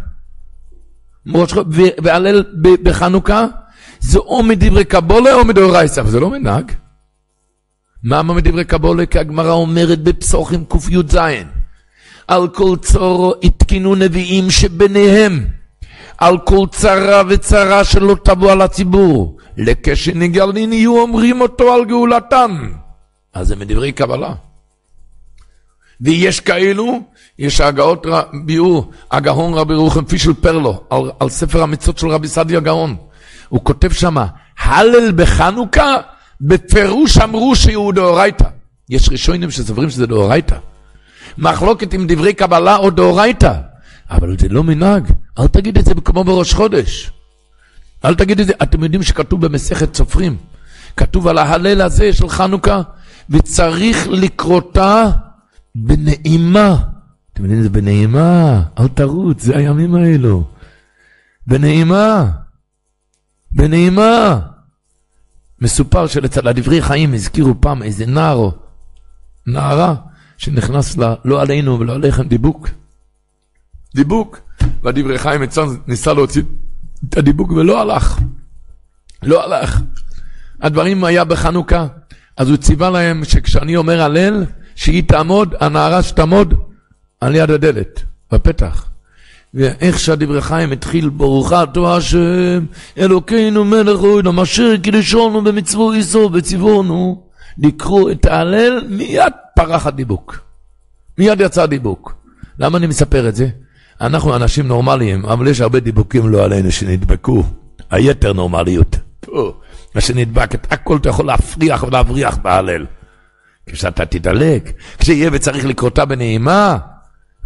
[2.03, 2.43] והלל
[2.83, 3.45] בחנוכה
[3.99, 6.71] זה או מדברי קבולה או מדאורייסא, אבל זה לא מנהג.
[8.05, 9.05] מה מדברי קבולה?
[9.05, 11.17] כי הגמרא אומרת בפסוחים קי"ז
[12.27, 15.47] על כל צורו התקינו נביאים שביניהם
[16.17, 22.71] על כל צרה וצרה שלא תבוא על הציבור לכשנגלין יהיו אומרים אותו על גאולתם
[23.33, 24.33] אז זה מדברי קבלה
[26.01, 26.99] ויש כאלו,
[27.39, 28.05] יש הגאות
[28.45, 32.95] ביאור, הגאון רבי רוחם פישל פרלו, על, על ספר המצות של רבי סעדיה גאון.
[33.49, 34.25] הוא כותב שמה,
[34.59, 35.95] הלל בחנוכה,
[36.41, 38.45] בפירוש אמרו שהוא דאורייתא.
[38.89, 40.57] יש ראשונים שסוברים שזה דאורייתא.
[41.37, 43.53] מחלוקת עם דברי קבלה או דאורייתא.
[44.09, 47.11] אבל זה לא מנהג, אל תגיד את זה כמו בראש חודש.
[48.05, 50.37] אל תגיד את זה, אתם יודעים שכתוב במסכת סופרים,
[50.97, 52.81] כתוב על ההלל הזה של חנוכה,
[53.29, 55.11] וצריך לקרותה
[55.75, 56.77] בנעימה.
[57.33, 60.43] אתם יודעים, זה בנעימה, אל תרוץ, זה הימים האלו.
[61.47, 62.25] בנעימה,
[63.51, 64.39] בנעימה.
[65.61, 68.51] מסופר שלצד הדברי חיים הזכירו פעם איזה נער או
[69.47, 69.95] נערה
[70.37, 72.69] שנכנס לה, לא עלינו ולא עליכם, דיבוק.
[73.95, 74.39] דיבוק.
[74.83, 75.41] והדברי חיים
[75.87, 76.41] ניסה להוציא
[77.09, 78.19] את הדיבוק ולא הלך.
[79.23, 79.81] לא הלך.
[80.61, 81.87] הדברים היה בחנוכה,
[82.37, 84.45] אז הוא ציווה להם שכשאני אומר הלל,
[84.75, 86.53] שהיא תעמוד, הנערה שתעמוד
[87.21, 88.89] על יד הדלת, בפתח.
[89.55, 92.65] ואיך שהדברי חיים התחיל, ברוך אתה השם,
[92.97, 97.23] אלוקינו מלך אוהדו, אשר קידשנו במצוו איסו וציוונו,
[97.57, 100.39] לקרוא את ההלל, מיד פרח הדיבוק.
[101.17, 102.15] מיד יצא הדיבוק.
[102.59, 103.47] למה אני מספר את זה?
[104.01, 107.43] אנחנו אנשים נורמליים, אבל יש הרבה דיבוקים לא עלינו שנדבקו.
[107.91, 108.97] היתר נורמליות.
[109.95, 112.85] מה שנדבק, את הכל אתה יכול להפריח ולהבריח בהלל.
[113.65, 116.77] כשאתה תדלק, כשיהיה וצריך לקרותה בנעימה,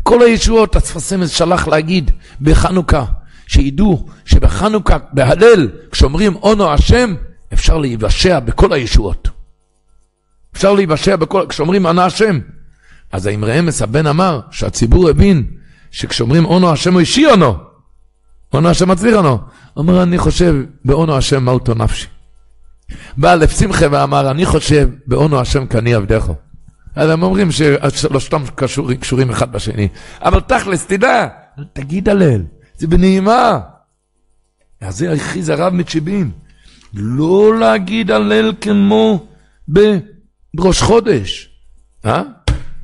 [0.03, 2.11] כל הישועות, הספסמס שלח להגיד
[2.41, 3.05] בחנוכה,
[3.47, 7.15] שידעו שבחנוכה, בהלל, כשאומרים אונו השם,
[7.53, 9.27] אפשר להיוושע בכל הישועות.
[10.53, 12.39] אפשר להיוושע בכל, כשאומרים ענה השם.
[13.11, 15.47] אז האמרי אמס הבן אמר שהציבור הבין
[15.91, 17.55] שכשאומרים אונו השם הוא אישי אונו,
[18.53, 19.38] אונו השם מצליח אונו.
[19.77, 20.55] אומר אני חושב
[20.85, 22.07] באונו השם מלטו נפשי.
[23.17, 26.31] בא לב שמחה ואמר אני חושב באונו השם כני עבדך.
[26.99, 28.43] אז הם אומרים ששלושתם
[28.99, 29.88] קשורים, אחד בשני.
[30.21, 31.27] אבל תכלס, תדע,
[31.73, 32.41] תגיד הלל,
[32.77, 33.59] זה בנעימה.
[34.81, 36.31] אז זה הכריז הרב מצ'יבין.
[36.93, 39.27] לא להגיד הלל כמו
[40.53, 41.49] בראש חודש.
[42.05, 42.23] אה?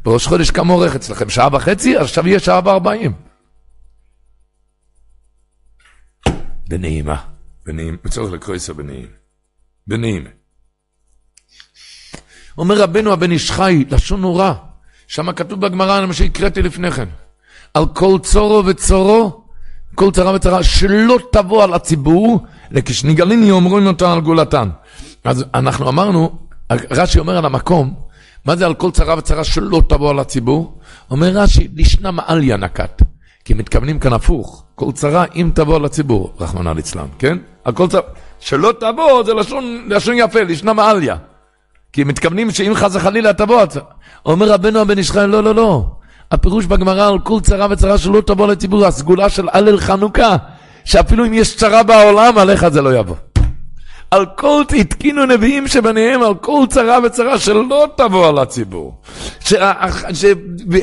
[0.03, 1.29] בראש חודש כמה אורך אצלכם?
[1.29, 1.97] שעה וחצי?
[1.97, 3.13] עכשיו יהיה שעה וארבעים.
[6.69, 7.21] בנעימה.
[7.65, 7.97] בנעימה.
[8.03, 9.07] בצורך לקרוא ישראל בנעימה.
[9.87, 10.29] בנעימה.
[12.57, 14.53] אומר רבנו הבן איש חי, לשון נורא.
[15.07, 17.05] שם כתוב בגמרא, מה שהקראתי לפני כן.
[17.73, 19.43] על כל צורו וצורו,
[19.95, 22.39] כל צרה וצרה, שלא תבוא על הציבור,
[22.71, 24.69] לכשנגליני אומרים אותה על גאולתן.
[25.23, 26.39] אז אנחנו אמרנו,
[26.71, 27.93] רש"י אומר על המקום,
[28.45, 30.79] מה זה על כל צרה וצרה שלא תבוא על הציבור?
[31.11, 33.01] אומר רש"י, לשנה מעליה נקט.
[33.45, 37.37] כי מתכוונים כאן הפוך, כל צרה אם תבוא על הציבור, רחמנא ליצלן, כן?
[37.63, 38.01] על כל צרה,
[38.39, 41.15] שלא תבוא זה לשון, לשון יפה, לשנה מעליה.
[41.95, 43.63] כי מתכוונים שאם חס וחלילה תבוא,
[44.25, 45.85] אומר רבנו הבן חי, לא, לא, לא.
[46.31, 50.35] הפירוש בגמרא על כל צרה וצרה שלא תבוא לציבור, הסגולה של הלל חנוכה,
[50.85, 53.15] שאפילו אם יש צרה בעולם, עליך זה לא יבוא.
[54.11, 59.01] על כל התקינו נביאים שביניהם, על כל צרה וצרה שלא תבוא על הציבור.
[59.39, 59.53] ש,
[60.13, 60.25] ש,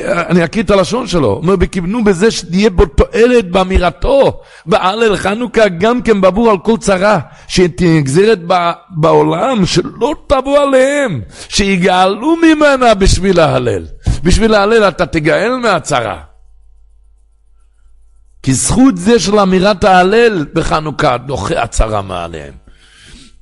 [0.05, 6.01] אני אקריא את הלשון שלו, אומר, וכיוונו בזה שתהיה בו תועלת באמירתו, בהלל חנוכה גם
[6.01, 8.39] כן בעבור על כל צרה, שתהיה גזרת
[8.89, 13.85] בעולם, שלא תבוא עליהם, שיגאלו ממנה בשביל ההלל.
[14.23, 16.19] בשביל ההלל אתה תגאל מהצרה.
[18.43, 22.62] כי זכות זה של אמירת ההלל בחנוכה דוחה הצרה מעליהם.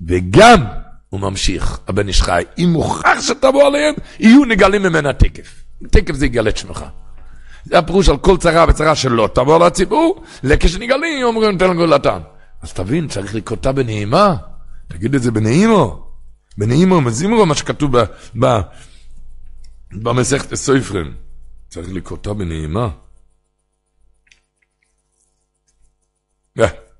[0.07, 0.64] וגם,
[1.10, 5.64] הוא ממשיך, הבן איש חי, אם מוכרח שתבוא עליהם, יהיו נגלים ממנה תקף.
[5.91, 6.86] תקף זה יגלה את שמך.
[7.65, 12.19] זה הפירוש על כל צרה וצרה שלא תבוא לציבור, לכשנגלים אומרים תן גאולתן.
[12.61, 14.36] אז תבין, צריך לקרותה בנעימה,
[14.88, 16.07] תגיד את זה בנעימו.
[16.57, 17.98] בנעימו, מזימו מה שכתוב
[18.40, 18.60] ב,
[19.91, 21.14] במסכת הסופרים.
[21.69, 22.90] צריך לקרותה בנעימה.
[26.60, 26.90] Yeah.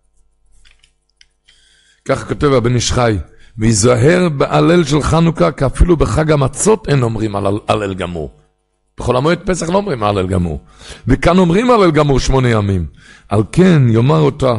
[2.06, 3.18] ככה כותב הבן איש חי,
[3.57, 7.36] ויזהר בהלל של חנוכה, כי אפילו בחג המצות אין אומרים
[7.68, 8.32] הלל גמור.
[8.99, 10.64] בכל המועד פסח לא אומרים הלל גמור.
[11.07, 12.86] וכאן אומרים הלל גמור שמונה ימים.
[13.30, 14.53] על כן יאמר אותה,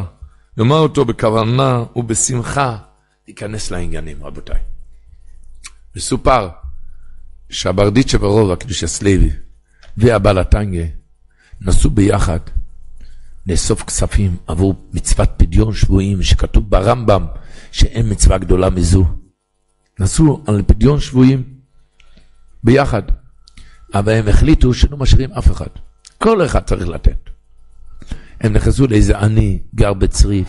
[0.57, 2.77] יאמר אותו בכוונה ובשמחה,
[3.27, 4.59] ייכנס לעניינים, רבותיי.
[5.95, 6.49] מסופר
[7.49, 9.29] שהברדיצ'ה ברוב, הקדוש הסלוי,
[9.97, 10.83] והבעל הטנגה,
[11.61, 12.39] נסעו ביחד
[13.47, 17.25] לאסוף כספים עבור מצוות פדיון שבויים, שכתוב ברמב"ם
[17.71, 19.05] שאין מצווה גדולה מזו.
[19.99, 21.43] נסעו על פדיון שבויים
[22.63, 23.01] ביחד,
[23.93, 25.67] אבל הם החליטו שלא משאירים אף אחד.
[26.17, 27.29] כל אחד צריך לתת.
[28.41, 30.47] הם נכנסו לאיזה עני, גר בצריף.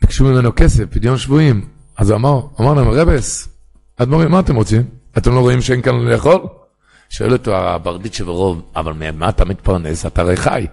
[0.00, 1.68] ביקשו ממנו כסף, פדיון שבויים.
[1.96, 3.48] אז אמר, אמר להם, רבס,
[3.96, 4.82] אדמו"רים, מה אתם רוצים?
[5.18, 6.40] אתם לא רואים שאין כאן לאכול?
[7.08, 10.06] שואל אותו הברדיצ'ה ברוב, אבל ממה אתה מתפרנס?
[10.06, 10.66] אתה הרי חי.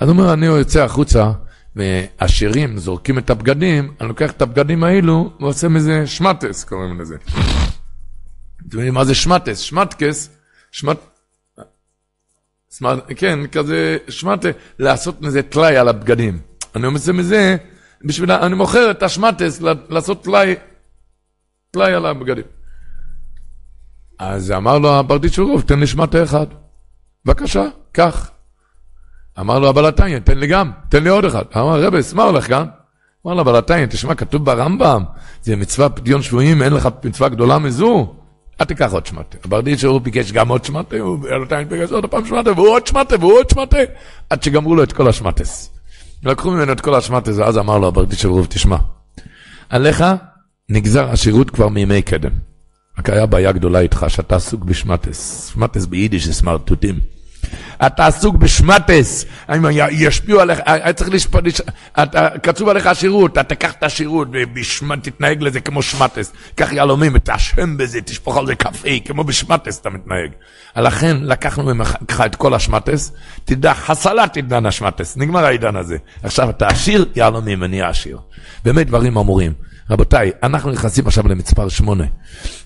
[0.00, 1.32] אז הוא אומר, אני יוצא החוצה
[1.76, 7.16] ועשירים זורקים את הבגדים, אני לוקח את הבגדים האלו ועושה מזה שמטס, קוראים לזה.
[8.68, 9.58] אתם יודעים מה זה שמטס?
[9.58, 10.30] שמטקס,
[10.70, 10.98] שמט...
[12.70, 12.98] שמט...
[13.16, 14.48] כן, כזה שמטה,
[14.78, 16.40] לעשות מזה טלאי על הבגדים.
[16.76, 17.56] אני עושה מזה,
[18.04, 20.54] בשביל, אני מוכר את השמטס לעשות טלאי,
[21.70, 22.44] טלאי על הבגדים.
[24.18, 26.46] אז אמר לו הברדיצ'רוב, תן לי שמטה אחד.
[27.24, 28.30] בבקשה, קח.
[29.40, 31.42] אמר לו הבלתניא, תן לי גם, תן לי עוד אחד.
[31.56, 32.66] אמר, רבס, מה הולך כאן?
[33.26, 35.02] אמר לו הבלתניא, תשמע, כתוב ברמב"ם,
[35.42, 38.14] זה מצווה פדיון שבויים, אין לך מצווה גדולה מזו.
[38.60, 39.38] אל תיקח עוד שמטה.
[39.44, 43.16] הברדיצ'ר הוא ביקש גם עוד שמטה, הוא בלתניא ביקש עוד פעם שמטה, והוא עוד שמטה,
[43.20, 43.78] והוא עוד שמטה,
[44.30, 45.70] עד שגמרו לו את כל השמטס.
[46.24, 48.76] לקחו ממנו את כל השמטס, ואז אמר לו הברדיצ'ר רוב, תשמע,
[49.68, 50.04] עליך
[50.68, 52.30] נגזר השירות כבר מימי קדם.
[52.98, 55.50] רק היה בעיה גדולה איתך, שאתה עסוק בשמטס.
[55.54, 57.19] שמטס ביידיש זה סמרטוטים.
[57.86, 59.24] אתה עסוק בשמטס,
[59.90, 61.44] ישפיעו עליך, היה צריך לשפוט,
[62.42, 64.28] קצוב עליך השירות, אתה תקח את השירות,
[65.02, 69.90] תתנהג לזה כמו שמטס, קח יהלומים ותאשם בזה, תשפוך על זה קפה, כמו בשמטס אתה
[69.90, 70.30] מתנהג.
[70.76, 71.96] לכן לקחנו ממך
[72.26, 73.12] את כל השמטס,
[73.44, 75.96] תדע, חסלת עידן השמטס, נגמר העידן הזה.
[76.22, 78.18] עכשיו אתה עשיר, יהלומים, אני עשיר.
[78.64, 79.52] באמת דברים אמורים.
[79.90, 82.04] רבותיי, אנחנו נכנסים עכשיו למספר שמונה.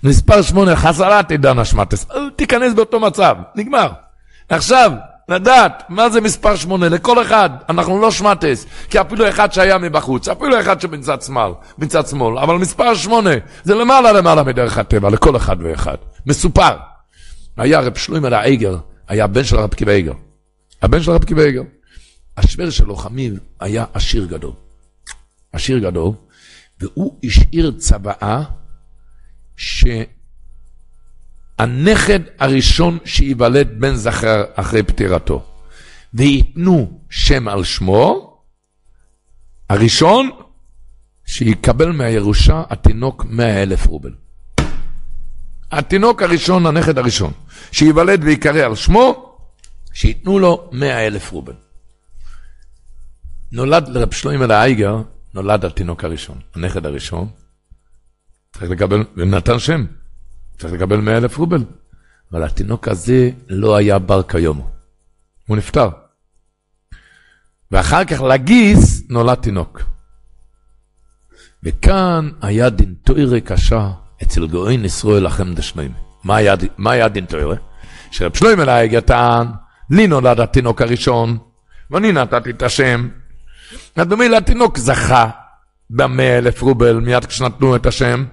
[0.03, 3.89] מספר שמונה, חסלת עידן השמטס, תיכנס באותו מצב, נגמר.
[4.49, 4.91] עכשיו,
[5.29, 10.27] לדעת מה זה מספר שמונה לכל אחד, אנחנו לא שמטס, כי אפילו אחד שהיה מבחוץ,
[10.27, 15.37] אפילו אחד שבצד שמאל, בצד שמאל, אבל מספר שמונה זה למעלה למעלה מדרך הטבע, לכל
[15.37, 15.97] אחד ואחד.
[16.25, 16.77] מסופר.
[17.57, 18.77] היה רב שלוימר האיגר,
[19.07, 20.13] היה בן של רב קיבי איגר.
[20.81, 21.61] הבן של רב קיבי איגר.
[22.37, 24.51] השוור שלו, חמיב, היה עשיר גדול.
[25.53, 26.11] עשיר גדול,
[26.79, 28.43] והוא השאיר צוואה
[29.57, 29.85] ש...
[31.59, 35.43] הנכד הראשון שייוולד בן זכר אחרי פטירתו,
[36.13, 38.35] וייתנו שם על שמו,
[39.69, 40.29] הראשון
[41.25, 44.13] שיקבל מהירושה התינוק מאה אלף רובל.
[45.71, 47.31] התינוק הראשון, הנכד הראשון,
[47.71, 49.37] שייוולד ויקרא על שמו,
[49.93, 51.53] שייתנו לו מאה אלף רובל.
[53.51, 55.01] נולד לרב שלוימר האייגר,
[55.33, 57.27] נולד התינוק הראשון, הנכד הראשון,
[58.53, 59.85] צריך לקבל, ונתן שם.
[60.57, 61.63] צריך לקבל מאה אלף רובל.
[62.31, 64.67] אבל התינוק הזה לא היה בר כיום.
[65.47, 65.89] הוא נפטר.
[67.71, 69.81] ואחר כך לגיס נולד תינוק.
[71.63, 73.91] וכאן היה דין תוירה קשה
[74.23, 75.91] אצל גאוין ישראל לכם דשנוים.
[76.23, 76.35] מה
[76.91, 77.55] היה, דין תוירה?
[78.11, 79.47] שרב שלוים אליי גתן,
[79.89, 81.37] לי נולד התינוק הראשון,
[81.91, 83.09] ואני נתתי את השם.
[83.95, 85.29] אדומי לתינוק זכה
[85.89, 88.25] במאה אלף רובל מיד כשנתנו את השם,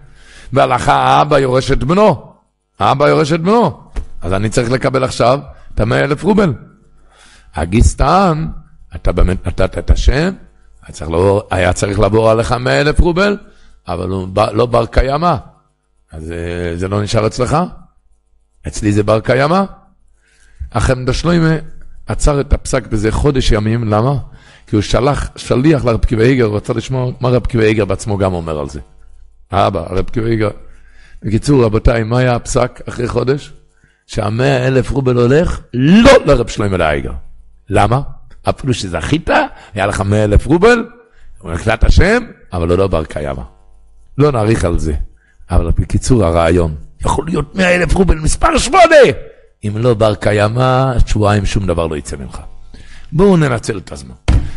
[0.53, 2.33] והלכה האבא יורש את בנו.
[2.79, 3.81] האבא יורש את בנו.
[4.23, 5.41] אז אני צריך לקבל עכשיו
[5.75, 6.55] את המאה אלף רובל.
[7.55, 8.49] הגיס טען,
[8.95, 10.35] אתה באמת נתת את השם,
[10.83, 13.37] היה צריך, לעבור, היה צריך לעבור עליך מאה אלף רובל,
[13.89, 15.37] אבל הוא לא בר קיימא.
[16.13, 17.57] אז אה, זה לא נשאר אצלך?
[18.67, 19.63] אצלי זה בר קיימא.
[20.73, 21.55] החמדה שלוימה
[22.07, 24.15] עצר את הפסק בזה חודש ימים, למה?
[24.67, 28.19] כי הוא שלח, שליח לרב קיבי איגר, הוא רצה לשמוע מה רב קיבי איגר בעצמו
[28.19, 28.81] גם אומר על זה.
[29.53, 30.51] האבא, הרב קיוויגר.
[31.23, 33.53] בקיצור, רבותיי, מה היה הפסק אחרי חודש?
[34.07, 37.13] שהמאה אלף רובל הולך לא לרב שלמה לאייגר.
[37.69, 38.01] למה?
[38.49, 39.31] אפילו שזכית,
[39.75, 40.85] היה לך מאה אלף רובל,
[41.39, 42.23] הוא נקלט השם,
[42.53, 43.43] אבל הוא לא בר קיימא.
[44.19, 44.95] לא נאריך על זה.
[45.51, 48.97] אבל בקיצור, הרעיון, יכול להיות מאה אלף רובל מספר שמונה!
[49.65, 52.41] אם לא בר קיימא, שבועיים שום דבר לא יצא ממך.
[53.13, 54.15] בואו ננצל את הזמן.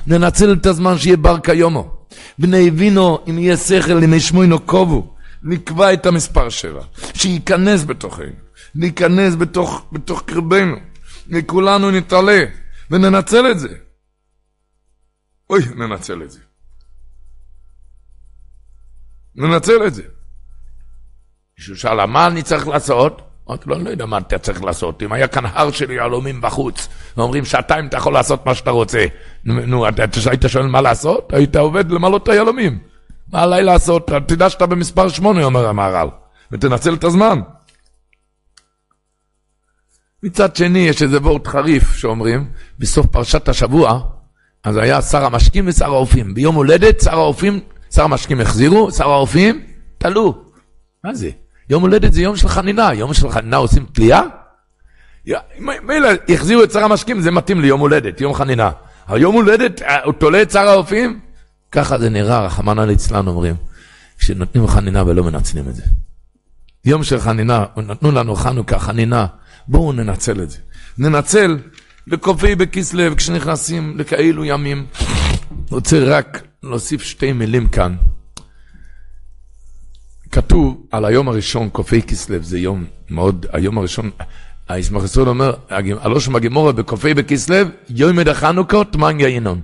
[0.08, 2.05] ננצל את הזמן שיהיה בר קיומו.
[2.40, 6.84] בני וינו, אם יהיה שכל, אם ישמעו קובו, נקבע את המספר שבע,
[7.14, 8.26] שייכנס בתוכנו,
[8.76, 10.76] ניכנס בתוך, בתוך קרבנו,
[11.30, 12.44] וכולנו נתעלה,
[12.92, 13.76] וננצל את זה.
[15.50, 16.40] אוי, ננצל את זה.
[19.36, 20.04] ננצל את זה.
[21.58, 23.22] מישהו שאל, מה אני צריך לעשות?
[23.50, 25.04] אמרתי לו, אני לא יודע מה אתה צריך לעשות.
[25.04, 29.06] אם היה כאן הר של יהלומים בחוץ, ואומרים שעתיים אתה יכול לעשות מה שאתה רוצה.
[29.44, 31.34] נו, היית שואל מה לעשות?
[31.34, 32.80] היית עובד למלא את היהלומים.
[33.32, 34.12] מה עליי לעשות?
[34.28, 36.08] תדע שאתה במספר שמונה, אומר המהר"ל,
[36.52, 37.40] ותנצל את הזמן.
[40.24, 44.00] מצד שני, יש איזה וורט חריף שאומרים, בסוף פרשת השבוע,
[44.64, 46.34] אז היה שר המשקים ושר האופים.
[46.34, 47.60] ביום הולדת שר האופים,
[47.94, 49.66] שר המשקים החזירו, שר האופים,
[49.98, 50.44] תלו.
[51.04, 51.30] מה זה?
[51.70, 54.22] יום הולדת זה יום של חנינה, יום של חנינה עושים תלייה?
[55.60, 58.72] מילא, החזירו את שר המשקים, זה מתאים ליום הולדת, יום חנינה.
[59.10, 61.20] אבל יום הולדת, אה, הוא תולה את שר האופים?
[61.72, 63.56] ככה זה נראה, רחמנא ליצלן אומרים,
[64.18, 65.84] כשנותנים חנינה ולא מנצלים את זה.
[66.86, 69.26] יום של חנינה, נתנו לנו חנוכה, חנינה,
[69.68, 70.58] בואו ננצל את זה.
[70.98, 71.58] ננצל
[72.08, 74.86] בקופי בכסלו, כשנכנסים לכאלו ימים,
[75.72, 77.96] רוצה רק להוסיף שתי מילים כאן.
[80.36, 84.12] כתוב על היום הראשון, קופי כסלו, זה יום מאוד, היום הראשון,
[84.70, 85.54] הישמח ישראל אומר,
[86.02, 87.56] הלושם הגמורה בקופי בכסלו,
[87.90, 89.62] יום מדי חנוכות, מנגה ינון.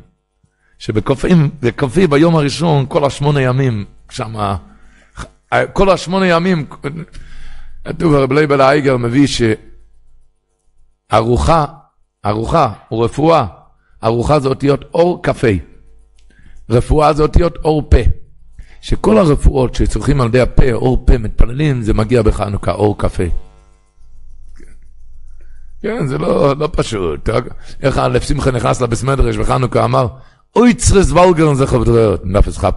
[0.80, 4.36] שבקופי ביום הראשון, כל השמונה ימים, שם,
[5.74, 6.66] כל השמונה ימים,
[7.86, 9.28] כתוב הרב לייבל האייגר מביא
[11.12, 11.66] שארוחה,
[12.26, 13.46] ארוחה או רפואה,
[14.04, 15.48] ארוחה זה אותיות אור קפה.
[16.70, 18.21] רפואה זה אותיות אור פה.
[18.82, 23.24] שכל הרפואות שצורכים על ידי הפה, אור פה, מתפללים, זה מגיע בחנוכה, אור קפה.
[25.82, 27.30] כן, זה לא, לא פשוט.
[27.82, 30.08] איך אלף שמחה נכנס לבס מדרש בחנוכה, אמר,
[30.56, 32.76] אוי צרס ולגרן זה חברות, נפס חפ.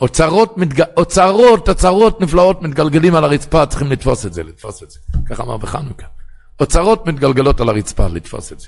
[0.00, 0.82] אוצרות, מתג...
[0.96, 4.98] אוצרות, אוצרות נפלאות מתגלגלים על הרצפה, צריכים לתפוס את זה, לתפוס את זה.
[5.28, 6.06] ככה אמר בחנוכה.
[6.60, 8.66] אוצרות מתגלגלות על הרצפה, לתפוס את זה.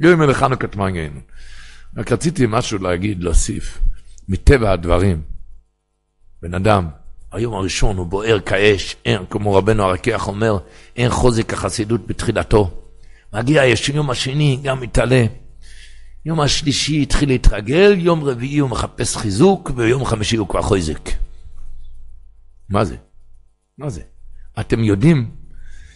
[0.00, 1.18] גאים אלה חנוכת מנגן.
[1.96, 3.78] רק רציתי משהו להגיד, להוסיף.
[4.28, 5.22] מטבע הדברים,
[6.42, 6.88] בן אדם,
[7.32, 10.58] היום הראשון הוא בוער כאש, אין, כמו רבנו הרקיח אומר,
[10.96, 12.70] אין חוזק החסידות בתחילתו.
[13.32, 15.24] מגיע יש יום השני, גם מתעלה.
[16.24, 21.10] יום השלישי התחיל להתרגל, יום רביעי הוא מחפש חיזוק, ויום חמישי הוא כבר חוזק.
[22.68, 22.96] מה זה?
[23.78, 24.00] מה זה?
[24.60, 25.30] אתם יודעים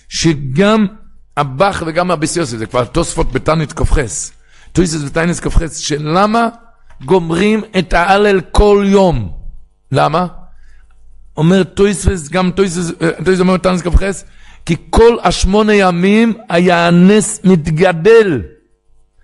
[0.08, 0.86] שגם
[1.36, 4.32] הב"ח וגם הבית יוסף, זה כבר תוספות בתענית כ"ח,
[4.72, 6.48] תויספס בתענית כ"ח, שלמה
[7.04, 9.32] גומרים את ההלל כל יום?
[9.92, 10.26] למה?
[11.36, 12.92] אומר תויספס, גם תויספס,
[13.24, 14.24] תויספס אומר בתענית כ"ח,
[14.66, 18.42] כי כל השמונה ימים היה הנס מתגדל.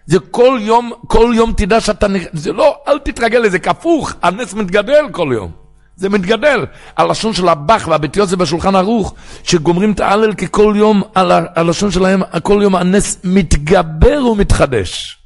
[0.07, 5.05] זה כל יום, כל יום תדע שאתה, זה לא, אל תתרגל לזה, כפוך, הנס מתגדל
[5.13, 5.51] כל יום.
[5.97, 6.67] זה מתגדל.
[6.97, 11.91] הלשון של הבח והבית יוסף בשולחן ערוך, שגומרים את ההלל כי כל יום, על הלשון
[11.91, 15.19] שלהם, כל יום הנס מתגבר ומתחדש.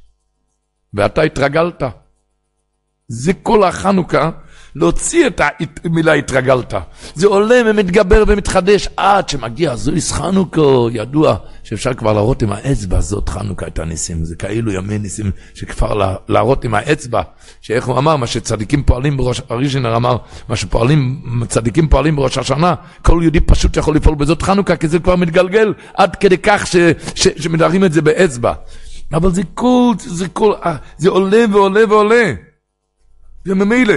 [0.93, 1.83] ואתה התרגלת.
[3.13, 4.29] זה כל החנוכה,
[4.75, 5.41] להוציא את
[5.83, 6.73] המילה התרגלת.
[7.15, 10.61] זה עולה ומתגבר ומתחדש עד שמגיע זויס חנוכה,
[10.91, 14.25] ידוע שאפשר כבר להראות עם האצבע, זאת חנוכה את הניסים.
[14.25, 17.21] זה כאילו ימי ניסים שכבר להראות עם האצבע,
[17.61, 20.17] שאיך הוא אמר, מה שצדיקים פועלים בראש, אריז'ינר אמר,
[20.49, 24.99] מה שפועלים, צדיקים פועלים בראש השנה, כל יהודי פשוט יכול לפעול בזאת חנוכה, כי זה
[24.99, 26.75] כבר מתגלגל עד כדי כך ש,
[27.15, 28.53] ש, שמדרים את זה באצבע.
[29.13, 30.53] אבל זה כל, זה כל,
[30.97, 32.33] זה עולה ועולה ועולה.
[33.45, 33.93] וממילא.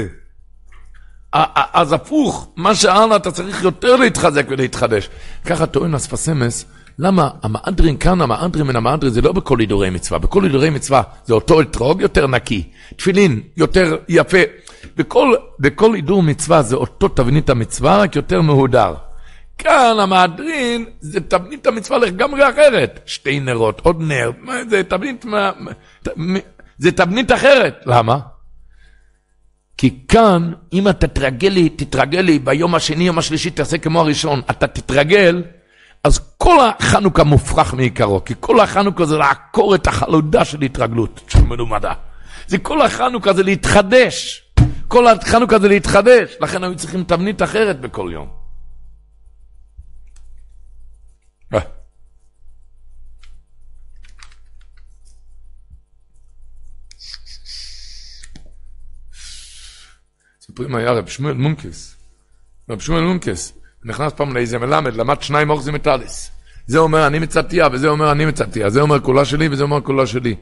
[1.72, 5.08] אז הפוך, מה שהלאה אתה צריך יותר להתחזק ולהתחדש.
[5.44, 6.64] ככה טוען אספסמס,
[6.98, 11.34] למה המאדרין כאן, המאדרין מן המאדרין זה לא בכל הידורי מצווה, בכל הידורי מצווה זה
[11.34, 12.62] אותו אתרוג יותר נקי,
[12.96, 14.38] תפילין יותר יפה,
[14.96, 18.94] בכל, בכל הידור מצווה זה אותו תבנית המצווה, רק יותר מהודר.
[19.58, 23.00] כאן המהדרין זה תבנית המצווה לגמרי אחרת.
[23.06, 24.30] שתי נרות, עוד נר,
[24.70, 25.24] זה תבנית,
[26.78, 27.74] זה תבנית אחרת.
[27.86, 28.18] למה?
[29.78, 34.40] כי כאן, אם אתה תתרגל לי, תתרגל לי ביום השני, יום השלישי, תעשה כמו הראשון,
[34.50, 35.42] אתה תתרגל,
[36.04, 41.42] אז כל החנוכה מופרך מעיקרו, כי כל החנוכה זה לעקור את החלודה של התרגלות, של
[41.42, 41.92] מלומדה.
[42.46, 44.42] זה כל החנוכה זה להתחדש.
[44.88, 48.28] כל החנוכה זה להתחדש, לכן היו צריכים תבנית אחרת בכל יום.
[60.56, 61.96] סיפורים היה רב שמואל מונקס.
[62.70, 63.52] רב שמואל מונקס
[63.84, 66.30] נכנס פעם לאיזה מלמד, למד שניים אורזים מטליס.
[66.66, 68.70] זה אומר אני מצטיה, וזה אומר אני מצטיה.
[68.70, 70.34] זה אומר כולה שלי, וזה אומר כולה שלי.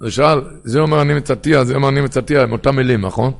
[0.00, 3.32] אז שאל, זה אומר אני מצטיה, זה אומר אני מצטיה, עם אותם מילים, נכון?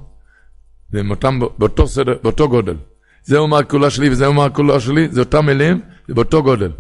[0.93, 2.77] ועם אותם, באותו סדר, באותו גודל.
[3.25, 6.73] זה אומר כולה שלי, וזה אומר כולה שלי, זה אותם מילים, זה באותו גודל.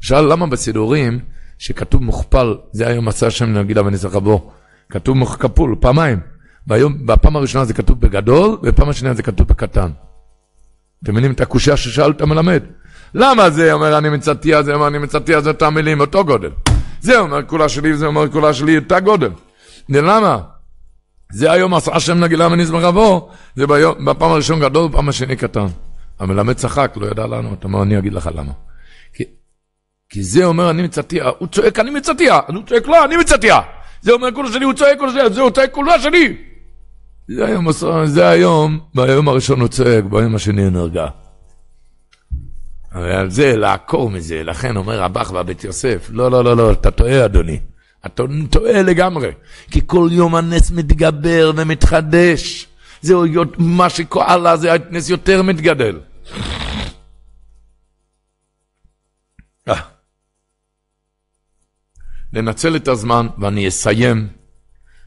[0.00, 1.18] שאל למה בסידורים,
[1.58, 4.52] שכתוב מוכפל, זה היום עשה השם נגידה וניסח רבו,
[4.88, 6.31] כתוב כפול, פעמיים.
[6.66, 9.90] ביום, בפעם הראשונה זה כתוב בגדול, ובפעם השנייה זה כתוב בקטן.
[11.02, 12.62] אתם מבינים את הקושייה ששאלת מלמד?
[13.14, 16.50] למה זה אומר אני מצטיה, זה אומר אני מצטיה, זה אותם מילים, אותו גודל.
[17.00, 19.30] זה אומר כולה שלי, זה אומר כולה שלי, אותה גודל.
[19.88, 20.38] למה?
[21.32, 25.66] זה היום עשה השם נגילה ונזמר אבו, זה ביום, בפעם הראשון גדול, בפעם השני קטן.
[26.18, 28.52] המלמד צחק, לא ידע לענות, אמר אני אגיד לך למה.
[29.14, 29.24] כי,
[30.08, 33.60] כי זה אומר אני מצטיה, הוא צועק אני מצטיה, הוא צועק לא, אני מצטיה.
[34.00, 36.51] זה אומר כולה שלי, הוא צועק כולה שלי, זה הוא צועק כולה שלי.
[37.28, 37.66] זה היום,
[38.04, 41.06] זה היום, ביום הראשון הוא צועק, ביום השני הוא נרגע.
[42.90, 47.24] על זה, לעקור מזה, לכן אומר רבח והבית יוסף, לא, לא, לא, לא, אתה טועה
[47.24, 47.60] אדוני.
[48.06, 49.30] אתה טועה לגמרי.
[49.70, 52.66] כי כל יום הנס מתגבר ומתחדש.
[53.02, 53.24] זהו
[53.58, 56.00] מה שכאלה, זה הנס יותר מתגדל.
[62.32, 64.28] לנצל את הזמן, ואני אסיים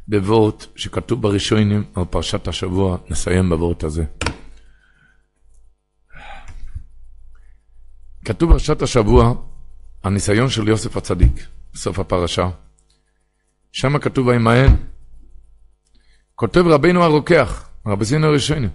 [0.07, 4.03] בוורט שכתוב בראשונים על פרשת השבוע, נסיים בוורט הזה.
[8.25, 9.33] כתוב בפרשת השבוע,
[10.03, 12.49] הניסיון של יוסף הצדיק, בסוף הפרשה.
[13.71, 14.75] שם כתוב וימהן.
[16.35, 18.69] כותב רבינו הרוקח, רבי זינו ראשונים.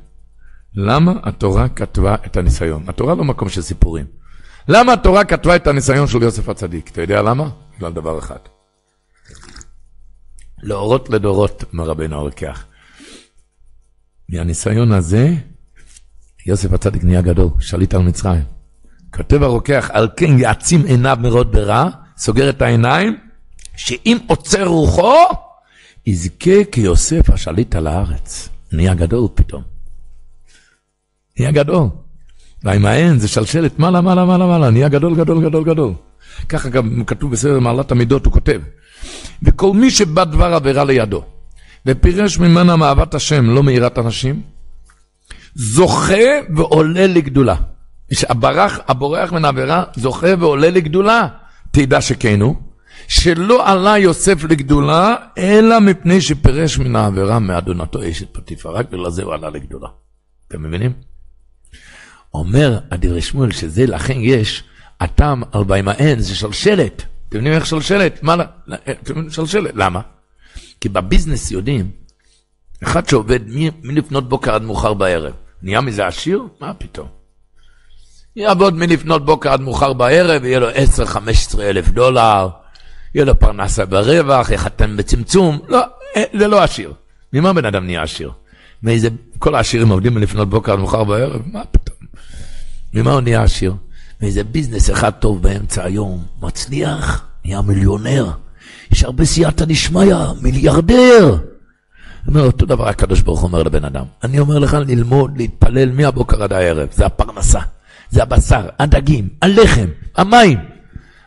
[0.75, 2.85] למה התורה כתבה את הניסיון?
[2.89, 4.07] התורה לא מקום של סיפורים.
[4.69, 6.91] למה התורה כתבה את הניסיון של יוסף הצדיק?
[6.91, 7.51] אתה יודע למה?
[7.77, 8.39] בגלל דבר אחד.
[10.63, 12.65] להורות לדורות, אומר רבינו הרוקח.
[14.29, 15.35] מהניסיון הזה,
[16.47, 18.43] יוסף הצדיק נהיה גדול, שליט על מצרים.
[19.15, 23.17] כותב הרוקח, על כן יעצים עיניו מרוד ברע, סוגר את העיניים,
[23.77, 25.15] שאם עוצר רוחו,
[26.07, 28.49] יזכה כיוסף השליט על הארץ.
[28.73, 29.63] נהיה גדול פתאום.
[31.39, 31.89] נהיה גדול.
[32.63, 35.93] והעין זה שלשלת מעלה, מעלה, מעלה, מעלה, נהיה גדול, גדול, גדול, גדול.
[36.49, 38.61] ככה גם כתוב בסדר מעלת המידות, הוא כותב.
[39.43, 41.25] וכל מי שבא דבר עבירה לידו,
[41.87, 44.43] ופירש ממנה מאהבת השם, לא מיראת אנשים,
[45.55, 46.25] זוכה
[46.57, 47.55] ועולה לגדולה.
[48.13, 51.29] שהברח, הבורח מן העבירה זוכה ועולה לגדולה.
[51.71, 52.57] תדע שכן הוא,
[53.09, 58.71] שלא עלה יוסף לגדולה, אלא מפני שפירש מן העבירה מאדונתו אשת פטיפה.
[58.71, 59.89] רק בגלל זה הוא עלה לגדולה.
[60.49, 60.93] אתם מבינים?
[62.35, 64.65] אומר הדברי שמואל שזה לכן יש
[65.01, 67.05] הטעם על בימאן זה שלשלת.
[67.31, 68.23] אתם יודעים איך שלשלת?
[68.23, 68.37] מה,
[69.31, 70.01] שלשלת, למה?
[70.81, 71.91] כי בביזנס יודעים,
[72.83, 73.41] אחד שעובד
[73.83, 75.33] מלפנות בוקר עד מאוחר בערב,
[75.63, 76.43] נהיה מזה עשיר?
[76.61, 77.09] מה פתאום?
[78.37, 82.49] יעבוד מלפנות בוקר עד מאוחר בערב, יהיה לו 10-15 אלף דולר,
[83.15, 85.81] יהיה לו פרנסה ברווח, יחתם בצמצום, לא,
[86.17, 86.93] אה, זה לא עשיר.
[87.33, 88.31] ממה בן אדם נהיה עשיר?
[88.83, 89.09] מאיזה,
[89.39, 91.43] כל העשירים עובדים מלפנות בוקר עד מאוחר בערב?
[91.47, 91.99] מה פתאום?
[92.95, 93.75] ממה הוא נהיה עשיר?
[94.23, 98.31] מאיזה ביזנס אחד טוב באמצע היום, מצליח, נהיה מיליונר.
[98.93, 101.37] יש הרבה סייעתא דשמיא, מיליארדר.
[102.29, 104.05] אומר, אותו דבר הקדוש ברוך אומר לבן אדם.
[104.25, 107.61] אני אומר לך ללמוד, להתפלל מהבוקר עד הערב, זה הפרנסה,
[108.11, 109.87] זה הבשר, הדגים, הלחם,
[110.17, 110.59] המים,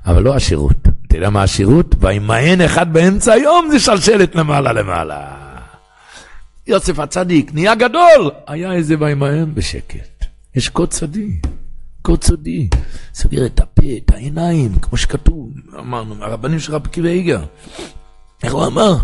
[0.05, 0.87] אבל לא השירות.
[1.07, 1.95] אתה יודע מה השירות?
[1.99, 5.27] וימאן אחד באמצע היום זה שלשלת למעלה למעלה.
[6.67, 10.25] יוסף הצדיק נהיה גדול, היה איזה וימאן בשקט.
[10.55, 11.47] יש קוד צדיק.
[12.03, 12.69] קוד סודי,
[13.13, 17.43] סוגר את הפה, את העיניים, כמו שכתוב, אמרנו, מהרבנים של רבי קיבי איגר.
[18.43, 18.95] איך הוא אמר?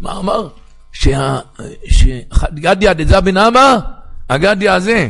[0.00, 0.48] מה אמר?
[1.84, 3.78] שגדיה דזה בן אבא,
[4.30, 5.08] הגדיה הזה,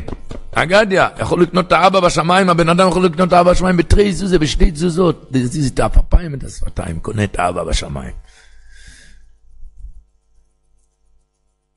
[0.52, 4.38] הגדיה, יכול לקנות את האבא בשמיים, הבן אדם יכול לקנות את האבא בשמיים בתרי זוזה,
[4.38, 8.12] בשתי תזוזות, להזיז את האפיים ואת השפתיים, קונה את האבא בשמיים.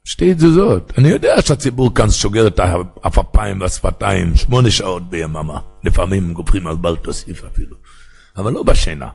[0.07, 0.93] שתי תזוזות.
[0.97, 2.59] אני יודע שהציבור כאן שוגר את
[3.03, 5.59] האפפיים והשפתיים שמונה שעות ביממה.
[5.83, 7.75] לפעמים גופרים על בל תוסיף אפילו.
[8.37, 9.07] אבל לא בשינה.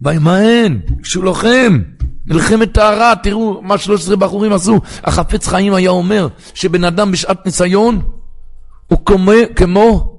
[0.00, 1.82] וימאן, כשהוא לוחם,
[2.26, 4.80] מלחמת טהרה, תראו מה 13 בחורים עשו.
[5.04, 8.02] החפץ חיים היה אומר שבן אדם בשעת ניסיון
[8.86, 10.18] הוא כמו, כמו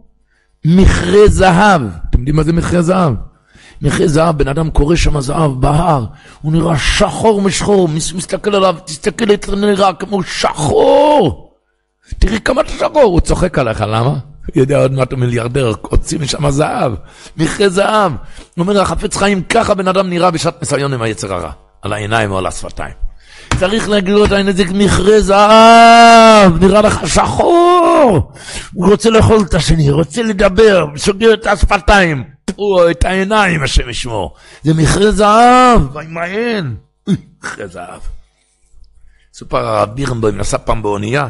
[0.66, 1.82] מכרה זהב.
[2.10, 3.14] אתם יודעים מה זה מכרה זהב?
[3.82, 6.06] מכרה זהב, בן אדם קורא שם זהב בהר,
[6.42, 11.50] הוא נראה שחור משחור, מסתכל עליו, תסתכל איך נראה כמו שחור.
[12.20, 14.10] תראי כמה אתה שחור, הוא צוחק עליך, למה?
[14.56, 16.92] הוא יודע עוד מעט הוא מיליארדר, הוציא משם זהב,
[17.38, 18.12] מכרה זהב.
[18.12, 21.52] הוא אומר, החפץ חיים, ככה בן אדם נראה בשעת ניסיון עם היצר הרע,
[21.82, 22.94] על העיניים או על השפתיים.
[23.60, 28.32] צריך להגיד לו את הזה מכרה זהב, נראה לך שחור.
[28.74, 32.39] הוא רוצה לאכול את השני, רוצה לדבר, סוגר את השפתיים.
[32.50, 34.36] פתחו את העיניים, השם ישמור.
[34.64, 36.76] זה מכרה זהב, וימהן.
[37.08, 38.02] מכרה זהב.
[39.34, 41.28] סופר הרב בירנבוים נסע פעם באונייה.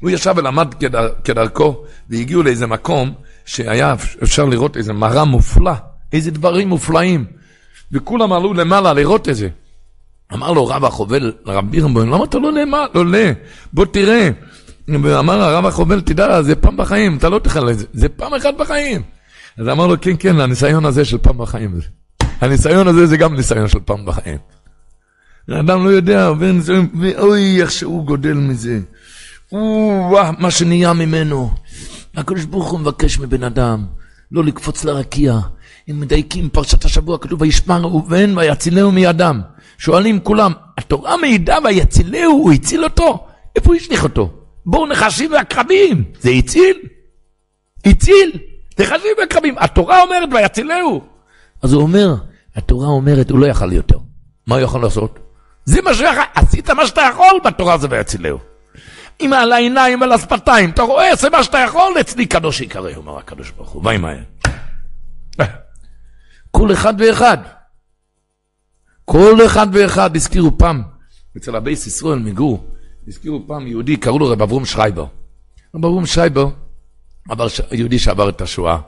[0.00, 3.14] הוא ישב ולמד כדר, כדרכו, והגיעו לאיזה מקום
[3.46, 5.72] שהיה אפשר לראות איזה מראה מופלא,
[6.12, 7.24] איזה דברים מופלאים.
[7.92, 9.48] וכולם עלו למעלה לראות את זה.
[10.32, 12.86] אמר לו רב החובל, לרב בירנבוים, למה אתה לא נאמר?
[12.94, 13.32] לא עולה,
[13.72, 14.30] בוא תראה.
[14.88, 18.54] ואמר הרב החובל, תדע, זה פעם בחיים, אתה לא תחלל את זה, זה פעם אחת
[18.58, 19.02] בחיים.
[19.58, 21.80] אז אמר לו, כן, כן, הניסיון הזה של פעם בחיים.
[22.40, 24.38] הניסיון הזה זה גם ניסיון של פעם בחיים.
[25.48, 28.80] האדם לא יודע, עובר ניסיון, ואוי, איך שהוא גודל מזה.
[29.52, 31.50] או, מה שנהיה ממנו.
[32.16, 33.86] הקדוש ברוך הוא מבקש מבן אדם
[34.32, 35.38] לא לקפוץ לרקיע.
[35.90, 39.40] אם מדייקים פרשת השבוע, כתוב וישמע ראובן ויצילהו מידם.
[39.78, 43.26] שואלים כולם, התורה מעידה ויצילהו, הוא הציל אותו?
[43.56, 44.30] איפה הוא השליך אותו?
[44.66, 46.76] בואו נחשים ועקרבים, זה הציל?
[47.86, 48.30] הציל?
[48.78, 51.04] נחשים ועקרבים, התורה אומרת ויצילהו.
[51.62, 52.14] אז הוא אומר,
[52.56, 53.98] התורה אומרת, הוא לא יכל יותר.
[54.46, 55.18] מה הוא יכול לעשות?
[55.64, 58.38] זה מה שיכול, עשית מה שאתה יכול, בתורה זה ויצילהו.
[59.20, 63.18] אם על העיניים ועל השפתיים, אתה רואה, עשה מה שאתה יכול, אצלי קדוש יקרא, אומר
[63.18, 64.18] הקדוש ברוך הוא, וימהר.
[66.50, 67.38] כל אחד ואחד.
[69.04, 70.82] כל אחד ואחד הזכירו פעם,
[71.36, 72.66] אצל הבייס ישראל מגור,
[73.08, 75.06] הזכירו פעם יהודי, קראו לו רב אברום שרייבר.
[75.74, 76.48] רב אברום שרייבר.
[77.72, 78.78] יהודי שעבר את השואה.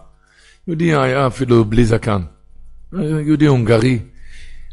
[0.66, 2.22] יהודי היה אפילו בלי זקן.
[3.26, 3.98] יהודי הונגרי,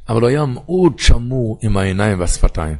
[0.10, 2.78] אבל הוא היה מאוד שמור עם העיניים והשפתיים.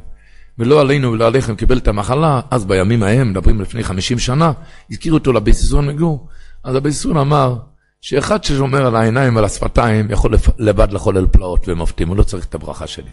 [0.58, 4.52] ולא עלינו ולא עליכם קיבל את המחלה, אז בימים ההם, מדברים לפני 50 שנה,
[4.90, 6.28] הזכירו אותו ישראל מגור.
[6.64, 7.56] אז ישראל אמר,
[8.00, 12.54] שאחד ששומר על העיניים ועל השפתיים יכול לבד לחולל פלאות ומפתים, הוא לא צריך את
[12.54, 13.10] הברכה שלי.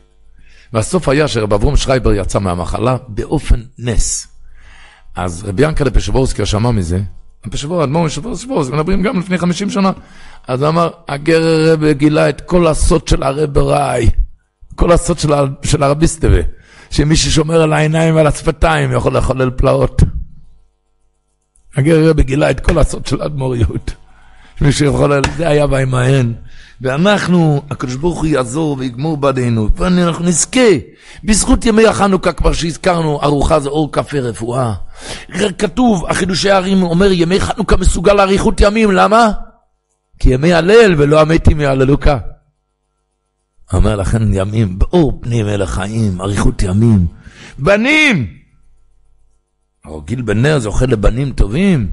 [0.74, 4.28] והסוף היה שרב אברום שרייבר יצא מהמחלה באופן נס.
[5.16, 7.02] אז רבי ינקלה פשבורסקי שמע מזה,
[7.52, 9.92] פשבור, אדמו"ר פשבורסקי, מדברים גם לפני 50 שנה,
[10.48, 14.10] אז אמר, הגר הרב גילה את כל הסוד של הרב ראי,
[14.76, 16.42] כל הסוד של, של הרביסטווה,
[16.90, 20.02] שמי ששומר על העיניים ועל השפתיים יכול לחולל פלאות.
[21.76, 23.94] הגר הרב גילה את כל הסוד של האדמו"ריות.
[24.62, 26.34] מי שיכול, זה היה וימהן.
[26.82, 30.70] ואנחנו, הקדוש ברוך הוא יעזור ויגמור בעדינו, ואנחנו נזכה,
[31.24, 34.74] בזכות ימי החנוכה כבר שהזכרנו, ארוחה זה אור קפה רפואה.
[35.58, 39.32] כתוב, החידושי הערים אומר, ימי חנוכה מסוגל לאריכות ימים, למה?
[40.20, 42.18] כי ימי הלל ולא המתים יהללוקה.
[43.74, 47.08] אומר לכן ימים, באור פנים אל החיים, אריכות ימים.
[47.60, 48.28] בנים!
[49.86, 51.92] הרגיל בן נר זוכה לבנים טובים.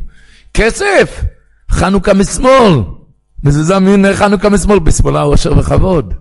[0.54, 1.24] כסף!
[1.70, 2.82] חנוכה משמאל.
[3.44, 6.14] מזוזה מן חנוכה משמאל, בשמאלה אושר וכבוד.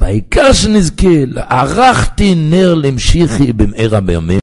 [0.00, 1.08] והעיקר שנזכה,
[1.48, 4.30] ערכתי נר למשיחי במהרה בימים.